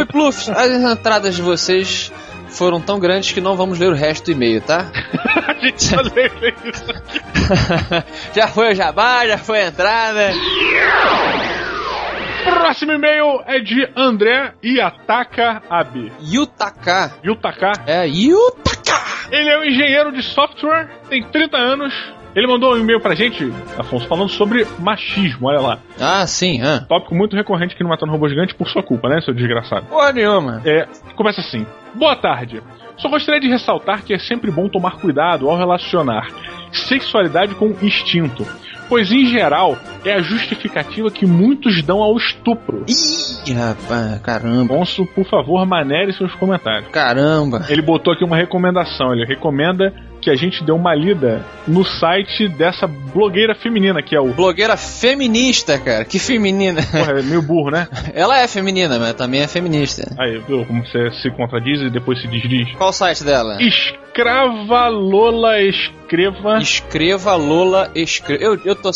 E 0.00 0.04
Pluff, 0.06 0.50
as 0.50 0.70
entradas 0.70 1.34
de 1.34 1.42
vocês 1.42 2.10
foram 2.48 2.80
tão 2.80 2.98
grandes 2.98 3.32
que 3.32 3.40
não 3.40 3.56
vamos 3.56 3.78
ler 3.78 3.90
o 3.90 3.94
resto 3.94 4.26
do 4.26 4.32
e-mail, 4.32 4.60
tá? 4.60 4.90
A 5.46 5.64
gente 5.64 5.84
só 5.84 5.96
lê 6.00 6.30
isso. 6.64 6.84
já 8.34 8.48
foi 8.48 8.72
o 8.72 8.74
jabá, 8.74 9.26
já 9.26 9.38
foi 9.38 9.62
a 9.62 9.66
entrada. 9.68 10.32
Próximo 12.44 12.92
e-mail 12.92 13.42
é 13.46 13.60
de 13.60 13.88
André 13.96 14.52
Iataka 14.62 15.62
Abe. 15.70 16.12
Yutaka. 16.22 17.12
Yutaka. 17.24 17.72
É, 17.86 18.06
Yutaka. 18.06 19.00
Ele 19.30 19.48
é 19.48 19.58
um 19.58 19.64
engenheiro 19.64 20.12
de 20.12 20.22
software, 20.22 20.88
tem 21.08 21.22
30 21.22 21.56
anos. 21.56 21.94
Ele 22.34 22.46
mandou 22.46 22.74
um 22.74 22.78
e-mail 22.78 22.98
pra 23.00 23.14
gente, 23.14 23.52
Afonso, 23.78 24.08
falando 24.08 24.30
sobre 24.30 24.66
machismo, 24.78 25.48
olha 25.48 25.60
lá. 25.60 25.78
Ah, 26.00 26.26
sim, 26.26 26.62
hã? 26.62 26.84
Tópico 26.88 27.14
muito 27.14 27.36
recorrente 27.36 27.74
aqui 27.74 27.82
no 27.82 27.90
Matando 27.90 28.10
Robô 28.12 28.26
Gigante 28.28 28.54
por 28.54 28.66
sua 28.68 28.82
culpa, 28.82 29.08
né, 29.08 29.20
seu 29.20 29.34
desgraçado? 29.34 29.86
Porra 29.86 30.12
nenhuma. 30.12 30.62
É, 30.64 30.86
começa 31.14 31.40
assim. 31.42 31.66
Boa 31.94 32.16
tarde. 32.16 32.62
Só 32.96 33.08
gostaria 33.08 33.40
de 33.40 33.48
ressaltar 33.48 34.02
que 34.02 34.14
é 34.14 34.18
sempre 34.18 34.50
bom 34.50 34.68
tomar 34.68 34.92
cuidado 34.96 35.48
ao 35.48 35.56
relacionar 35.58 36.28
sexualidade 36.72 37.54
com 37.54 37.76
instinto, 37.82 38.46
pois 38.88 39.12
em 39.12 39.26
geral 39.26 39.76
é 40.04 40.14
a 40.14 40.22
justificativa 40.22 41.10
que 41.10 41.26
muitos 41.26 41.82
dão 41.82 42.02
ao 42.02 42.16
estupro. 42.16 42.84
Ih, 42.88 43.52
rapaz, 43.52 44.20
caramba. 44.20 44.74
Afonso, 44.74 45.06
por 45.06 45.24
favor, 45.26 45.64
manere 45.66 46.12
seus 46.12 46.34
comentários. 46.34 46.90
Caramba. 46.90 47.66
Ele 47.68 47.82
botou 47.82 48.12
aqui 48.12 48.24
uma 48.24 48.36
recomendação. 48.36 49.12
Ele 49.12 49.24
recomenda 49.24 49.92
que 50.22 50.30
a 50.30 50.36
gente 50.36 50.62
dê 50.64 50.70
uma 50.70 50.94
lida 50.94 51.44
no 51.66 51.84
site 51.84 52.48
dessa 52.48 52.86
blogueira 52.86 53.54
feminina, 53.56 54.00
que 54.00 54.14
é 54.14 54.20
o. 54.20 54.32
Blogueira 54.32 54.76
feminista, 54.76 55.78
cara. 55.78 56.04
Que 56.04 56.18
feminina. 56.18 56.80
Porra, 56.80 57.18
é 57.18 57.22
meio 57.22 57.42
burro, 57.42 57.70
né? 57.70 57.88
Ela 58.14 58.38
é 58.38 58.46
feminina, 58.46 58.98
mas 58.98 59.14
também 59.14 59.40
é 59.40 59.48
feminista. 59.48 60.14
Aí, 60.18 60.38
viu 60.38 60.64
como 60.64 60.86
você 60.86 61.10
se 61.20 61.30
contradiz 61.32 61.80
e 61.80 61.90
depois 61.90 62.20
se 62.20 62.28
desdiz? 62.28 62.72
Qual 62.76 62.90
o 62.90 62.92
site 62.92 63.24
dela? 63.24 63.58
Escrava 63.60 64.88
Lola 64.88 65.60
Escreva. 65.60 66.58
Escreva 66.60 67.34
Lola 67.34 67.90
Escreva. 67.94 68.42
Eu, 68.42 68.60
eu 68.64 68.76
tô, 68.76 68.90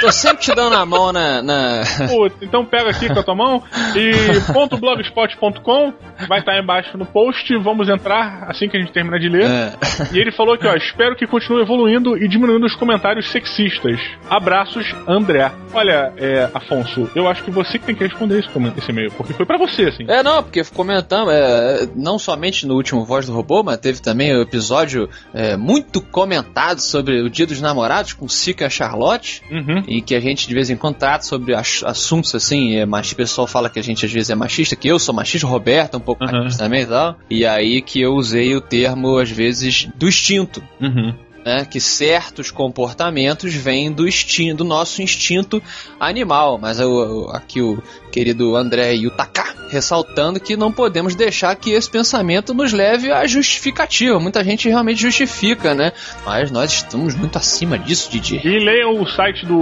tô 0.00 0.10
sempre 0.20 0.42
te 0.42 0.54
dando 0.54 0.74
a 0.76 0.84
mão 0.84 1.12
na. 1.12 1.42
na... 1.42 1.82
Putz, 2.08 2.36
então 2.42 2.64
pega 2.64 2.90
aqui 2.90 3.08
com 3.08 3.18
a 3.18 3.22
tua 3.22 3.34
mão 3.34 3.62
e 3.94 4.52
ponto 4.52 4.76
.blogspot.com 4.76 5.92
vai 6.28 6.40
estar 6.40 6.52
aí 6.52 6.60
embaixo 6.60 6.96
no 6.96 7.06
post. 7.06 7.56
Vamos 7.58 7.88
entrar 7.88 8.44
assim 8.48 8.68
que 8.68 8.76
a 8.76 8.80
gente 8.80 8.92
terminar 8.92 9.18
de 9.18 9.28
ler. 9.28 9.44
É. 9.44 9.72
E 10.12 10.18
ele 10.18 10.32
falou 10.32 10.54
aqui, 10.54 10.66
ó, 10.66 10.74
espero 10.74 11.16
que 11.16 11.26
continue 11.26 11.62
evoluindo 11.62 12.16
e 12.16 12.28
diminuindo 12.28 12.66
os 12.66 12.74
comentários 12.74 13.28
sexistas. 13.30 14.00
Abraços, 14.28 14.94
André. 15.06 15.50
Olha, 15.72 16.12
é, 16.16 16.48
Afonso, 16.52 17.08
eu 17.14 17.28
acho 17.28 17.42
que 17.44 17.50
você 17.50 17.78
que 17.78 17.86
tem 17.86 17.94
que 17.94 18.04
responder 18.04 18.40
esse, 18.40 18.48
esse 18.76 18.90
e-mail, 18.90 19.10
porque 19.12 19.32
foi 19.32 19.46
pra 19.46 19.56
você, 19.56 19.84
assim. 19.84 20.04
É, 20.08 20.22
não, 20.22 20.42
porque 20.42 20.62
comentamos, 20.64 21.32
é, 21.32 21.88
não 21.94 22.18
somente 22.18 22.66
no 22.66 22.74
último 22.74 23.04
Voz 23.04 23.26
do 23.26 23.32
Robô, 23.32 23.62
mas 23.62 23.78
teve 23.78 24.00
também 24.00 24.36
o 24.36 24.42
episódio 24.42 25.08
é, 25.32 25.56
muito 25.56 26.00
comentado 26.00 26.80
sobre 26.80 27.20
o 27.22 27.30
Dia 27.30 27.46
dos 27.46 27.60
Namorados 27.60 28.12
com 28.12 28.28
Sica 28.28 28.68
Charlotte, 28.68 29.42
Uhum. 29.50 29.82
e 29.88 30.00
que 30.10 30.14
a 30.16 30.20
gente 30.20 30.48
de 30.48 30.54
vez 30.54 30.68
em 30.70 30.76
quando 30.76 30.96
trata 30.96 31.24
sobre 31.24 31.54
ass- 31.54 31.84
assuntos 31.84 32.34
assim, 32.34 32.74
é, 32.74 32.84
mas 32.84 33.12
o 33.12 33.16
pessoal 33.16 33.46
fala 33.46 33.70
que 33.70 33.78
a 33.78 33.82
gente 33.82 34.04
às 34.04 34.10
vezes 34.12 34.28
é 34.28 34.34
machista, 34.34 34.74
que 34.74 34.88
eu 34.88 34.98
sou 34.98 35.14
machista, 35.14 35.46
o 35.46 35.50
Roberto 35.50 35.94
é 35.94 35.96
um 35.98 36.00
pouco 36.00 36.24
Uhum. 36.24 36.32
machista 36.32 36.64
também 36.64 36.82
e 36.82 36.86
tal, 36.86 37.16
e 37.30 37.46
aí 37.46 37.80
que 37.80 38.00
eu 38.00 38.14
usei 38.14 38.56
o 38.56 38.60
termo, 38.60 39.18
às 39.18 39.30
vezes, 39.30 39.88
do 39.94 40.08
instinto. 40.08 40.60
Uhum. 40.80 41.14
Né, 41.44 41.64
que 41.64 41.80
certos 41.80 42.50
comportamentos 42.50 43.54
vêm 43.54 43.90
do 43.90 44.06
instinto, 44.06 44.58
do 44.58 44.64
nosso 44.64 45.02
instinto 45.02 45.62
animal, 45.98 46.58
mas 46.60 46.78
eu- 46.78 46.90
eu- 46.90 47.30
aqui 47.30 47.60
o 47.60 47.82
querido 48.12 48.56
André 48.56 48.92
Yutaka 48.92 49.60
ressaltando 49.70 50.40
que 50.40 50.56
não 50.56 50.72
podemos 50.72 51.14
deixar 51.14 51.54
que 51.54 51.70
esse 51.70 51.88
pensamento 51.88 52.52
nos 52.52 52.72
leve 52.72 53.12
à 53.12 53.24
justificativa. 53.24 54.18
Muita 54.18 54.42
gente 54.42 54.68
realmente 54.68 55.00
justifica, 55.00 55.74
né? 55.74 55.92
Mas 56.26 56.50
nós 56.50 56.72
estamos 56.72 57.14
muito 57.14 57.38
acima 57.38 57.78
disso, 57.78 58.10
Didi. 58.10 58.40
E 58.44 58.58
leiam 58.58 59.00
o 59.00 59.06
site 59.08 59.46
do 59.46 59.56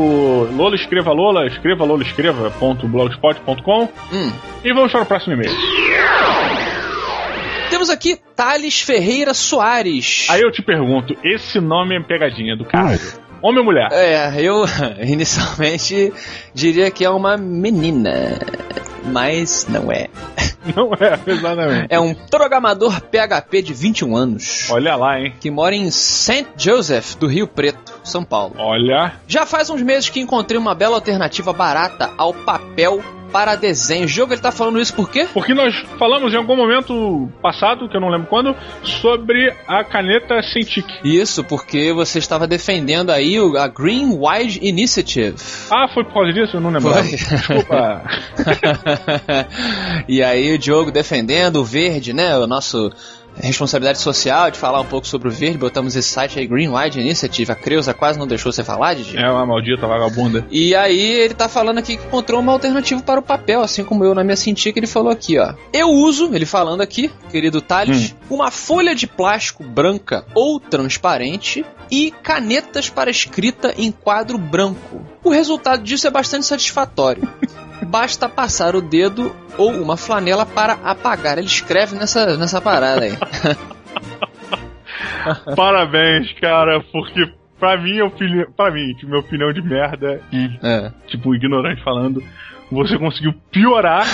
Lola 0.57 0.77
Escreva 0.77 1.13
Lola, 1.13 1.47
escreva 1.47 1.85
Lola 1.85 2.03
Escreva, 2.03 2.51
ponto 2.53 2.89
blogspot.com. 2.89 3.89
Hum. 4.11 4.33
E 4.65 4.73
vamos 4.73 4.91
para 4.93 5.03
o 5.03 5.07
próximo 5.07 5.35
e-mail. 5.35 5.53
Temos 7.71 7.91
aqui 7.91 8.19
Thales 8.35 8.81
Ferreira 8.81 9.35
Soares. 9.35 10.27
Aí 10.31 10.41
eu 10.41 10.51
te 10.51 10.63
pergunto, 10.63 11.15
esse 11.23 11.61
nome 11.61 11.97
é 11.97 12.03
pegadinha 12.03 12.57
do 12.57 12.65
caralho. 12.65 13.01
Homem 13.43 13.59
ou 13.59 13.65
mulher? 13.65 13.89
É, 13.93 14.41
eu 14.41 14.65
inicialmente 15.05 16.13
diria 16.55 16.91
que 16.91 17.05
é 17.05 17.11
uma 17.11 17.37
menina, 17.37 18.39
mas 19.05 19.67
não 19.69 19.93
é. 19.93 20.09
Não 20.77 20.93
é, 20.93 21.19
exatamente. 21.27 21.87
É 21.89 21.99
um 21.99 22.13
programador 22.13 23.01
PHP 23.01 23.63
de 23.63 23.73
21 23.73 24.15
anos. 24.15 24.71
Olha 24.71 24.97
lá, 24.97 25.19
hein? 25.19 25.33
Que 25.41 25.51
mora 25.51 25.75
em 25.75 25.91
St. 25.91 26.47
Joseph, 26.59 27.15
do 27.15 27.27
Rio 27.27 27.47
Preto, 27.47 27.99
São 28.05 28.23
Paulo. 28.23 28.55
Olha. 28.59 29.15
Já 29.27 29.47
faz 29.47 29.71
uns 29.71 29.81
meses 29.81 30.11
que 30.11 30.21
encontrei 30.21 30.59
uma 30.59 30.75
bela 30.75 30.97
alternativa 30.97 31.55
barata 31.55 32.11
ao 32.19 32.35
papel 32.35 33.03
para 33.33 33.55
desenho. 33.55 34.05
O 34.05 34.09
jogo 34.09 34.33
ele 34.33 34.41
tá 34.41 34.53
falando 34.53 34.81
isso 34.81 34.95
por 34.95 35.11
quê? 35.11 35.27
Porque 35.33 35.55
nós 35.55 35.75
falamos 35.99 36.33
em 36.33 36.37
algum 36.37 36.57
momento 36.57 37.29
passado, 37.43 37.89
que 37.89 37.97
eu 37.97 38.01
não 38.01 38.09
lembro 38.09 38.27
quando, 38.29 38.55
sobre 38.83 39.53
a 39.67 39.85
caneta 39.85 40.43
Cintiq. 40.43 40.87
Isso, 41.05 41.45
porque 41.45 41.93
você 41.93 42.19
estava 42.19 42.47
defendendo 42.47 43.11
aí 43.11 43.37
a 43.59 43.69
Green 43.69 44.19
Wide 44.19 44.61
Initiative. 44.63 45.37
Ah, 45.71 45.89
foi 45.93 46.05
por 46.05 46.15
causa 46.15 46.33
disso? 46.33 46.57
Eu 46.57 46.61
não 46.61 46.71
lembro. 46.71 46.93
Foi. 46.93 47.03
Desculpa. 47.09 48.03
e 50.09 50.23
aí 50.23 50.55
o 50.55 50.59
Diogo 50.59 50.91
defendendo 50.91 51.57
o 51.57 51.65
verde, 51.65 52.13
né? 52.13 52.37
O 52.39 52.47
nosso 52.47 52.91
responsabilidade 53.41 53.99
social 53.99 54.51
de 54.51 54.59
falar 54.59 54.81
um 54.81 54.85
pouco 54.85 55.07
sobre 55.07 55.29
o 55.29 55.31
verde. 55.31 55.59
Botamos 55.59 55.97
esse 55.97 56.09
site 56.09 56.39
aí, 56.39 56.47
Green 56.47 56.69
Wide 56.69 57.01
Initiative. 57.01 57.53
A 57.53 57.55
Creuza 57.55 57.95
quase 57.95 58.19
não 58.19 58.27
deixou 58.27 58.53
você 58.53 58.65
falar, 58.65 58.95
Didi. 58.95 59.17
É 59.17 59.31
uma 59.31 59.47
maldita 59.47 59.87
vagabunda. 59.87 60.47
E 60.51 60.75
aí 60.75 61.01
ele 61.01 61.35
tá 61.35 61.49
falando 61.49 61.79
aqui 61.79 61.97
que 61.97 62.07
encontrou 62.07 62.41
uma 62.41 62.53
alternativa 62.53 63.01
para 63.03 63.21
o 63.21 63.23
papel, 63.23 63.61
assim 63.61 63.85
como 63.85 64.05
eu 64.05 64.15
na 64.15 64.25
minha 64.25 64.37
cintinha 64.37 64.73
que 64.73 64.79
ele 64.79 64.87
falou 64.87 65.11
aqui, 65.11 65.39
ó. 65.39 65.55
Eu 65.73 65.89
uso, 65.89 66.35
ele 66.35 66.47
falando 66.47 66.81
aqui, 66.81 67.11
querido 67.31 67.61
Thales, 67.61 68.15
uma 68.31 68.51
folha 68.51 68.95
de 68.95 69.07
plástico 69.07 69.63
branca 69.65 70.25
ou 70.35 70.61
transparente 70.61 71.65
e 71.91 72.11
canetas 72.23 72.89
para 72.89 73.11
escrita 73.11 73.75
em 73.77 73.91
quadro 73.93 74.39
branco. 74.39 75.05
O 75.25 75.31
resultado 75.31 75.83
disso 75.83 76.07
é 76.07 76.11
bastante 76.11 76.47
satisfatório. 76.47 77.23
Basta 77.87 78.29
passar 78.29 78.75
o 78.75 78.83
dedo 78.83 79.35
ou 79.57 79.71
uma 79.73 79.97
flanela 79.97 80.45
para 80.45 80.75
apagar. 80.75 81.39
Ele 81.39 81.47
escreve 81.47 81.97
nessa, 81.97 82.37
nessa 82.37 82.61
parada 82.61 83.05
aí. 83.05 83.17
Parabéns, 85.57 86.33
cara, 86.41 86.81
porque 86.93 87.33
pra 87.59 87.77
mim, 87.81 88.01
opini... 88.01 88.47
pra 88.57 88.71
mim, 88.71 88.95
que 88.99 89.07
minha 89.07 89.21
opinião 89.21 89.53
de 89.53 89.63
merda 89.63 90.21
e, 90.33 90.49
É. 90.63 90.93
tipo, 91.07 91.35
ignorante 91.35 91.83
falando, 91.83 92.23
você 92.71 92.99
conseguiu 92.99 93.33
piorar 93.51 94.07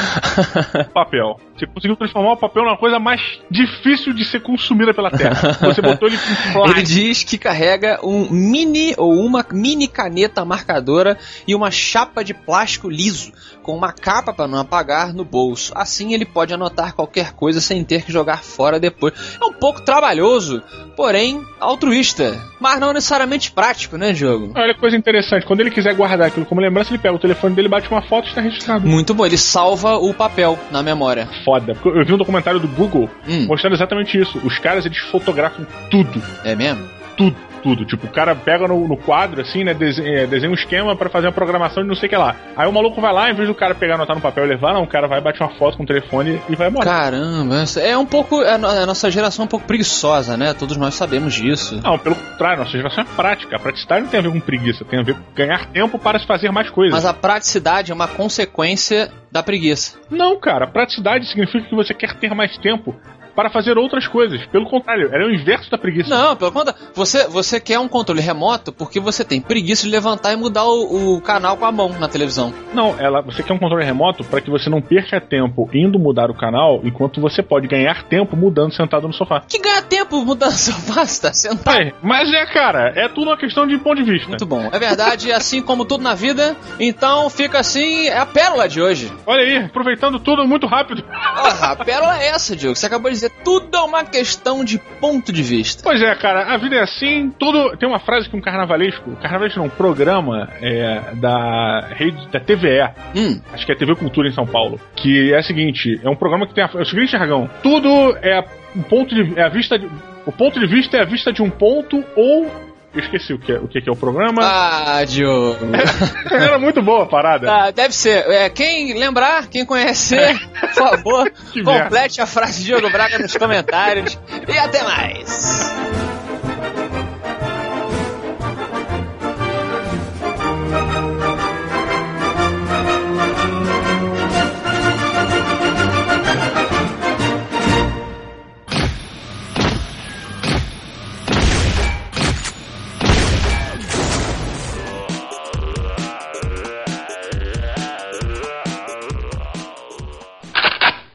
o 0.88 0.92
papel. 0.92 1.40
Você 1.56 1.66
conseguiu 1.66 1.96
transformar 1.96 2.32
o 2.32 2.36
papel 2.36 2.64
numa 2.64 2.76
coisa 2.76 2.98
mais 2.98 3.20
difícil 3.50 4.12
de 4.12 4.24
ser 4.24 4.40
consumida 4.40 4.92
pela 4.92 5.10
Terra. 5.10 5.52
Você 5.60 5.80
botou 5.80 6.08
ele 6.08 6.16
em 6.16 6.52
plástico. 6.52 6.70
Ele 6.70 6.82
diz 6.82 7.22
que 7.22 7.38
carrega 7.38 8.00
um 8.02 8.28
mini 8.30 8.94
ou 8.96 9.12
uma 9.14 9.44
mini 9.52 9.86
caneta 9.86 10.44
marcadora 10.44 11.16
e 11.46 11.54
uma 11.54 11.70
chapa 11.70 12.24
de 12.24 12.34
plástico 12.34 12.88
liso 12.88 13.32
com 13.62 13.76
uma 13.76 13.92
capa 13.92 14.32
para 14.32 14.46
não 14.46 14.58
apagar 14.58 15.12
no 15.12 15.24
bolso. 15.24 15.72
Assim 15.74 16.12
ele 16.12 16.24
pode 16.24 16.52
anotar 16.52 16.94
qualquer 16.94 17.32
coisa 17.32 17.60
sem 17.60 17.82
ter 17.84 18.02
que 18.02 18.12
jogar 18.12 18.42
fora 18.42 18.78
depois. 18.78 19.14
É 19.40 19.44
um 19.44 19.52
pouco 19.52 19.80
trabalhoso, 19.80 20.62
porém 20.96 21.42
altruísta, 21.58 22.38
mas 22.60 22.78
não 22.78 22.92
necessariamente 22.92 23.50
prático, 23.50 23.96
né, 23.96 24.12
jogo? 24.12 24.52
Olha 24.54 24.74
que 24.74 24.80
coisa 24.80 24.96
interessante, 24.96 25.46
quando 25.46 25.60
ele 25.60 25.70
quiser 25.70 25.94
guardar 25.94 26.28
aquilo 26.28 26.44
como 26.44 26.60
lembrança, 26.60 26.90
ele 26.90 26.98
pega 26.98 27.14
o 27.14 27.18
telefone 27.18 27.54
dele, 27.54 27.68
bate 27.68 27.90
uma 27.90 28.02
foto 28.02 28.26
e 28.26 28.28
está 28.28 28.40
registrado. 28.44 28.86
Muito 28.86 29.12
bom, 29.14 29.26
ele 29.26 29.36
salva 29.38 29.96
o 29.96 30.12
papel 30.14 30.58
na 30.70 30.82
memória. 30.82 31.28
Foda. 31.44 31.74
Porque 31.74 31.98
Eu 31.98 32.04
vi 32.04 32.12
um 32.14 32.18
documentário 32.18 32.60
do 32.60 32.68
Google 32.68 33.08
Hum. 33.28 33.46
mostrando 33.48 33.74
exatamente 33.74 34.18
isso. 34.20 34.38
Os 34.44 34.58
caras, 34.58 34.84
eles 34.86 34.98
fotografam 34.98 35.66
tudo. 35.90 36.22
É 36.44 36.54
mesmo? 36.54 36.84
Tudo, 37.16 37.36
tudo. 37.64 37.84
Tipo, 37.84 38.06
o 38.06 38.10
cara 38.10 38.34
pega 38.36 38.68
no, 38.68 38.86
no 38.86 38.96
quadro, 38.96 39.40
assim, 39.40 39.64
né? 39.64 39.72
Desenha, 39.74 40.20
é, 40.20 40.26
desenha 40.26 40.50
um 40.50 40.54
esquema 40.54 40.94
pra 40.94 41.08
fazer 41.08 41.26
uma 41.26 41.32
programação 41.32 41.82
de 41.82 41.88
não 41.88 41.96
sei 41.96 42.06
o 42.06 42.10
que 42.10 42.16
lá. 42.16 42.36
Aí 42.56 42.68
o 42.68 42.72
maluco 42.72 43.00
vai 43.00 43.12
lá, 43.12 43.30
em 43.30 43.34
vez 43.34 43.48
do 43.48 43.54
cara 43.54 43.74
pegar, 43.74 43.94
anotar 43.94 44.14
no 44.14 44.22
papel 44.22 44.44
e 44.44 44.48
levar, 44.48 44.74
não, 44.74 44.82
o 44.82 44.86
cara 44.86 45.08
vai, 45.08 45.20
bate 45.20 45.40
uma 45.40 45.48
foto 45.50 45.76
com 45.78 45.82
o 45.82 45.86
telefone 45.86 46.40
e 46.48 46.54
vai 46.54 46.68
embora. 46.68 46.84
Caramba, 46.84 47.64
é 47.80 47.96
um 47.96 48.06
pouco. 48.06 48.40
A 48.42 48.58
no- 48.58 48.68
a 48.68 48.84
nossa 48.86 49.10
geração 49.10 49.44
é 49.44 49.46
um 49.46 49.48
pouco 49.48 49.66
preguiçosa, 49.66 50.36
né? 50.36 50.52
Todos 50.54 50.76
nós 50.76 50.94
sabemos 50.94 51.32
disso. 51.34 51.80
Não, 51.82 51.98
pelo 51.98 52.14
contrário, 52.14 52.58
nossa 52.64 52.72
geração 52.72 53.02
é 53.02 53.06
prática. 53.16 53.56
A 53.56 53.58
praticidade 53.58 54.02
não 54.02 54.10
tem 54.10 54.20
a 54.20 54.22
ver 54.22 54.30
com 54.32 54.40
preguiça, 54.40 54.84
tem 54.84 55.00
a 55.00 55.02
ver 55.02 55.14
com 55.14 55.20
ganhar 55.34 55.66
tempo 55.70 55.98
para 55.98 56.18
se 56.18 56.26
fazer 56.26 56.50
mais 56.52 56.68
coisas. 56.68 56.92
Mas 56.94 57.06
a 57.06 57.14
praticidade 57.14 57.90
é 57.90 57.94
uma 57.94 58.06
consequência 58.08 59.10
da 59.32 59.42
preguiça. 59.42 59.96
Não, 60.10 60.38
cara, 60.38 60.66
praticidade 60.66 61.26
significa 61.28 61.66
que 61.68 61.74
você 61.74 61.94
quer 61.94 62.14
ter 62.14 62.34
mais 62.34 62.56
tempo 62.58 62.94
para 63.34 63.50
fazer 63.50 63.76
outras 63.78 64.06
coisas. 64.06 64.44
Pelo 64.46 64.68
contrário, 64.68 65.10
é 65.12 65.24
o 65.24 65.30
inverso 65.30 65.70
da 65.70 65.78
preguiça. 65.78 66.08
Não, 66.10 66.36
pelo 66.36 66.52
contrário. 66.52 66.80
Você, 66.94 67.26
você 67.28 67.60
quer 67.60 67.78
um 67.78 67.88
controle 67.88 68.20
remoto 68.20 68.72
porque 68.72 69.00
você 69.00 69.24
tem 69.24 69.40
preguiça 69.40 69.84
de 69.84 69.90
levantar 69.90 70.32
e 70.32 70.36
mudar 70.36 70.64
o, 70.64 71.16
o 71.16 71.20
canal 71.20 71.56
com 71.56 71.64
a 71.64 71.72
mão 71.72 71.88
na 71.98 72.08
televisão. 72.08 72.52
Não, 72.72 72.98
ela, 72.98 73.20
você 73.20 73.42
quer 73.42 73.52
um 73.52 73.58
controle 73.58 73.84
remoto 73.84 74.24
para 74.24 74.40
que 74.40 74.50
você 74.50 74.68
não 74.70 74.80
perca 74.80 75.20
tempo 75.20 75.68
indo 75.72 75.98
mudar 75.98 76.30
o 76.30 76.34
canal, 76.34 76.80
enquanto 76.84 77.20
você 77.20 77.42
pode 77.42 77.66
ganhar 77.66 78.04
tempo 78.04 78.36
mudando 78.36 78.74
sentado 78.74 79.06
no 79.06 79.14
sofá. 79.14 79.42
Que 79.48 79.58
ganha 79.58 79.82
tempo 79.82 80.24
mudando 80.24 80.52
sofá, 80.52 81.04
você 81.04 81.22
tá 81.22 81.32
sentado. 81.32 81.78
É, 81.78 81.92
mas 82.02 82.32
é, 82.32 82.46
cara, 82.46 82.92
é 82.94 83.08
tudo 83.08 83.28
uma 83.28 83.36
questão 83.36 83.66
de 83.66 83.78
ponto 83.78 84.02
de 84.02 84.10
vista. 84.10 84.28
Muito 84.28 84.46
bom. 84.46 84.68
É 84.72 84.78
verdade, 84.78 85.32
assim 85.32 85.62
como 85.62 85.84
tudo 85.84 86.02
na 86.02 86.14
vida. 86.14 86.56
Então 86.78 87.28
fica 87.30 87.60
assim, 87.60 88.06
é 88.06 88.18
a 88.18 88.26
pérola 88.26 88.68
de 88.68 88.80
hoje. 88.80 89.12
Olha 89.26 89.42
aí, 89.42 89.56
aproveitando 89.64 90.18
tudo 90.18 90.46
muito 90.46 90.66
rápido. 90.66 91.04
Ah, 91.10 91.72
a 91.72 91.76
pérola 91.76 92.18
é 92.22 92.28
essa, 92.28 92.56
Diogo. 92.56 92.76
Você 92.76 92.86
acabou 92.86 93.10
de 93.10 93.16
dizer, 93.16 93.23
tudo 93.28 93.76
é 93.76 93.80
uma 93.80 94.04
questão 94.04 94.64
de 94.64 94.78
ponto 95.00 95.32
de 95.32 95.42
vista. 95.42 95.82
Pois 95.82 96.00
é, 96.02 96.14
cara, 96.14 96.54
a 96.54 96.56
vida 96.56 96.76
é 96.76 96.82
assim, 96.82 97.30
tudo. 97.38 97.76
Tem 97.76 97.88
uma 97.88 98.00
frase 98.00 98.28
que 98.28 98.36
um 98.36 98.40
carnavalesco, 98.40 99.16
carnavalesco 99.16 99.58
não, 99.58 99.66
um 99.66 99.70
programa 99.70 100.48
é, 100.60 101.14
da 101.14 101.80
rede 101.90 102.28
da 102.28 102.40
TVE, 102.40 102.74
Hum, 103.16 103.40
acho 103.52 103.64
que 103.64 103.72
é 103.72 103.74
TV 103.74 103.94
Cultura 103.94 104.28
em 104.28 104.32
São 104.32 104.46
Paulo, 104.46 104.80
que 104.96 105.32
é 105.32 105.38
a 105.38 105.42
seguinte, 105.42 106.00
é 106.02 106.08
um 106.08 106.16
programa 106.16 106.46
que 106.46 106.54
tem 106.54 106.64
a, 106.64 106.70
é 106.74 106.82
o 106.82 106.84
seguinte 106.84 107.12
jargão, 107.12 107.48
tudo 107.62 108.16
é 108.22 108.44
um 108.76 108.82
ponto 108.82 109.14
de 109.14 109.38
é 109.38 109.44
a 109.44 109.48
vista 109.48 109.78
de, 109.78 109.88
o 110.26 110.32
ponto 110.32 110.58
de 110.58 110.66
vista 110.66 110.96
é 110.96 111.02
a 111.02 111.04
vista 111.04 111.32
de 111.32 111.42
um 111.42 111.50
ponto 111.50 112.02
ou 112.16 112.73
eu 112.94 113.00
esqueci 113.00 113.32
o 113.32 113.38
que 113.38 113.52
é, 113.52 113.56
o 113.58 113.66
que 113.68 113.80
que 113.80 113.88
é 113.88 113.92
o 113.92 113.96
programa. 113.96 114.40
ah, 114.42 115.04
Diogo. 115.04 115.58
Era 116.30 116.58
muito 116.58 116.82
boa 116.82 117.04
a 117.04 117.06
parada. 117.06 117.50
Ah, 117.50 117.70
deve 117.70 117.94
ser. 117.94 118.24
É, 118.30 118.48
quem 118.48 118.94
lembrar, 118.98 119.48
quem 119.48 119.64
conhecer, 119.64 120.38
por 120.60 120.68
favor, 120.70 121.30
Que 121.52 121.62
merda. 121.62 121.84
complete 121.84 122.20
a 122.20 122.26
frase 122.26 122.60
de 122.60 122.66
Diogo 122.66 122.90
Braga 122.90 123.18
nos 123.18 123.36
comentários. 123.36 124.18
E 124.48 124.58
até 124.58 124.82
mais. 124.82 125.72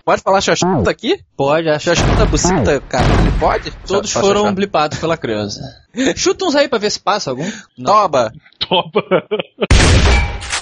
Pode 0.09 0.23
falar 0.23 0.41
xoxota 0.41 0.89
aqui? 0.89 1.19
Pode, 1.37 1.69
acho 1.69 1.87
que 1.91 1.95
Xoxota, 1.95 2.25
buceta, 2.25 2.81
cara, 2.89 3.05
ele 3.05 3.31
pode? 3.39 3.69
todos 3.85 4.09
só 4.09 4.19
foram 4.19 4.39
xoxota. 4.39 4.55
blipados 4.55 4.97
pela 4.97 5.15
criança. 5.15 5.61
Chuta 6.17 6.45
uns 6.45 6.55
aí 6.55 6.67
pra 6.67 6.79
ver 6.79 6.89
se 6.89 6.99
passa 6.99 7.29
algum. 7.29 7.45
Não. 7.77 7.93
Toba! 7.93 8.33
Topa. 8.57 9.03